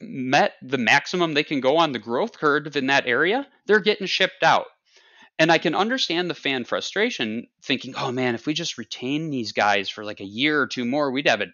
met 0.00 0.52
the 0.60 0.78
maximum 0.78 1.32
they 1.34 1.44
can 1.44 1.60
go 1.60 1.78
on 1.78 1.92
the 1.92 1.98
growth 1.98 2.38
curve 2.38 2.76
in 2.76 2.86
that 2.88 3.06
area, 3.06 3.46
they're 3.66 3.80
getting 3.80 4.06
shipped 4.06 4.42
out. 4.42 4.66
And 5.38 5.50
I 5.50 5.58
can 5.58 5.74
understand 5.74 6.30
the 6.30 6.34
fan 6.34 6.64
frustration 6.64 7.48
thinking, 7.62 7.94
oh 7.96 8.12
man, 8.12 8.34
if 8.36 8.46
we 8.46 8.54
just 8.54 8.78
retain 8.78 9.30
these 9.30 9.52
guys 9.52 9.88
for 9.88 10.04
like 10.04 10.20
a 10.20 10.24
year 10.24 10.60
or 10.60 10.68
two 10.68 10.84
more, 10.84 11.10
we'd 11.10 11.28
have 11.28 11.40
a 11.40 11.46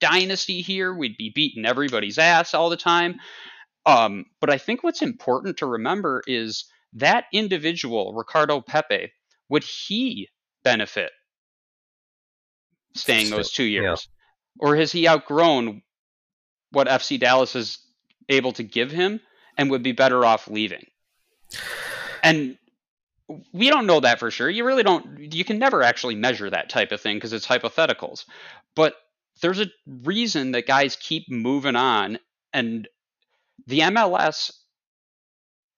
dynasty 0.00 0.62
here. 0.62 0.94
We'd 0.94 1.16
be 1.16 1.32
beating 1.34 1.64
everybody's 1.64 2.18
ass 2.18 2.54
all 2.54 2.70
the 2.70 2.76
time. 2.76 3.16
Um, 3.84 4.26
but 4.40 4.50
I 4.50 4.58
think 4.58 4.82
what's 4.82 5.02
important 5.02 5.58
to 5.58 5.66
remember 5.66 6.22
is 6.26 6.64
that 6.94 7.24
individual, 7.32 8.14
Ricardo 8.14 8.60
Pepi, 8.60 9.12
would 9.48 9.62
he 9.62 10.28
benefit 10.64 11.12
staying 12.94 13.26
Still, 13.26 13.38
those 13.38 13.52
two 13.52 13.64
years? 13.64 14.08
Yeah. 14.60 14.68
Or 14.68 14.76
has 14.76 14.90
he 14.90 15.08
outgrown 15.08 15.82
what 16.72 16.88
FC 16.88 17.20
Dallas 17.20 17.54
is 17.54 17.78
able 18.28 18.52
to 18.52 18.62
give 18.62 18.90
him 18.90 19.20
and 19.56 19.70
would 19.70 19.82
be 19.82 19.92
better 19.92 20.24
off 20.24 20.48
leaving? 20.48 20.86
And 22.22 22.58
we 23.52 23.70
don't 23.70 23.86
know 23.86 24.00
that 24.00 24.18
for 24.18 24.30
sure. 24.30 24.50
You 24.50 24.64
really 24.64 24.82
don't, 24.82 25.32
you 25.32 25.44
can 25.44 25.58
never 25.58 25.82
actually 25.82 26.16
measure 26.16 26.50
that 26.50 26.68
type 26.68 26.90
of 26.90 27.00
thing 27.00 27.16
because 27.16 27.32
it's 27.32 27.46
hypotheticals. 27.46 28.24
But 28.74 28.94
there's 29.40 29.60
a 29.60 29.66
reason 29.86 30.52
that 30.52 30.66
guys 30.66 30.96
keep 30.96 31.30
moving 31.30 31.76
on 31.76 32.18
and 32.52 32.88
the 33.66 33.80
MLS 33.80 34.52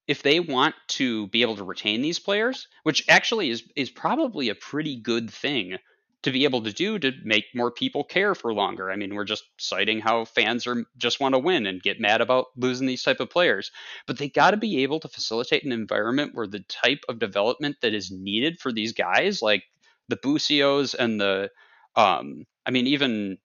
if 0.07 0.23
they 0.23 0.41
want 0.41 0.75
to 0.89 1.27
be 1.29 1.43
able 1.43 1.57
to 1.57 1.65
retain 1.65 2.01
these 2.01 2.19
players, 2.19 2.67
which 2.83 3.05
actually 3.09 3.51
is 3.51 3.63
is 3.77 3.91
probably 3.91 4.49
a 4.49 4.55
pretty 4.55 4.97
good 4.97 5.31
thing 5.31 5.77
to 6.23 6.33
be 6.33 6.45
able 6.45 6.63
to 6.63 6.73
do 6.73 6.99
to 6.99 7.13
make 7.23 7.45
more 7.55 7.71
people 7.71 8.03
care 8.03 8.35
for 8.35 8.53
longer. 8.53 8.91
I 8.91 8.97
mean, 8.97 9.15
we're 9.15 9.25
just 9.25 9.45
citing 9.59 10.01
how 10.01 10.25
fans 10.25 10.67
are 10.67 10.85
just 10.97 11.21
want 11.21 11.35
to 11.35 11.39
win 11.39 11.67
and 11.67 11.83
get 11.83 12.01
mad 12.01 12.21
about 12.21 12.47
losing 12.57 12.87
these 12.87 13.03
type 13.03 13.21
of 13.21 13.31
players, 13.31 13.71
but 14.07 14.19
they 14.19 14.29
got 14.29 14.51
to 14.51 14.57
be 14.57 14.83
able 14.83 14.99
to 15.01 15.09
facilitate 15.09 15.65
an 15.65 15.73
environment 15.73 16.35
where 16.35 16.49
the 16.49 16.65
type 16.69 17.05
of 17.09 17.21
development 17.21 17.77
that 17.83 17.95
is 17.95 18.11
needed 18.11 18.59
for 18.59 18.73
these 18.73 18.93
guys, 18.93 19.43
like 19.43 19.63
the 20.09 20.17
Busios 20.17 20.95
and 20.95 21.21
the, 21.21 21.51
um, 21.95 22.47
I 22.67 22.71
mean, 22.73 22.89
even 22.89 23.39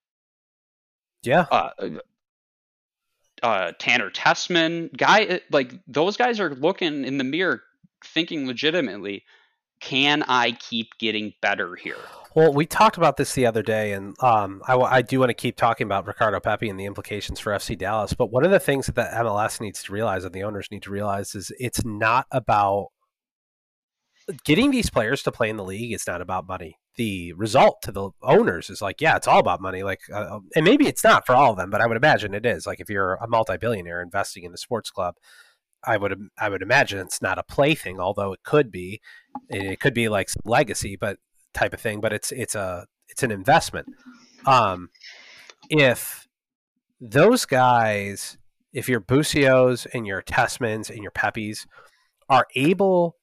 yeah. 1.23 1.45
Uh, 1.51 1.69
uh, 3.41 3.73
Tanner 3.77 4.09
Tessmann, 4.09 4.95
guy 4.97 5.25
uh, 5.25 5.39
like 5.51 5.73
those 5.87 6.17
guys 6.17 6.39
are 6.39 6.55
looking 6.55 7.03
in 7.03 7.17
the 7.17 7.23
mirror, 7.23 7.61
thinking 8.03 8.47
legitimately, 8.47 9.23
can 9.79 10.23
I 10.23 10.51
keep 10.51 10.97
getting 10.97 11.33
better 11.41 11.75
here? 11.75 11.97
Well, 12.35 12.53
we 12.53 12.65
talked 12.65 12.97
about 12.97 13.17
this 13.17 13.33
the 13.33 13.45
other 13.45 13.61
day, 13.61 13.91
and 13.91 14.15
um, 14.23 14.61
I, 14.67 14.75
I, 14.75 15.01
do 15.03 15.19
want 15.19 15.29
to 15.29 15.35
keep 15.35 15.55
talking 15.55 15.85
about 15.85 16.07
Ricardo 16.07 16.39
Pepi 16.39 16.67
and 16.67 16.79
the 16.79 16.85
implications 16.85 17.39
for 17.39 17.51
FC 17.51 17.77
Dallas. 17.77 18.13
But 18.13 18.31
one 18.31 18.43
of 18.43 18.49
the 18.49 18.59
things 18.59 18.87
that 18.87 18.95
the 18.95 19.03
MLS 19.03 19.61
needs 19.61 19.83
to 19.83 19.93
realize 19.93 20.23
and 20.23 20.33
the 20.33 20.43
owners 20.43 20.69
need 20.71 20.81
to 20.83 20.89
realize 20.89 21.35
is 21.35 21.51
it's 21.59 21.85
not 21.85 22.25
about 22.31 22.87
getting 24.45 24.71
these 24.71 24.89
players 24.89 25.21
to 25.23 25.31
play 25.31 25.49
in 25.49 25.57
the 25.57 25.63
league. 25.63 25.93
It's 25.93 26.07
not 26.07 26.21
about 26.21 26.47
money 26.47 26.77
the 26.95 27.33
result 27.33 27.81
to 27.83 27.91
the 27.91 28.11
owners 28.21 28.69
is 28.69 28.81
like, 28.81 29.01
yeah, 29.01 29.15
it's 29.15 29.27
all 29.27 29.39
about 29.39 29.61
money. 29.61 29.83
Like, 29.83 30.01
uh, 30.13 30.39
and 30.55 30.63
maybe 30.65 30.87
it's 30.87 31.03
not 31.03 31.25
for 31.25 31.33
all 31.33 31.51
of 31.51 31.57
them, 31.57 31.69
but 31.69 31.81
I 31.81 31.87
would 31.87 31.97
imagine 31.97 32.33
it 32.33 32.45
is. 32.45 32.67
Like, 32.67 32.79
if 32.79 32.89
you're 32.89 33.15
a 33.15 33.27
multi-billionaire 33.27 34.01
investing 34.01 34.43
in 34.43 34.51
the 34.51 34.57
sports 34.57 34.91
club, 34.91 35.15
I 35.85 35.97
would 35.97 36.29
I 36.37 36.49
would 36.49 36.61
imagine 36.61 36.99
it's 36.99 37.21
not 37.21 37.37
a 37.37 37.43
plaything, 37.43 37.99
although 37.99 38.33
it 38.33 38.43
could 38.43 38.71
be. 38.71 39.01
It 39.49 39.79
could 39.79 39.93
be 39.93 40.07
like 40.07 40.29
some 40.29 40.41
legacy, 40.45 40.95
but 40.95 41.17
type 41.53 41.73
of 41.73 41.81
thing. 41.81 41.99
But 41.99 42.13
it's 42.13 42.31
it's 42.31 42.55
a 42.55 42.85
it's 43.09 43.23
an 43.23 43.31
investment. 43.31 43.87
Um, 44.45 44.89
if 45.69 46.27
those 47.01 47.45
guys, 47.45 48.37
if 48.71 48.87
your 48.87 49.01
Busios 49.01 49.85
and 49.93 50.07
your 50.07 50.21
Tessmanns 50.21 50.89
and 50.89 51.01
your 51.01 51.11
Pepis 51.11 51.65
are 52.29 52.47
able 52.55 53.17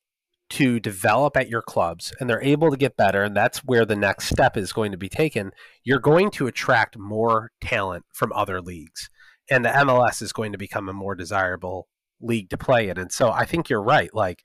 to 0.51 0.81
develop 0.81 1.37
at 1.37 1.49
your 1.49 1.63
clubs 1.63 2.13
and 2.19 2.29
they're 2.29 2.43
able 2.43 2.71
to 2.71 2.77
get 2.77 2.97
better, 2.97 3.23
and 3.23 3.37
that's 3.37 3.59
where 3.65 3.85
the 3.85 3.97
next 3.97 4.29
step 4.29 4.57
is 4.57 4.73
going 4.73 4.91
to 4.91 4.99
be 4.99 5.09
taken, 5.09 5.53
you're 5.85 6.01
going 6.01 6.31
to 6.33 6.47
attract 6.47 6.99
more 6.99 7.53
talent 7.61 8.05
from 8.13 8.33
other 8.33 8.61
leagues. 8.61 9.09
And 9.49 9.65
the 9.65 9.71
MLS 9.71 10.21
is 10.23 10.33
going 10.33 10.53
to 10.53 10.59
become 10.59 10.89
a 10.89 10.93
more 10.93 11.15
desirable 11.15 11.89
league 12.21 12.51
to 12.51 12.59
play 12.59 12.89
in. 12.89 12.99
And 12.99 13.11
so 13.11 13.31
I 13.31 13.45
think 13.45 13.69
you're 13.69 13.83
right. 13.83 14.15
Like 14.15 14.43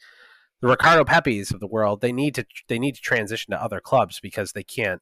the 0.62 0.68
Ricardo 0.68 1.04
Pepis 1.04 1.52
of 1.52 1.60
the 1.60 1.68
world, 1.68 2.02
they 2.02 2.12
need 2.12 2.36
to 2.36 2.46
they 2.68 2.80
need 2.80 2.96
to 2.96 3.02
transition 3.02 3.52
to 3.52 3.62
other 3.62 3.80
clubs 3.80 4.20
because 4.20 4.52
they 4.52 4.64
can't 4.64 5.02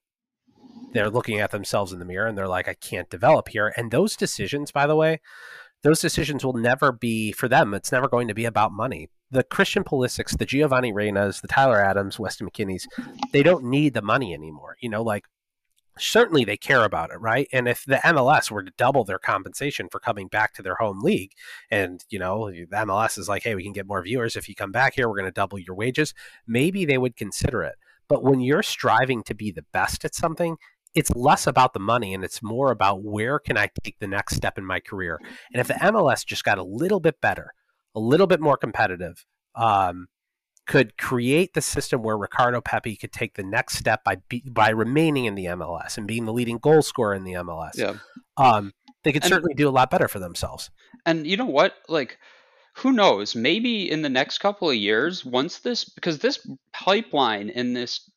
they're 0.94 1.10
looking 1.10 1.40
at 1.40 1.52
themselves 1.52 1.92
in 1.92 2.00
the 2.00 2.06
mirror 2.06 2.28
and 2.28 2.38
they're 2.38 2.48
like, 2.48 2.68
I 2.68 2.74
can't 2.74 3.10
develop 3.10 3.50
here. 3.50 3.74
And 3.78 3.92
those 3.92 4.16
decisions, 4.16 4.72
by 4.72 4.88
the 4.88 4.96
way, 4.96 5.20
those 5.84 6.00
decisions 6.00 6.46
will 6.46 6.54
never 6.54 6.92
be 6.92 7.32
for 7.32 7.48
them. 7.48 7.74
It's 7.74 7.92
never 7.92 8.08
going 8.08 8.28
to 8.28 8.34
be 8.34 8.46
about 8.46 8.72
money. 8.72 9.10
The 9.34 9.44
Christian 9.44 9.84
Pulisics, 9.84 10.38
the 10.38 10.46
Giovanni 10.46 10.94
Reynas, 10.94 11.42
the 11.42 11.48
Tyler 11.48 11.84
Adams, 11.84 12.20
Weston 12.20 12.48
McKennies, 12.48 12.88
they 13.32 13.42
don't 13.42 13.66
need 13.66 13.96
the 13.96 14.02
money 14.02 14.34
anymore. 14.34 14.78
You 14.80 14.90
know, 14.90 15.02
like 15.02 15.26
certainly 15.98 16.44
they 16.44 16.58
care 16.58 16.84
about 16.84 17.12
it, 17.12 17.20
right? 17.20 17.48
And 17.52 17.68
if 17.68 17.84
the 17.84 17.96
MLS 17.98 18.52
were 18.52 18.64
to 18.64 18.72
double 18.78 19.04
their 19.04 19.20
compensation 19.20 19.90
for 19.92 20.00
coming 20.00 20.28
back 20.28 20.54
to 20.54 20.62
their 20.62 20.76
home 20.76 21.02
league, 21.02 21.32
and 21.72 22.04
you 22.10 22.20
know, 22.20 22.52
the 22.52 22.68
MLS 22.72 23.18
is 23.18 23.28
like, 23.28 23.44
hey, 23.44 23.56
we 23.56 23.64
can 23.64 23.74
get 23.74 23.88
more 23.88 24.04
viewers 24.04 24.36
if 24.36 24.48
you 24.48 24.56
come 24.56 24.72
back 24.72 24.94
here, 24.96 25.08
we're 25.08 25.18
going 25.18 25.26
to 25.26 25.32
double 25.32 25.60
your 25.60 25.76
wages, 25.76 26.14
maybe 26.48 26.86
they 26.86 26.98
would 26.98 27.16
consider 27.16 27.64
it. 27.64 27.76
But 28.08 28.24
when 28.24 28.42
you're 28.42 28.64
striving 28.64 29.24
to 29.24 29.34
be 29.34 29.52
the 29.52 29.66
best 29.74 30.06
at 30.06 30.14
something, 30.14 30.58
it's 30.94 31.16
less 31.16 31.48
about 31.48 31.74
the 31.74 31.80
money 31.80 32.14
and 32.14 32.24
it's 32.24 32.44
more 32.44 32.70
about 32.70 33.04
where 33.04 33.40
can 33.40 33.58
I 33.58 33.70
take 33.84 33.98
the 34.00 34.08
next 34.08 34.36
step 34.36 34.58
in 34.58 34.66
my 34.66 34.80
career. 34.80 35.20
And 35.52 35.60
if 35.60 35.68
the 35.68 35.74
MLS 35.76 36.26
just 36.26 36.44
got 36.44 36.60
a 36.60 36.64
little 36.64 37.00
bit 37.00 37.20
better, 37.20 37.54
a 37.96 38.00
little 38.00 38.28
bit 38.28 38.40
more 38.40 38.58
competitive, 38.58 39.26
um, 39.56 40.08
could 40.66 40.98
create 40.98 41.54
the 41.54 41.62
system 41.62 42.02
where 42.02 42.18
Ricardo 42.18 42.62
Pepi 42.62 42.96
could 42.96 43.12
take 43.12 43.36
the 43.36 43.44
next 43.44 43.78
step 43.78 44.04
by 44.04 44.18
be, 44.30 44.44
by 44.50 44.70
remaining 44.70 45.26
in 45.26 45.36
the 45.36 45.46
MLS 45.46 45.98
and 45.98 46.08
being 46.08 46.26
the 46.26 46.34
leading 46.34 46.58
goal 46.58 46.82
scorer 46.82 47.14
in 47.14 47.24
the 47.24 47.34
MLS. 47.34 47.76
Yeah. 47.76 47.96
Um, 48.38 48.74
they 49.04 49.12
could 49.12 49.24
and, 49.24 49.30
certainly 49.30 49.54
do 49.56 49.68
a 49.68 49.72
lot 49.72 49.92
better 49.92 50.08
for 50.08 50.20
themselves. 50.20 50.70
And 51.06 51.28
you 51.28 51.36
know 51.36 51.46
what? 51.46 51.74
Like, 51.90 52.18
who 52.78 52.94
knows? 52.94 53.36
Maybe 53.36 53.92
in 53.92 54.02
the 54.02 54.10
next 54.10 54.38
couple 54.38 54.70
of 54.70 54.76
years, 54.76 55.26
once 55.26 55.60
this, 55.60 55.84
because 55.84 56.20
this 56.20 56.48
pipeline 56.72 57.50
and 57.50 57.76
this 57.76 58.10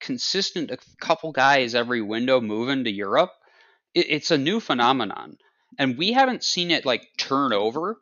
consistent 0.00 0.70
a 0.70 0.78
couple 1.00 1.32
guys 1.32 1.74
every 1.74 2.02
window 2.02 2.40
moving 2.40 2.84
to 2.84 2.90
Europe, 2.90 3.30
it, 3.94 4.06
it's 4.10 4.30
a 4.30 4.38
new 4.38 4.60
phenomenon, 4.60 5.38
and 5.78 5.96
we 5.96 6.12
haven't 6.12 6.44
seen 6.44 6.70
it 6.70 6.84
like 6.84 7.08
turn 7.16 7.52
over 7.52 7.96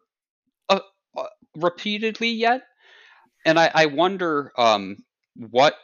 repeatedly 1.57 2.31
yet. 2.31 2.63
And 3.45 3.59
I, 3.59 3.71
I 3.75 3.87
wonder 3.87 4.53
um, 4.57 4.97
what 5.35 5.75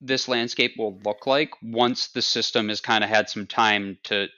this 0.00 0.28
landscape 0.28 0.74
will 0.78 1.00
look 1.04 1.26
like 1.26 1.50
once 1.62 2.08
the 2.08 2.22
system 2.22 2.68
has 2.68 2.80
kind 2.80 3.04
of 3.04 3.10
had 3.10 3.28
some 3.28 3.46
time 3.46 3.98
to 4.04 4.28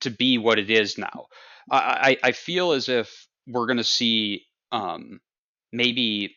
to 0.00 0.10
be 0.10 0.36
what 0.36 0.58
it 0.58 0.70
is 0.70 0.98
now. 0.98 1.26
I, 1.70 2.18
I 2.22 2.32
feel 2.32 2.72
as 2.72 2.88
if 2.88 3.26
we're 3.46 3.66
going 3.66 3.78
to 3.78 3.84
see 3.84 4.42
um, 4.70 5.20
maybe 5.72 6.36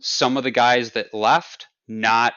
some 0.00 0.36
of 0.36 0.44
the 0.44 0.50
guys 0.50 0.92
that 0.92 1.14
left 1.14 1.66
not 1.88 2.34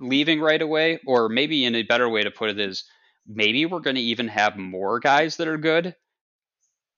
leaving 0.00 0.40
right 0.40 0.62
away, 0.62 1.00
or 1.06 1.28
maybe 1.28 1.64
in 1.64 1.74
a 1.74 1.82
better 1.82 2.08
way 2.08 2.22
to 2.22 2.30
put 2.30 2.50
it 2.50 2.60
is 2.60 2.84
maybe 3.26 3.66
we're 3.66 3.80
going 3.80 3.96
to 3.96 4.02
even 4.02 4.28
have 4.28 4.56
more 4.56 5.00
guys 5.00 5.36
that 5.36 5.48
are 5.48 5.58
good 5.58 5.94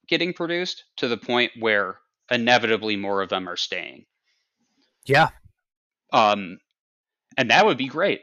getting 0.07 0.33
produced 0.33 0.83
to 0.97 1.07
the 1.07 1.17
point 1.17 1.51
where 1.59 1.97
inevitably 2.29 2.95
more 2.95 3.21
of 3.21 3.29
them 3.29 3.47
are 3.47 3.57
staying. 3.57 4.05
Yeah. 5.05 5.29
Um, 6.11 6.57
and 7.37 7.49
that 7.51 7.65
would 7.65 7.77
be 7.77 7.87
great. 7.87 8.21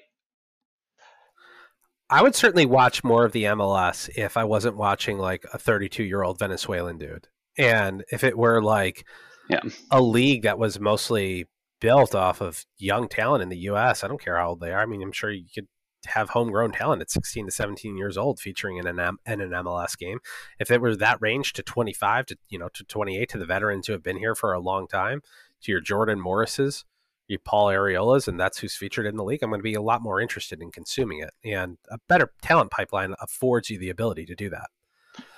I 2.10 2.22
would 2.22 2.34
certainly 2.34 2.66
watch 2.66 3.02
more 3.02 3.24
of 3.24 3.32
the 3.32 3.44
MLS 3.44 4.10
if 4.16 4.36
I 4.36 4.44
wasn't 4.44 4.76
watching 4.76 5.18
like 5.18 5.44
a 5.52 5.58
32 5.58 6.04
year 6.04 6.22
old 6.22 6.38
Venezuelan 6.38 6.98
dude. 6.98 7.28
And 7.56 8.04
if 8.12 8.22
it 8.22 8.36
were 8.36 8.62
like 8.62 9.06
yeah. 9.48 9.60
a 9.90 10.00
league 10.00 10.42
that 10.42 10.58
was 10.58 10.78
mostly 10.78 11.48
built 11.80 12.14
off 12.14 12.40
of 12.40 12.64
young 12.78 13.08
talent 13.08 13.42
in 13.42 13.48
the 13.48 13.58
U.S. 13.58 14.04
I 14.04 14.08
don't 14.08 14.22
care 14.22 14.36
how 14.36 14.50
old 14.50 14.60
they 14.60 14.72
are. 14.72 14.80
I 14.80 14.86
mean, 14.86 15.02
I'm 15.02 15.12
sure 15.12 15.30
you 15.30 15.46
could 15.54 15.66
have 16.06 16.30
homegrown 16.30 16.72
talent 16.72 17.02
at 17.02 17.10
16 17.10 17.46
to 17.46 17.52
17 17.52 17.96
years 17.96 18.16
old 18.16 18.40
featuring 18.40 18.76
in 18.76 18.86
an, 18.86 18.98
in 18.98 19.40
an 19.40 19.50
MLS 19.50 19.96
game. 19.96 20.18
If 20.58 20.70
it 20.70 20.80
was 20.80 20.98
that 20.98 21.18
range 21.20 21.52
to 21.54 21.62
25 21.62 22.26
to 22.26 22.36
you 22.48 22.58
know 22.58 22.68
to 22.74 22.84
28 22.84 23.28
to 23.30 23.38
the 23.38 23.46
veterans 23.46 23.86
who 23.86 23.92
have 23.92 24.02
been 24.02 24.18
here 24.18 24.34
for 24.34 24.52
a 24.52 24.60
long 24.60 24.88
time, 24.88 25.22
to 25.62 25.72
your 25.72 25.80
Jordan 25.80 26.20
Morrises, 26.20 26.84
your 27.28 27.40
Paul 27.44 27.68
Arriolas, 27.68 28.28
and 28.28 28.38
that's 28.38 28.58
who's 28.58 28.76
featured 28.76 29.06
in 29.06 29.16
the 29.16 29.24
league, 29.24 29.42
I'm 29.42 29.50
going 29.50 29.60
to 29.60 29.64
be 29.64 29.74
a 29.74 29.82
lot 29.82 30.02
more 30.02 30.20
interested 30.20 30.60
in 30.60 30.70
consuming 30.70 31.20
it. 31.20 31.30
And 31.44 31.78
a 31.90 31.98
better 32.08 32.32
talent 32.42 32.70
pipeline 32.70 33.14
affords 33.20 33.70
you 33.70 33.78
the 33.78 33.90
ability 33.90 34.26
to 34.26 34.34
do 34.34 34.50
that. 34.50 34.68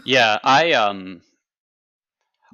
Yeah, 0.04 0.38
I 0.42 0.72
um, 0.72 1.22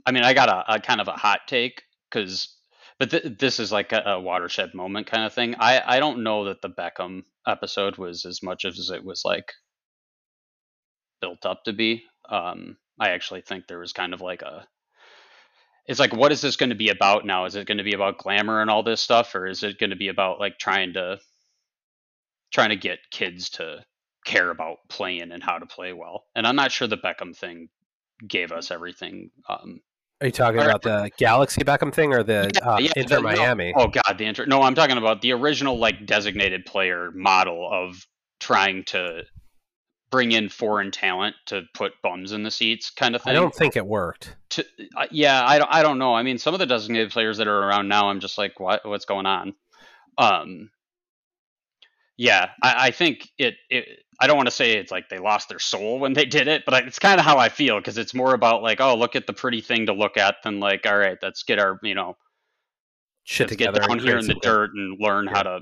I 0.06 0.12
mean, 0.12 0.22
I 0.22 0.34
got 0.34 0.48
a, 0.48 0.74
a 0.74 0.80
kind 0.80 1.00
of 1.00 1.08
a 1.08 1.12
hot 1.12 1.40
take 1.46 1.84
because 2.10 2.56
but 3.00 3.10
th- 3.10 3.38
this 3.38 3.58
is 3.58 3.72
like 3.72 3.92
a, 3.92 4.02
a, 4.06 4.20
watershed 4.20 4.74
moment 4.74 5.06
kind 5.06 5.24
of 5.24 5.32
thing. 5.32 5.56
I 5.58 5.82
I 5.96 5.98
don't 5.98 6.22
know 6.22 6.44
that 6.44 6.60
the 6.60 6.68
Beckham 6.68 7.24
episode 7.46 7.96
was 7.96 8.26
as 8.26 8.42
much 8.42 8.64
as 8.66 8.90
it 8.90 9.02
was 9.02 9.22
like 9.24 9.54
built 11.20 11.46
up 11.46 11.64
to 11.64 11.72
be. 11.72 12.04
Um, 12.28 12.76
I 13.00 13.10
actually 13.10 13.40
think 13.40 13.66
there 13.66 13.78
was 13.78 13.94
kind 13.94 14.12
of 14.12 14.20
like 14.20 14.42
a 14.42 14.68
it's 15.86 15.98
like 15.98 16.12
what 16.12 16.30
is 16.30 16.42
this 16.42 16.56
going 16.56 16.70
to 16.70 16.76
be 16.76 16.90
about 16.90 17.24
now 17.24 17.46
is 17.46 17.56
it 17.56 17.66
going 17.66 17.78
to 17.78 17.84
be 17.84 17.94
about 17.94 18.18
glamour 18.18 18.60
and 18.60 18.70
all 18.70 18.82
this 18.82 19.00
stuff 19.00 19.34
or 19.34 19.46
is 19.46 19.62
it 19.62 19.78
going 19.78 19.90
to 19.90 19.96
be 19.96 20.08
about 20.08 20.38
like 20.38 20.58
trying 20.58 20.92
to 20.92 21.18
trying 22.52 22.68
to 22.68 22.76
get 22.76 22.98
kids 23.10 23.50
to 23.50 23.78
care 24.26 24.50
about 24.50 24.76
playing 24.90 25.32
and 25.32 25.42
how 25.42 25.58
to 25.58 25.66
play 25.66 25.92
well 25.92 26.26
and 26.36 26.46
i'm 26.46 26.54
not 26.54 26.70
sure 26.70 26.86
the 26.86 26.96
beckham 26.96 27.34
thing 27.34 27.68
gave 28.28 28.52
us 28.52 28.70
everything 28.70 29.30
um, 29.48 29.80
are 30.20 30.26
you 30.26 30.32
talking 30.32 30.60
about 30.60 30.82
the 30.82 31.10
Galaxy 31.16 31.62
Beckham 31.62 31.92
thing 31.92 32.12
or 32.12 32.22
the 32.22 32.50
yeah, 32.54 32.68
uh, 32.68 32.78
yeah, 32.78 32.92
Inter 32.96 33.20
Miami? 33.20 33.72
No. 33.76 33.84
Oh 33.84 33.88
God, 33.88 34.18
the 34.18 34.24
Inter. 34.24 34.46
No, 34.46 34.62
I'm 34.62 34.74
talking 34.74 34.98
about 34.98 35.22
the 35.22 35.32
original 35.32 35.78
like 35.78 36.06
designated 36.06 36.66
player 36.66 37.10
model 37.14 37.68
of 37.70 38.06
trying 38.38 38.84
to 38.84 39.22
bring 40.10 40.32
in 40.32 40.48
foreign 40.48 40.90
talent 40.90 41.36
to 41.46 41.62
put 41.74 41.92
bums 42.02 42.32
in 42.32 42.42
the 42.42 42.50
seats, 42.50 42.90
kind 42.90 43.14
of 43.14 43.22
thing. 43.22 43.30
I 43.30 43.34
don't 43.34 43.54
think 43.54 43.76
it 43.76 43.86
worked. 43.86 44.36
To, 44.50 44.64
uh, 44.96 45.06
yeah, 45.10 45.44
I 45.46 45.58
don't. 45.58 45.72
I 45.72 45.82
don't 45.82 45.98
know. 45.98 46.14
I 46.14 46.22
mean, 46.22 46.38
some 46.38 46.54
of 46.54 46.60
the 46.60 46.66
designated 46.66 47.10
players 47.10 47.38
that 47.38 47.48
are 47.48 47.58
around 47.58 47.88
now, 47.88 48.10
I'm 48.10 48.20
just 48.20 48.36
like, 48.36 48.60
what? 48.60 48.86
What's 48.86 49.06
going 49.06 49.26
on? 49.26 49.54
Um, 50.18 50.70
yeah, 52.18 52.50
I, 52.62 52.88
I 52.88 52.90
think 52.90 53.30
it, 53.38 53.54
it 53.70 54.00
I 54.20 54.26
don't 54.26 54.36
want 54.36 54.48
to 54.48 54.54
say 54.54 54.72
it's 54.72 54.92
like 54.92 55.08
they 55.08 55.18
lost 55.18 55.48
their 55.48 55.58
soul 55.58 55.98
when 55.98 56.12
they 56.12 56.26
did 56.26 56.46
it, 56.46 56.64
but 56.66 56.86
it's 56.86 56.98
kind 56.98 57.18
of 57.18 57.24
how 57.24 57.38
I 57.38 57.48
feel 57.48 57.78
because 57.78 57.96
it's 57.96 58.12
more 58.12 58.34
about 58.34 58.62
like, 58.62 58.80
oh, 58.80 58.94
look 58.94 59.16
at 59.16 59.26
the 59.26 59.32
pretty 59.32 59.62
thing 59.62 59.86
to 59.86 59.94
look 59.94 60.18
at 60.18 60.36
than 60.44 60.60
like, 60.60 60.86
all 60.86 60.98
right, 60.98 61.16
let's 61.22 61.42
get 61.42 61.58
our, 61.58 61.78
you 61.82 61.94
know, 61.94 62.16
shit 63.24 63.48
together 63.48 63.80
get 63.80 63.88
down 63.88 63.98
here 63.98 64.18
in 64.18 64.26
the 64.26 64.34
dirt 64.34 64.72
and 64.74 65.00
learn 65.00 65.24
yeah. 65.24 65.32
how 65.32 65.42
to 65.42 65.60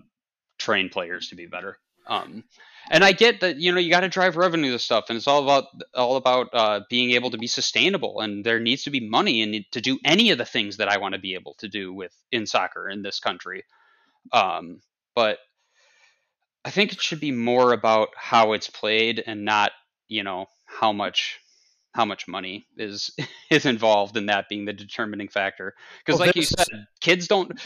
train 0.59 0.89
players 0.89 1.29
to 1.29 1.37
be 1.37 1.47
better. 1.47 1.79
Um, 2.09 2.45
and 2.91 3.05
I 3.05 3.13
get 3.13 3.41
that 3.41 3.59
you 3.59 3.71
know 3.71 3.79
you 3.79 3.91
got 3.91 4.01
to 4.01 4.09
drive 4.09 4.37
revenue 4.37 4.73
to 4.73 4.79
stuff, 4.79 5.07
and 5.09 5.17
it's 5.17 5.27
all 5.27 5.43
about 5.43 5.65
all 5.95 6.17
about 6.17 6.49
uh, 6.53 6.81
being 6.89 7.11
able 7.11 7.31
to 7.31 7.39
be 7.39 7.47
sustainable, 7.47 8.21
and 8.21 8.45
there 8.45 8.61
needs 8.61 8.85
to 8.85 8.91
be 8.91 9.07
money 9.07 9.43
and 9.43 9.65
to 9.73 9.81
do 9.81 9.99
any 10.05 10.31
of 10.31 10.39
the 10.39 10.45
things 10.45 10.79
that 10.79 10.89
I 10.89 10.97
want 10.97 11.15
to 11.15 11.21
be 11.21 11.35
able 11.35 11.55
to 11.59 11.69
do 11.69 11.93
with 11.93 12.15
in 12.33 12.47
soccer 12.47 12.89
in 12.89 13.03
this 13.03 13.21
country. 13.21 13.65
Um, 14.33 14.81
but 15.15 15.39
I 16.65 16.71
think 16.71 16.93
it 16.93 17.01
should 17.01 17.21
be 17.21 17.33
more 17.33 17.73
about 17.73 18.09
how 18.17 18.53
it's 18.53 18.69
played 18.69 19.23
and 19.27 19.45
not, 19.45 19.73
you 20.09 20.23
know, 20.23 20.47
how 20.67 20.93
much 20.93 21.41
how 21.95 22.05
much 22.05 22.29
money 22.29 22.67
is 22.77 23.11
is 23.51 23.67
involved 23.67 24.17
in 24.17 24.27
that 24.27 24.49
being 24.49 24.65
the 24.65 24.73
determining 24.73 25.29
factor. 25.29 25.75
Because, 25.99 26.19
well, 26.19 26.29
like 26.29 26.37
you 26.37 26.43
said, 26.43 26.67
kids 27.01 27.29
don't. 27.29 27.61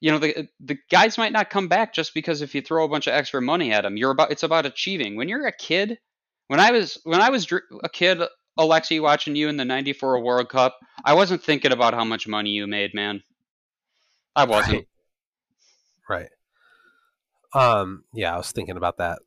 You 0.00 0.12
know, 0.12 0.18
the 0.18 0.48
the 0.60 0.78
guys 0.90 1.18
might 1.18 1.32
not 1.32 1.50
come 1.50 1.68
back 1.68 1.92
just 1.92 2.14
because 2.14 2.42
if 2.42 2.54
you 2.54 2.62
throw 2.62 2.84
a 2.84 2.88
bunch 2.88 3.06
of 3.06 3.14
extra 3.14 3.42
money 3.42 3.72
at 3.72 3.82
them, 3.82 3.96
you're 3.96 4.12
about 4.12 4.30
it's 4.30 4.44
about 4.44 4.66
achieving. 4.66 5.16
When 5.16 5.28
you're 5.28 5.46
a 5.46 5.52
kid, 5.52 5.98
when 6.46 6.60
I 6.60 6.70
was 6.70 7.00
when 7.04 7.20
I 7.20 7.30
was 7.30 7.50
a 7.82 7.88
kid, 7.88 8.20
Alexi, 8.58 9.02
watching 9.02 9.34
you 9.34 9.48
in 9.48 9.56
the 9.56 9.64
'94 9.64 10.20
World 10.20 10.48
Cup, 10.48 10.78
I 11.04 11.14
wasn't 11.14 11.42
thinking 11.42 11.72
about 11.72 11.92
how 11.92 12.04
much 12.04 12.28
money 12.28 12.50
you 12.50 12.66
made, 12.66 12.94
man. 12.94 13.22
I 14.36 14.44
wasn't. 14.44 14.86
Right. 16.08 16.20
right. 16.20 16.28
Um, 17.54 18.04
yeah, 18.12 18.34
I 18.34 18.36
was 18.36 18.52
thinking 18.52 18.76
about 18.76 18.98
that 18.98 19.20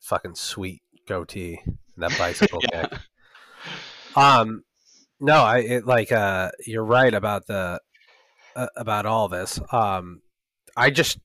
fucking 0.00 0.34
sweet 0.34 0.82
goatee 1.06 1.60
and 1.64 1.76
that 1.96 2.16
bicycle 2.18 2.60
yeah. 2.72 2.88
kick. 2.88 2.98
Um, 4.16 4.64
no, 5.20 5.42
I 5.42 5.58
it, 5.58 5.86
like 5.86 6.12
uh, 6.12 6.50
you're 6.66 6.84
right 6.84 7.14
about 7.14 7.46
the 7.46 7.80
uh, 8.56 8.66
about 8.76 9.06
all 9.06 9.28
this. 9.28 9.60
Um, 9.72 10.22
I 10.76 10.90
just 10.90 11.18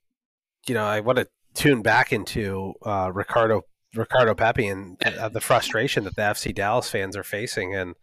you 0.68 0.74
know 0.74 0.86
I 0.86 1.00
want 1.00 1.18
to 1.18 1.28
tune 1.54 1.82
back 1.82 2.14
into 2.14 2.74
uh, 2.86 3.12
Ricardo 3.14 3.64
Ricardo 3.96 4.36
Pepi 4.36 4.68
and 4.68 4.98
uh, 5.04 5.30
the 5.30 5.42
frustration 5.42 6.04
that 6.04 6.16
the 6.16 6.22
FC 6.22 6.54
Dallas 6.54 6.90
fans 6.90 7.18
are 7.18 7.24
facing, 7.24 7.76
and 7.76 7.96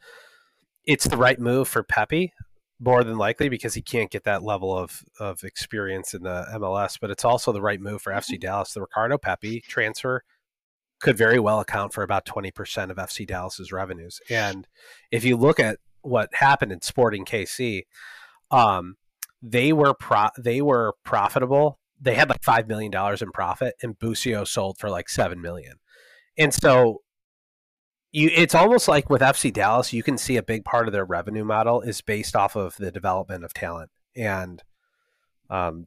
it's 0.84 1.06
the 1.06 1.16
right 1.16 1.38
move 1.38 1.68
for 1.68 1.82
Pepi 1.82 2.32
more 2.78 3.02
than 3.04 3.16
likely 3.16 3.48
because 3.48 3.74
he 3.74 3.82
can't 3.82 4.10
get 4.10 4.24
that 4.24 4.42
level 4.42 4.76
of 4.76 5.02
of 5.18 5.44
experience 5.44 6.14
in 6.14 6.22
the 6.22 6.46
MLS. 6.54 6.98
But 7.00 7.10
it's 7.10 7.24
also 7.24 7.52
the 7.52 7.62
right 7.62 7.80
move 7.80 8.02
for 8.02 8.12
FC 8.12 8.38
Dallas. 8.38 8.72
The 8.72 8.82
Ricardo 8.82 9.18
Pepi 9.18 9.60
transfer 9.60 10.22
could 11.00 11.16
very 11.16 11.38
well 11.38 11.60
account 11.60 11.92
for 11.92 12.02
about 12.02 12.26
twenty 12.26 12.50
percent 12.50 12.90
of 12.90 12.96
FC 12.96 13.26
Dallas's 13.26 13.72
revenues. 13.72 14.20
And 14.28 14.66
if 15.10 15.24
you 15.24 15.36
look 15.36 15.58
at 15.58 15.78
what 16.02 16.34
happened 16.34 16.72
in 16.72 16.82
Sporting 16.82 17.24
KC, 17.24 17.82
um, 18.50 18.96
they 19.42 19.72
were 19.72 19.94
pro- 19.94 20.30
they 20.38 20.60
were 20.60 20.94
profitable. 21.04 21.78
They 22.00 22.14
had 22.14 22.28
like 22.28 22.42
five 22.42 22.68
million 22.68 22.92
dollars 22.92 23.22
in 23.22 23.30
profit, 23.30 23.74
and 23.82 23.98
Busio 23.98 24.44
sold 24.44 24.78
for 24.78 24.90
like 24.90 25.08
seven 25.08 25.40
million. 25.40 25.76
And 26.38 26.52
so 26.52 27.00
you 28.16 28.30
it's 28.34 28.54
almost 28.54 28.88
like 28.88 29.10
with 29.10 29.20
FC 29.20 29.52
Dallas, 29.52 29.92
you 29.92 30.02
can 30.02 30.16
see 30.16 30.38
a 30.38 30.42
big 30.42 30.64
part 30.64 30.88
of 30.88 30.92
their 30.92 31.04
revenue 31.04 31.44
model 31.44 31.82
is 31.82 32.00
based 32.00 32.34
off 32.34 32.56
of 32.56 32.74
the 32.76 32.90
development 32.90 33.44
of 33.44 33.52
talent. 33.52 33.90
And 34.16 34.62
um 35.50 35.86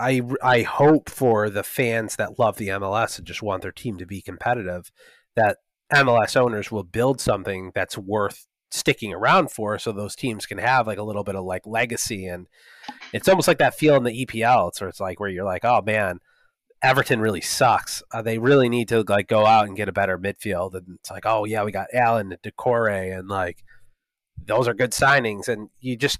I 0.00 0.20
I 0.42 0.62
hope 0.62 1.08
for 1.08 1.48
the 1.48 1.62
fans 1.62 2.16
that 2.16 2.40
love 2.40 2.56
the 2.56 2.68
MLS 2.68 3.18
and 3.18 3.26
just 3.26 3.40
want 3.40 3.62
their 3.62 3.70
team 3.70 3.98
to 3.98 4.06
be 4.06 4.20
competitive 4.20 4.90
that 5.36 5.58
MLS 5.94 6.36
owners 6.36 6.72
will 6.72 6.82
build 6.82 7.20
something 7.20 7.70
that's 7.72 7.96
worth 7.96 8.48
sticking 8.72 9.14
around 9.14 9.52
for 9.52 9.78
so 9.78 9.92
those 9.92 10.16
teams 10.16 10.44
can 10.44 10.58
have 10.58 10.88
like 10.88 10.98
a 10.98 11.04
little 11.04 11.22
bit 11.22 11.36
of 11.36 11.44
like 11.44 11.64
legacy 11.64 12.26
and 12.26 12.48
it's 13.12 13.28
almost 13.28 13.46
like 13.46 13.58
that 13.58 13.78
feel 13.78 13.94
in 13.94 14.02
the 14.02 14.26
EPL 14.26 14.74
so 14.74 14.88
it's 14.88 14.98
like 14.98 15.20
where 15.20 15.30
you're 15.30 15.44
like 15.44 15.64
oh 15.64 15.80
man 15.86 16.18
Everton 16.82 17.20
really 17.20 17.40
sucks. 17.40 18.02
Uh, 18.12 18.22
they 18.22 18.38
really 18.38 18.68
need 18.68 18.88
to 18.88 19.02
like 19.08 19.28
go 19.28 19.46
out 19.46 19.66
and 19.66 19.76
get 19.76 19.88
a 19.88 19.92
better 19.92 20.18
midfield. 20.18 20.74
And 20.74 20.98
it's 20.98 21.10
like, 21.10 21.26
oh 21.26 21.44
yeah, 21.44 21.64
we 21.64 21.72
got 21.72 21.88
Allan 21.92 22.32
and 22.32 22.42
Doucouré, 22.42 23.18
and 23.18 23.28
like 23.28 23.64
those 24.44 24.68
are 24.68 24.74
good 24.74 24.92
signings. 24.92 25.48
And 25.48 25.70
you 25.80 25.96
just 25.96 26.18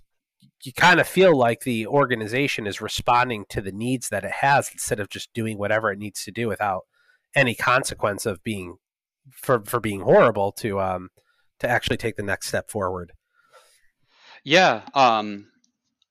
you 0.64 0.72
kind 0.72 1.00
of 1.00 1.06
feel 1.06 1.36
like 1.36 1.60
the 1.60 1.86
organization 1.86 2.66
is 2.66 2.80
responding 2.80 3.44
to 3.50 3.60
the 3.60 3.72
needs 3.72 4.08
that 4.08 4.24
it 4.24 4.32
has 4.40 4.70
instead 4.72 5.00
of 5.00 5.10
just 5.10 5.32
doing 5.34 5.58
whatever 5.58 5.92
it 5.92 5.98
needs 5.98 6.24
to 6.24 6.32
do 6.32 6.48
without 6.48 6.82
any 7.34 7.54
consequence 7.54 8.24
of 8.24 8.42
being 8.42 8.76
for 9.30 9.62
for 9.64 9.80
being 9.80 10.00
horrible 10.00 10.52
to 10.52 10.80
um 10.80 11.10
to 11.58 11.68
actually 11.68 11.96
take 11.96 12.16
the 12.16 12.22
next 12.22 12.48
step 12.48 12.70
forward. 12.70 13.12
Yeah, 14.44 14.82
um, 14.94 15.48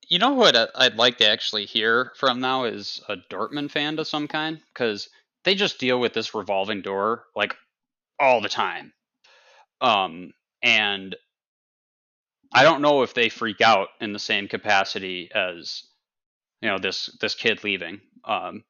you 0.07 0.19
know 0.19 0.33
what 0.33 0.55
I'd 0.75 0.95
like 0.95 1.17
to 1.17 1.29
actually 1.29 1.65
hear 1.65 2.11
from 2.15 2.39
now 2.39 2.65
is 2.65 3.01
a 3.09 3.15
Dortmund 3.31 3.71
fan 3.71 3.97
of 3.99 4.07
some 4.07 4.27
kind 4.27 4.59
because 4.73 5.09
they 5.43 5.55
just 5.55 5.79
deal 5.79 5.99
with 5.99 6.13
this 6.13 6.33
revolving 6.33 6.81
door 6.81 7.23
like 7.35 7.55
all 8.19 8.41
the 8.41 8.49
time. 8.49 8.93
Um, 9.81 10.33
and 10.61 11.15
I 12.53 12.63
don't 12.63 12.81
know 12.81 13.03
if 13.03 13.13
they 13.13 13.29
freak 13.29 13.61
out 13.61 13.89
in 13.99 14.13
the 14.13 14.19
same 14.19 14.47
capacity 14.47 15.29
as 15.33 15.83
you 16.61 16.69
know 16.69 16.77
this 16.77 17.15
this 17.21 17.35
kid 17.35 17.63
leaving. 17.63 18.01
Um, 18.23 18.63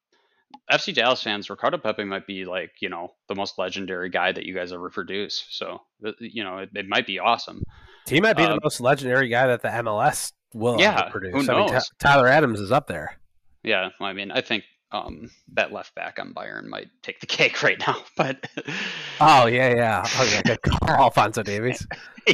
FC 0.70 0.94
Dallas 0.94 1.22
fans, 1.22 1.50
Ricardo 1.50 1.78
Pepi 1.78 2.04
might 2.04 2.26
be 2.26 2.44
like 2.44 2.72
you 2.80 2.88
know 2.88 3.14
the 3.28 3.34
most 3.34 3.58
legendary 3.58 4.10
guy 4.10 4.32
that 4.32 4.44
you 4.44 4.54
guys 4.54 4.72
ever 4.72 4.90
produce. 4.90 5.46
So 5.50 5.80
you 6.18 6.44
know 6.44 6.58
it, 6.58 6.70
it 6.74 6.88
might 6.88 7.06
be 7.06 7.18
awesome. 7.18 7.62
He 8.08 8.20
might 8.20 8.36
be 8.36 8.44
uh, 8.44 8.54
the 8.54 8.60
most 8.62 8.80
legendary 8.80 9.28
guy 9.28 9.46
that 9.46 9.62
the 9.62 9.68
MLS 9.68 10.32
will 10.56 10.80
yeah, 10.80 11.08
produce. 11.10 11.32
Who 11.32 11.42
knows? 11.42 11.70
I 11.70 11.74
mean, 11.74 11.82
Tyler 11.98 12.26
Adams 12.26 12.60
is 12.60 12.72
up 12.72 12.86
there. 12.86 13.16
Yeah, 13.62 13.90
I 14.00 14.12
mean, 14.12 14.30
I 14.30 14.40
think 14.40 14.64
um, 14.92 15.30
that 15.54 15.72
left 15.72 15.94
back 15.94 16.18
on 16.18 16.32
Bayern 16.32 16.66
might 16.66 16.88
take 17.02 17.20
the 17.20 17.26
cake 17.38 17.62
right 17.62 17.78
now. 17.86 17.96
But 18.16 18.48
oh 19.20 19.46
yeah, 19.46 19.74
yeah, 19.74 20.02
oh, 20.04 20.30
yeah, 20.32 20.42
good 20.42 20.62
call, 20.62 20.88
Alphonso 20.88 21.42
Davies. 21.42 21.86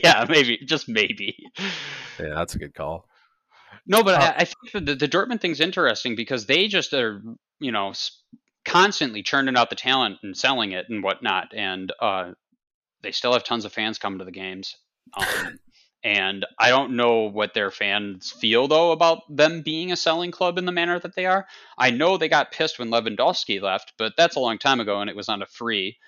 yeah, 0.02 0.24
maybe, 0.28 0.58
just 0.64 0.88
maybe. 0.88 1.36
Yeah, 2.18 2.34
that's 2.34 2.54
a 2.54 2.58
good 2.58 2.74
call. 2.74 3.06
No, 3.86 4.04
but 4.04 4.14
uh, 4.14 4.32
I, 4.36 4.42
I, 4.42 4.44
think 4.44 4.86
the, 4.86 4.94
the 4.94 5.08
Dortmund 5.08 5.40
thing's 5.40 5.60
interesting 5.60 6.14
because 6.14 6.46
they 6.46 6.68
just 6.68 6.92
are, 6.92 7.20
you 7.58 7.72
know, 7.72 7.92
constantly 8.64 9.24
churning 9.24 9.56
out 9.56 9.70
the 9.70 9.76
talent 9.76 10.18
and 10.22 10.36
selling 10.36 10.70
it 10.70 10.86
and 10.88 11.02
whatnot, 11.02 11.52
and 11.54 11.92
uh, 12.00 12.32
they 13.02 13.10
still 13.10 13.32
have 13.32 13.42
tons 13.42 13.64
of 13.64 13.72
fans 13.72 13.98
coming 13.98 14.20
to 14.20 14.24
the 14.24 14.30
games. 14.30 14.76
Um, 15.14 15.58
and 16.04 16.44
I 16.58 16.70
don't 16.70 16.96
know 16.96 17.22
what 17.22 17.54
their 17.54 17.70
fans 17.70 18.30
feel 18.30 18.66
though 18.66 18.92
about 18.92 19.22
them 19.28 19.62
being 19.62 19.92
a 19.92 19.96
selling 19.96 20.30
club 20.30 20.58
in 20.58 20.64
the 20.64 20.72
manner 20.72 20.98
that 20.98 21.14
they 21.14 21.26
are. 21.26 21.46
I 21.78 21.90
know 21.90 22.16
they 22.16 22.28
got 22.28 22.52
pissed 22.52 22.78
when 22.78 22.90
Lewandowski 22.90 23.60
left, 23.60 23.92
but 23.98 24.14
that's 24.16 24.36
a 24.36 24.40
long 24.40 24.58
time 24.58 24.80
ago, 24.80 25.00
and 25.00 25.08
it 25.08 25.16
was 25.16 25.28
on 25.28 25.42
a 25.42 25.46
free, 25.46 25.98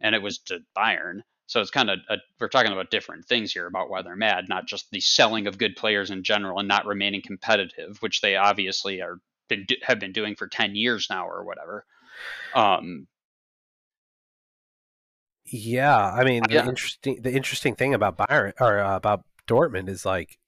and 0.00 0.14
it 0.14 0.22
was 0.22 0.38
to 0.46 0.60
Bayern. 0.76 1.22
So 1.46 1.62
it's 1.62 1.70
kind 1.70 1.88
of 1.88 2.00
a, 2.10 2.18
we're 2.38 2.48
talking 2.48 2.72
about 2.72 2.90
different 2.90 3.24
things 3.24 3.52
here 3.52 3.66
about 3.66 3.88
why 3.88 4.02
they're 4.02 4.16
mad, 4.16 4.50
not 4.50 4.66
just 4.66 4.90
the 4.90 5.00
selling 5.00 5.46
of 5.46 5.56
good 5.56 5.76
players 5.76 6.10
in 6.10 6.22
general 6.22 6.58
and 6.58 6.68
not 6.68 6.84
remaining 6.84 7.22
competitive, 7.22 7.96
which 8.00 8.20
they 8.20 8.36
obviously 8.36 9.00
are 9.00 9.18
been, 9.48 9.66
have 9.82 9.98
been 9.98 10.12
doing 10.12 10.36
for 10.36 10.46
ten 10.46 10.76
years 10.76 11.06
now 11.08 11.26
or 11.26 11.42
whatever. 11.44 11.86
Um, 12.54 13.06
yeah, 15.46 16.12
I 16.12 16.24
mean 16.24 16.42
the 16.46 16.54
yeah. 16.54 16.68
interesting 16.68 17.22
the 17.22 17.32
interesting 17.32 17.74
thing 17.74 17.94
about 17.94 18.18
Bayern 18.18 18.52
or 18.60 18.80
uh, 18.80 18.96
about 18.96 19.24
Dortmund 19.48 19.88
is 19.88 20.04
like 20.04 20.38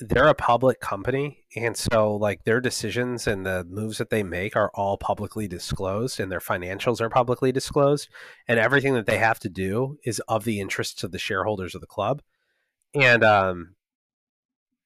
they're 0.00 0.28
a 0.28 0.34
public 0.34 0.80
company 0.80 1.44
and 1.54 1.76
so 1.76 2.14
like 2.16 2.44
their 2.44 2.60
decisions 2.60 3.26
and 3.26 3.44
the 3.44 3.64
moves 3.64 3.98
that 3.98 4.08
they 4.08 4.22
make 4.22 4.56
are 4.56 4.70
all 4.74 4.96
publicly 4.96 5.46
disclosed 5.46 6.18
and 6.18 6.32
their 6.32 6.40
financials 6.40 7.00
are 7.00 7.10
publicly 7.10 7.52
disclosed 7.52 8.08
and 8.48 8.58
everything 8.58 8.94
that 8.94 9.04
they 9.04 9.18
have 9.18 9.38
to 9.38 9.50
do 9.50 9.98
is 10.04 10.18
of 10.28 10.44
the 10.44 10.60
interests 10.60 11.04
of 11.04 11.12
the 11.12 11.18
shareholders 11.18 11.74
of 11.74 11.82
the 11.82 11.86
club. 11.86 12.22
And 12.94 13.22
um, 13.22 13.74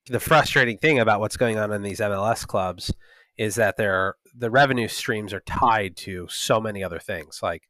the 0.06 0.20
frustrating 0.20 0.78
thing 0.78 0.98
about 0.98 1.20
what's 1.20 1.36
going 1.36 1.58
on 1.58 1.72
in 1.72 1.82
these 1.82 2.00
MLS 2.00 2.46
clubs 2.46 2.92
is 3.36 3.54
that 3.56 3.76
their 3.76 4.16
the 4.34 4.50
revenue 4.50 4.88
streams 4.88 5.32
are 5.32 5.40
tied 5.40 5.96
to 5.96 6.26
so 6.28 6.60
many 6.60 6.82
other 6.82 6.98
things 6.98 7.40
like 7.42 7.68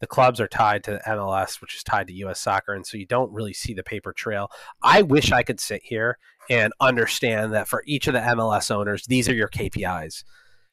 the 0.00 0.06
clubs 0.06 0.40
are 0.40 0.48
tied 0.48 0.84
to 0.84 1.00
MLS, 1.06 1.60
which 1.60 1.74
is 1.74 1.82
tied 1.82 2.06
to 2.08 2.14
U.S. 2.14 2.40
soccer, 2.40 2.72
and 2.72 2.86
so 2.86 2.96
you 2.96 3.06
don't 3.06 3.32
really 3.32 3.52
see 3.52 3.74
the 3.74 3.82
paper 3.82 4.12
trail. 4.12 4.50
I 4.82 5.02
wish 5.02 5.32
I 5.32 5.42
could 5.42 5.60
sit 5.60 5.82
here 5.84 6.18
and 6.50 6.72
understand 6.80 7.52
that 7.52 7.68
for 7.68 7.82
each 7.86 8.06
of 8.06 8.14
the 8.14 8.20
MLS 8.20 8.70
owners, 8.70 9.04
these 9.06 9.28
are 9.28 9.34
your 9.34 9.48
KPIs. 9.48 10.24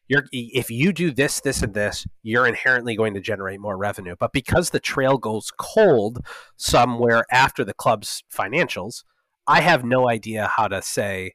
You're, 0.07 0.25
if 0.31 0.69
you 0.69 0.93
do 0.93 1.09
this, 1.11 1.41
this, 1.41 1.63
and 1.63 1.73
this, 1.73 2.05
you're 2.21 2.45
inherently 2.45 2.95
going 2.95 3.15
to 3.15 3.21
generate 3.21 3.59
more 3.59 3.75
revenue. 3.75 4.15
But 4.19 4.33
because 4.33 4.69
the 4.69 4.79
trail 4.79 5.17
goes 5.17 5.49
cold 5.57 6.19
somewhere 6.57 7.25
after 7.31 7.63
the 7.63 7.73
club's 7.73 8.23
financials, 8.31 9.03
I 9.47 9.61
have 9.61 9.83
no 9.83 10.07
idea 10.07 10.51
how 10.55 10.67
to 10.67 10.83
say, 10.83 11.33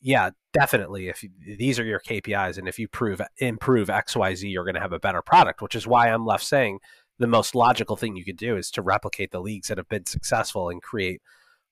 yeah, 0.00 0.30
definitely. 0.52 1.08
If 1.08 1.24
these 1.58 1.78
are 1.78 1.84
your 1.84 2.00
KPIs, 2.00 2.56
and 2.56 2.68
if 2.68 2.78
you 2.78 2.88
prove 2.88 3.20
improve 3.38 3.90
X, 3.90 4.16
Y, 4.16 4.34
Z, 4.34 4.48
you're 4.48 4.64
going 4.64 4.74
to 4.74 4.80
have 4.80 4.92
a 4.92 5.00
better 5.00 5.22
product. 5.22 5.60
Which 5.60 5.74
is 5.74 5.86
why 5.86 6.08
I'm 6.08 6.24
left 6.24 6.44
saying 6.44 6.78
the 7.18 7.26
most 7.26 7.54
logical 7.54 7.96
thing 7.96 8.16
you 8.16 8.24
could 8.24 8.36
do 8.36 8.56
is 8.56 8.70
to 8.72 8.82
replicate 8.82 9.30
the 9.30 9.40
leagues 9.40 9.68
that 9.68 9.78
have 9.78 9.88
been 9.88 10.06
successful 10.06 10.68
and 10.68 10.82
create 10.82 11.22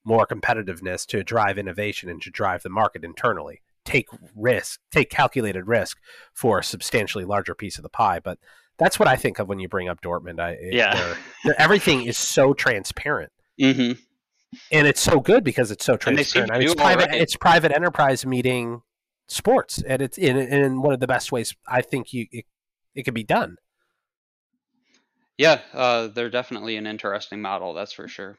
more 0.04 0.26
competitiveness 0.26 1.06
to 1.06 1.24
drive 1.24 1.58
innovation 1.58 2.08
and 2.08 2.20
to 2.22 2.30
drive 2.30 2.62
the 2.62 2.68
market 2.68 3.04
internally. 3.04 3.62
Take 3.84 4.08
risk, 4.34 4.80
take 4.90 5.10
calculated 5.10 5.66
risk 5.66 5.98
for 6.32 6.58
a 6.58 6.64
substantially 6.64 7.24
larger 7.24 7.54
piece 7.54 7.76
of 7.76 7.82
the 7.82 7.90
pie. 7.90 8.18
But 8.18 8.38
that's 8.78 8.98
what 8.98 9.08
I 9.08 9.16
think 9.16 9.38
of 9.38 9.48
when 9.48 9.58
you 9.58 9.68
bring 9.68 9.88
up 9.88 10.00
Dortmund. 10.00 10.40
I, 10.40 10.56
yeah, 10.60 10.94
they're, 10.94 11.16
they're, 11.44 11.60
everything 11.60 12.04
is 12.06 12.16
so 12.16 12.54
transparent, 12.54 13.32
mm-hmm. 13.60 14.00
and 14.72 14.86
it's 14.86 15.00
so 15.00 15.20
good 15.20 15.44
because 15.44 15.70
it's 15.70 15.84
so 15.84 15.96
transparent. 15.96 16.50
I 16.50 16.58
mean, 16.58 16.68
it's 16.68 16.74
private. 16.74 17.10
Right. 17.10 17.20
It's 17.20 17.36
private 17.36 17.72
enterprise 17.72 18.24
meeting 18.24 18.82
sports, 19.28 19.82
and 19.86 20.00
it's 20.02 20.18
in, 20.18 20.36
in 20.36 20.80
one 20.80 20.94
of 20.94 21.00
the 21.00 21.06
best 21.06 21.30
ways 21.30 21.54
I 21.68 21.82
think 21.82 22.12
you 22.12 22.26
it, 22.32 22.46
it 22.94 23.04
can 23.04 23.14
be 23.14 23.24
done. 23.24 23.58
Yeah, 25.38 25.60
uh, 25.72 26.08
they're 26.08 26.30
definitely 26.30 26.76
an 26.76 26.86
interesting 26.86 27.40
model, 27.40 27.74
that's 27.74 27.92
for 27.92 28.08
sure. 28.08 28.38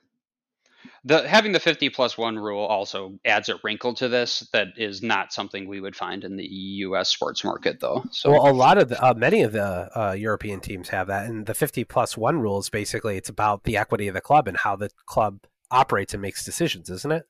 The 1.03 1.27
having 1.27 1.51
the 1.51 1.60
50 1.60 1.89
plus 1.89 2.17
1 2.17 2.38
rule 2.38 2.63
also 2.63 3.19
adds 3.25 3.49
a 3.49 3.60
wrinkle 3.63 3.93
to 3.95 4.08
this 4.08 4.47
that 4.53 4.69
is 4.77 5.01
not 5.01 5.34
something 5.34 5.67
we 5.67 5.81
would 5.81 5.95
find 5.95 6.23
in 6.23 6.36
the 6.36 6.46
US 6.46 7.10
sports 7.10 7.43
market 7.43 7.79
though. 7.79 8.06
So 8.12 8.31
Well, 8.31 8.50
a 8.50 8.54
lot 8.54 8.77
of 8.77 8.89
the, 8.89 9.04
uh, 9.04 9.13
many 9.15 9.41
of 9.41 9.52
the 9.52 9.89
uh, 10.00 10.13
European 10.13 10.60
teams 10.60 10.89
have 10.89 11.08
that 11.08 11.27
and 11.27 11.46
the 11.46 11.54
50 11.54 11.83
plus 11.85 12.17
1 12.17 12.39
rule 12.39 12.60
is 12.60 12.69
basically 12.69 13.17
it's 13.17 13.29
about 13.29 13.63
the 13.63 13.77
equity 13.77 14.08
of 14.08 14.13
the 14.13 14.21
club 14.21 14.48
and 14.48 14.58
how 14.58 14.75
the 14.75 14.89
club 15.06 15.39
operates 15.71 16.13
and 16.13 16.21
makes 16.21 16.46
decisions, 16.46 16.89
isn't 16.89 17.12
it? 17.12 17.25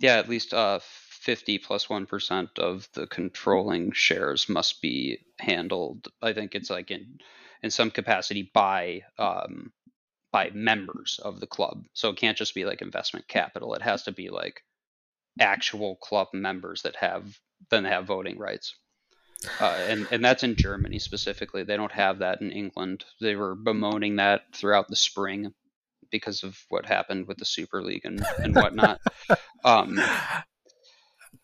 Yeah, 0.00 0.16
at 0.16 0.28
least 0.28 0.54
uh, 0.54 0.80
50 0.82 1.58
plus 1.58 1.88
1 1.88 2.06
of 2.58 2.88
the 2.94 3.06
controlling 3.06 3.92
shares 3.92 4.48
must 4.48 4.82
be 4.82 5.18
handled. 5.38 6.08
I 6.20 6.32
think 6.32 6.54
it's 6.54 6.70
like 6.70 6.90
in 6.90 7.18
in 7.62 7.70
some 7.70 7.90
capacity 7.90 8.50
by 8.52 9.02
um, 9.18 9.72
by 10.32 10.50
members 10.54 11.20
of 11.22 11.40
the 11.40 11.46
club. 11.46 11.84
So 11.92 12.10
it 12.10 12.16
can't 12.16 12.36
just 12.36 12.54
be 12.54 12.64
like 12.64 12.82
investment 12.82 13.28
capital. 13.28 13.74
It 13.74 13.82
has 13.82 14.04
to 14.04 14.12
be 14.12 14.30
like 14.30 14.62
actual 15.38 15.96
club 15.96 16.28
members 16.32 16.82
that 16.82 16.96
have 16.96 17.38
then 17.70 17.84
have 17.84 18.06
voting 18.06 18.38
rights. 18.38 18.74
uh, 19.60 19.76
and 19.88 20.06
and 20.10 20.24
that's 20.24 20.42
in 20.44 20.56
Germany 20.56 20.98
specifically. 20.98 21.64
They 21.64 21.76
don't 21.76 21.92
have 21.92 22.20
that 22.20 22.40
in 22.40 22.50
England. 22.50 23.04
They 23.20 23.36
were 23.36 23.54
bemoaning 23.54 24.16
that 24.16 24.42
throughout 24.52 24.88
the 24.88 24.96
spring 24.96 25.52
because 26.10 26.42
of 26.44 26.58
what 26.68 26.86
happened 26.86 27.26
with 27.26 27.38
the 27.38 27.44
Super 27.44 27.82
League 27.82 28.04
and 28.04 28.24
and 28.38 28.54
whatnot. 28.54 29.00
um, 29.64 29.98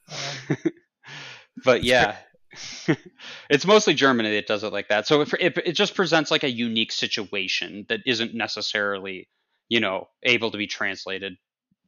but 1.65 1.83
yeah. 1.83 2.17
it's 3.51 3.67
mostly 3.67 3.95
Germany 3.95 4.35
that 4.35 4.47
does 4.47 4.65
it 4.65 4.73
like 4.73 4.89
that. 4.89 5.07
So 5.07 5.23
it, 5.23 5.33
it, 5.41 5.59
it 5.59 5.73
just 5.73 5.95
presents 5.95 6.31
like 6.31 6.45
a 6.45 6.51
unique 6.51 6.93
situation 6.93 7.87
that 7.89 8.01
isn't 8.07 8.35
necessarily, 8.35 9.29
you 9.69 9.81
know, 9.81 10.09
able 10.23 10.51
to 10.51 10.59
be 10.59 10.67
translated 10.67 11.35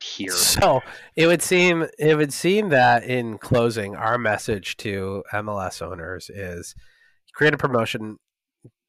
here. 0.03 0.33
So 0.33 0.81
it 1.17 1.27
would 1.27 1.43
seem 1.43 1.87
it 1.99 2.17
would 2.17 2.33
seem 2.33 2.71
that 2.71 3.05
in 3.05 3.39
closing, 3.39 3.97
our 3.97 4.19
message 4.19 4.77
to 4.79 5.25
MLS 5.33 5.83
owners 5.83 6.31
is 6.31 6.75
create 7.35 7.55
a 7.55 7.59
promotion 7.59 8.19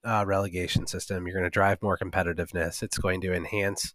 uh, 0.03 0.23
relegation 0.25 0.87
system. 0.87 1.27
You're 1.27 1.35
going 1.35 1.43
to 1.43 1.49
drive 1.49 1.81
more 1.81 1.97
competitiveness. 1.97 2.81
It's 2.81 2.97
going 2.97 3.21
to 3.21 3.33
enhance 3.33 3.93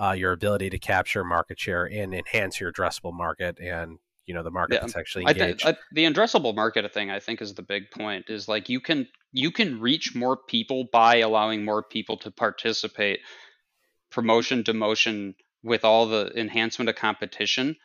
uh, 0.00 0.12
your 0.12 0.32
ability 0.32 0.70
to 0.70 0.78
capture 0.78 1.24
market 1.24 1.58
share 1.58 1.84
and 1.84 2.14
enhance 2.14 2.60
your 2.60 2.72
addressable 2.72 3.12
market 3.12 3.58
and 3.60 3.98
you 4.26 4.34
know 4.34 4.42
the 4.42 4.50
market 4.50 4.74
yeah. 4.74 4.80
that's 4.80 4.96
actually 4.96 5.24
engaged. 5.24 5.62
I 5.62 5.72
th- 5.72 5.76
I, 5.76 5.78
the 5.92 6.04
addressable 6.04 6.54
market 6.54 6.92
thing, 6.92 7.10
I 7.10 7.20
think, 7.20 7.40
is 7.42 7.54
the 7.54 7.62
big 7.62 7.90
point. 7.90 8.26
Is 8.28 8.48
like 8.48 8.68
you 8.68 8.80
can 8.80 9.08
you 9.32 9.50
can 9.50 9.80
reach 9.80 10.14
more 10.14 10.36
people 10.36 10.88
by 10.92 11.16
allowing 11.16 11.64
more 11.64 11.82
people 11.82 12.16
to 12.18 12.30
participate. 12.30 13.20
Promotion, 14.10 14.64
demotion, 14.64 15.34
with 15.62 15.84
all 15.84 16.06
the 16.06 16.32
enhancement 16.36 16.88
of 16.88 16.96
competition, 16.96 17.76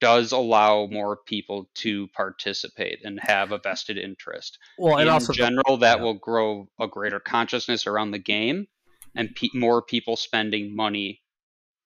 does 0.00 0.32
allow 0.32 0.86
more 0.86 1.16
people 1.26 1.70
to 1.74 2.08
participate 2.08 3.00
and 3.04 3.18
have 3.22 3.52
a 3.52 3.58
vested 3.58 3.98
interest. 3.98 4.58
Well, 4.78 4.98
and 4.98 5.08
in 5.08 5.08
also 5.08 5.32
general, 5.32 5.78
that 5.78 5.98
yeah. 5.98 6.04
will 6.04 6.14
grow 6.14 6.68
a 6.80 6.88
greater 6.88 7.20
consciousness 7.20 7.86
around 7.86 8.10
the 8.10 8.18
game 8.18 8.66
and 9.14 9.34
pe- 9.34 9.48
more 9.54 9.82
people 9.82 10.16
spending 10.16 10.74
money 10.74 11.22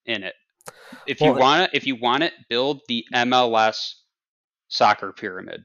in 0.04 0.22
it. 0.22 0.34
If 1.06 1.20
you 1.20 1.32
want 1.32 1.64
it, 1.64 1.70
if 1.72 1.86
you 1.86 1.96
want 1.96 2.22
it, 2.22 2.32
build 2.48 2.80
the 2.88 3.04
MLS 3.14 3.94
soccer 4.68 5.12
pyramid. 5.12 5.64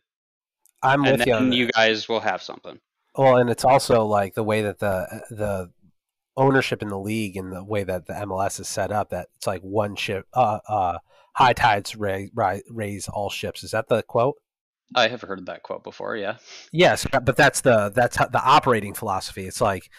I'm 0.81 1.03
and 1.05 1.17
with 1.17 1.27
you. 1.27 1.35
And 1.35 1.53
you 1.53 1.67
guys 1.67 2.07
will 2.09 2.19
have 2.19 2.41
something. 2.41 2.79
Well, 3.15 3.37
and 3.37 3.49
it's 3.49 3.65
also 3.65 4.05
like 4.05 4.33
the 4.33 4.43
way 4.43 4.63
that 4.63 4.79
the 4.79 5.23
the 5.29 5.71
ownership 6.35 6.81
in 6.81 6.89
the 6.89 6.99
league 6.99 7.37
and 7.37 7.51
the 7.51 7.63
way 7.63 7.83
that 7.83 8.07
the 8.07 8.13
MLS 8.13 8.59
is 8.59 8.67
set 8.67 8.91
up 8.91 9.11
that 9.11 9.27
it's 9.35 9.45
like 9.45 9.61
one 9.61 9.95
ship 9.95 10.25
uh 10.33 10.57
uh 10.67 10.97
high 11.35 11.53
tides 11.53 11.95
raise, 11.95 12.31
raise 12.69 13.07
all 13.07 13.29
ships. 13.29 13.63
Is 13.63 13.71
that 13.71 13.87
the 13.87 14.03
quote? 14.03 14.35
I 14.95 15.07
have 15.07 15.21
heard 15.21 15.45
that 15.47 15.63
quote 15.63 15.83
before, 15.83 16.15
yeah. 16.15 16.37
Yes, 16.71 17.05
but 17.11 17.35
that's 17.35 17.61
the 17.61 17.91
that's 17.93 18.17
the 18.17 18.41
operating 18.43 18.93
philosophy. 18.93 19.47
It's 19.47 19.61
like 19.61 19.89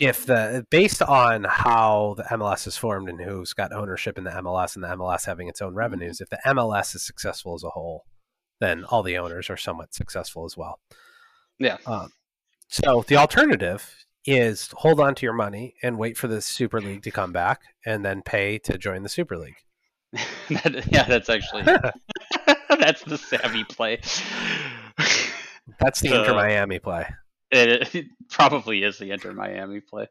if 0.00 0.26
the 0.26 0.66
based 0.70 1.02
on 1.02 1.44
how 1.44 2.14
the 2.16 2.24
MLS 2.24 2.66
is 2.66 2.76
formed 2.76 3.08
and 3.08 3.20
who's 3.20 3.52
got 3.52 3.72
ownership 3.72 4.18
in 4.18 4.24
the 4.24 4.30
MLS 4.30 4.74
and 4.74 4.84
the 4.84 4.88
MLS 4.88 5.26
having 5.26 5.48
its 5.48 5.60
own 5.60 5.70
mm-hmm. 5.70 5.78
revenues, 5.78 6.20
if 6.20 6.28
the 6.28 6.38
MLS 6.46 6.94
is 6.94 7.04
successful 7.04 7.54
as 7.54 7.64
a 7.64 7.70
whole, 7.70 8.04
then 8.60 8.84
all 8.84 9.02
the 9.02 9.18
owners 9.18 9.50
are 9.50 9.56
somewhat 9.56 9.94
successful 9.94 10.44
as 10.44 10.56
well. 10.56 10.80
Yeah. 11.58 11.78
Um, 11.86 12.12
so 12.68 13.04
the 13.06 13.16
alternative 13.16 14.04
is 14.24 14.70
hold 14.76 15.00
on 15.00 15.14
to 15.16 15.26
your 15.26 15.32
money 15.32 15.74
and 15.82 15.98
wait 15.98 16.16
for 16.16 16.28
the 16.28 16.40
Super 16.40 16.80
League 16.80 17.02
to 17.02 17.10
come 17.10 17.32
back 17.32 17.62
and 17.86 18.04
then 18.04 18.22
pay 18.22 18.58
to 18.58 18.76
join 18.76 19.02
the 19.02 19.08
Super 19.08 19.36
League. 19.36 19.56
that, 20.12 20.84
yeah, 20.90 21.04
that's 21.04 21.28
actually 21.28 21.62
that's 22.78 23.02
the 23.02 23.18
savvy 23.18 23.64
play. 23.64 24.00
that's 25.80 26.00
the 26.00 26.08
Inter 26.08 26.34
Miami 26.34 26.78
play. 26.78 27.06
It, 27.50 27.94
it, 27.94 28.06
probably 28.28 28.82
is 28.82 28.98
the 28.98 29.10
Inter 29.10 29.32
Miami 29.32 29.80
play. 29.80 30.08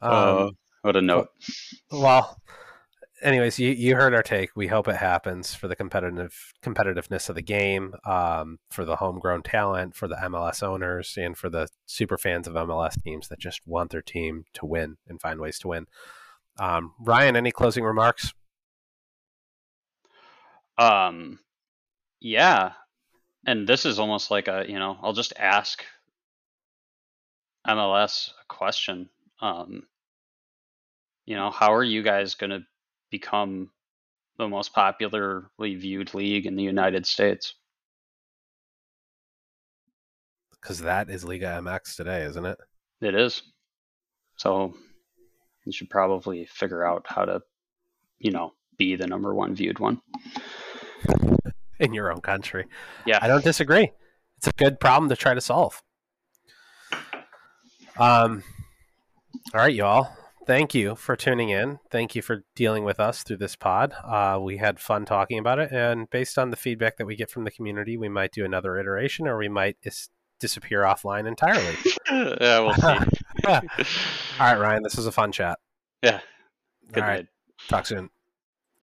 Um, 0.00 0.12
uh, 0.12 0.50
what 0.82 0.96
a 0.96 1.02
note. 1.02 1.28
Well, 1.90 2.40
anyways, 3.22 3.58
you, 3.58 3.70
you 3.70 3.96
heard 3.96 4.14
our 4.14 4.22
take. 4.22 4.50
We 4.54 4.66
hope 4.66 4.88
it 4.88 4.96
happens 4.96 5.54
for 5.54 5.68
the 5.68 5.76
competitive 5.76 6.52
competitiveness 6.62 7.28
of 7.28 7.34
the 7.34 7.42
game, 7.42 7.94
um, 8.04 8.58
for 8.70 8.84
the 8.84 8.96
homegrown 8.96 9.42
talent, 9.42 9.96
for 9.96 10.08
the 10.08 10.16
MLS 10.16 10.62
owners, 10.62 11.16
and 11.16 11.36
for 11.36 11.48
the 11.48 11.68
super 11.86 12.18
fans 12.18 12.46
of 12.46 12.54
MLS 12.54 13.02
teams 13.02 13.28
that 13.28 13.38
just 13.38 13.60
want 13.66 13.90
their 13.90 14.02
team 14.02 14.44
to 14.54 14.66
win 14.66 14.96
and 15.08 15.20
find 15.20 15.40
ways 15.40 15.58
to 15.60 15.68
win. 15.68 15.86
Um, 16.58 16.94
Rian, 17.04 17.36
any 17.36 17.52
closing 17.52 17.84
remarks? 17.84 18.32
Um, 20.76 21.40
yeah, 22.20 22.72
and 23.46 23.68
this 23.68 23.84
is 23.84 23.98
almost 23.98 24.30
like 24.30 24.48
a 24.48 24.64
you 24.68 24.78
know 24.78 24.96
I'll 25.02 25.12
just 25.12 25.32
ask 25.36 25.84
MLS 27.68 28.30
a 28.30 28.46
question. 28.48 29.08
Um, 29.40 29.82
you 31.26 31.36
know, 31.36 31.50
how 31.50 31.74
are 31.74 31.84
you 31.84 32.02
guys 32.02 32.34
going 32.34 32.50
to 32.50 32.62
become 33.10 33.70
the 34.38 34.48
most 34.48 34.72
popularly 34.72 35.74
viewed 35.74 36.14
league 36.14 36.46
in 36.46 36.56
the 36.56 36.62
United 36.62 37.04
States. 37.04 37.54
Because 40.52 40.80
that 40.80 41.10
is 41.10 41.24
Liga 41.24 41.60
MX 41.62 41.96
today, 41.96 42.22
isn't 42.22 42.44
it? 42.44 42.58
It 43.00 43.14
is. 43.14 43.42
So 44.36 44.74
you 45.64 45.72
should 45.72 45.90
probably 45.90 46.46
figure 46.46 46.84
out 46.84 47.04
how 47.06 47.24
to, 47.24 47.42
you 48.18 48.30
know, 48.30 48.52
be 48.76 48.94
the 48.96 49.06
number 49.06 49.34
one 49.34 49.54
viewed 49.54 49.78
one. 49.78 50.00
In 51.80 51.94
your 51.94 52.12
own 52.12 52.20
country. 52.20 52.64
Yeah. 53.06 53.18
I 53.22 53.28
don't 53.28 53.44
disagree. 53.44 53.92
It's 54.36 54.48
a 54.48 54.52
good 54.52 54.80
problem 54.80 55.08
to 55.10 55.16
try 55.16 55.34
to 55.34 55.40
solve. 55.40 55.80
Um, 57.98 58.42
all 59.54 59.60
right, 59.60 59.74
y'all 59.74 60.08
thank 60.48 60.74
you 60.74 60.96
for 60.96 61.14
tuning 61.14 61.50
in. 61.50 61.78
Thank 61.90 62.16
you 62.16 62.22
for 62.22 62.42
dealing 62.56 62.82
with 62.82 62.98
us 62.98 63.22
through 63.22 63.36
this 63.36 63.54
pod. 63.54 63.92
Uh, 64.02 64.38
we 64.40 64.56
had 64.56 64.80
fun 64.80 65.04
talking 65.04 65.38
about 65.38 65.58
it, 65.58 65.70
and 65.70 66.08
based 66.10 66.38
on 66.38 66.50
the 66.50 66.56
feedback 66.56 66.96
that 66.96 67.06
we 67.06 67.14
get 67.14 67.30
from 67.30 67.44
the 67.44 67.50
community, 67.50 67.96
we 67.98 68.08
might 68.08 68.32
do 68.32 68.44
another 68.44 68.78
iteration, 68.78 69.28
or 69.28 69.36
we 69.36 69.48
might 69.48 69.76
is- 69.82 70.08
disappear 70.40 70.82
offline 70.82 71.28
entirely. 71.28 71.76
yeah, 72.10 72.60
we'll 72.60 72.74
see. 72.74 72.82
All 73.46 73.60
right, 74.40 74.56
Rian, 74.56 74.82
this 74.82 74.96
was 74.96 75.06
a 75.06 75.12
fun 75.12 75.32
chat. 75.32 75.58
Yeah. 76.02 76.20
Good 76.92 77.02
All 77.02 77.08
right. 77.08 77.16
Night. 77.16 77.28
Talk 77.68 77.86
soon. 77.86 78.08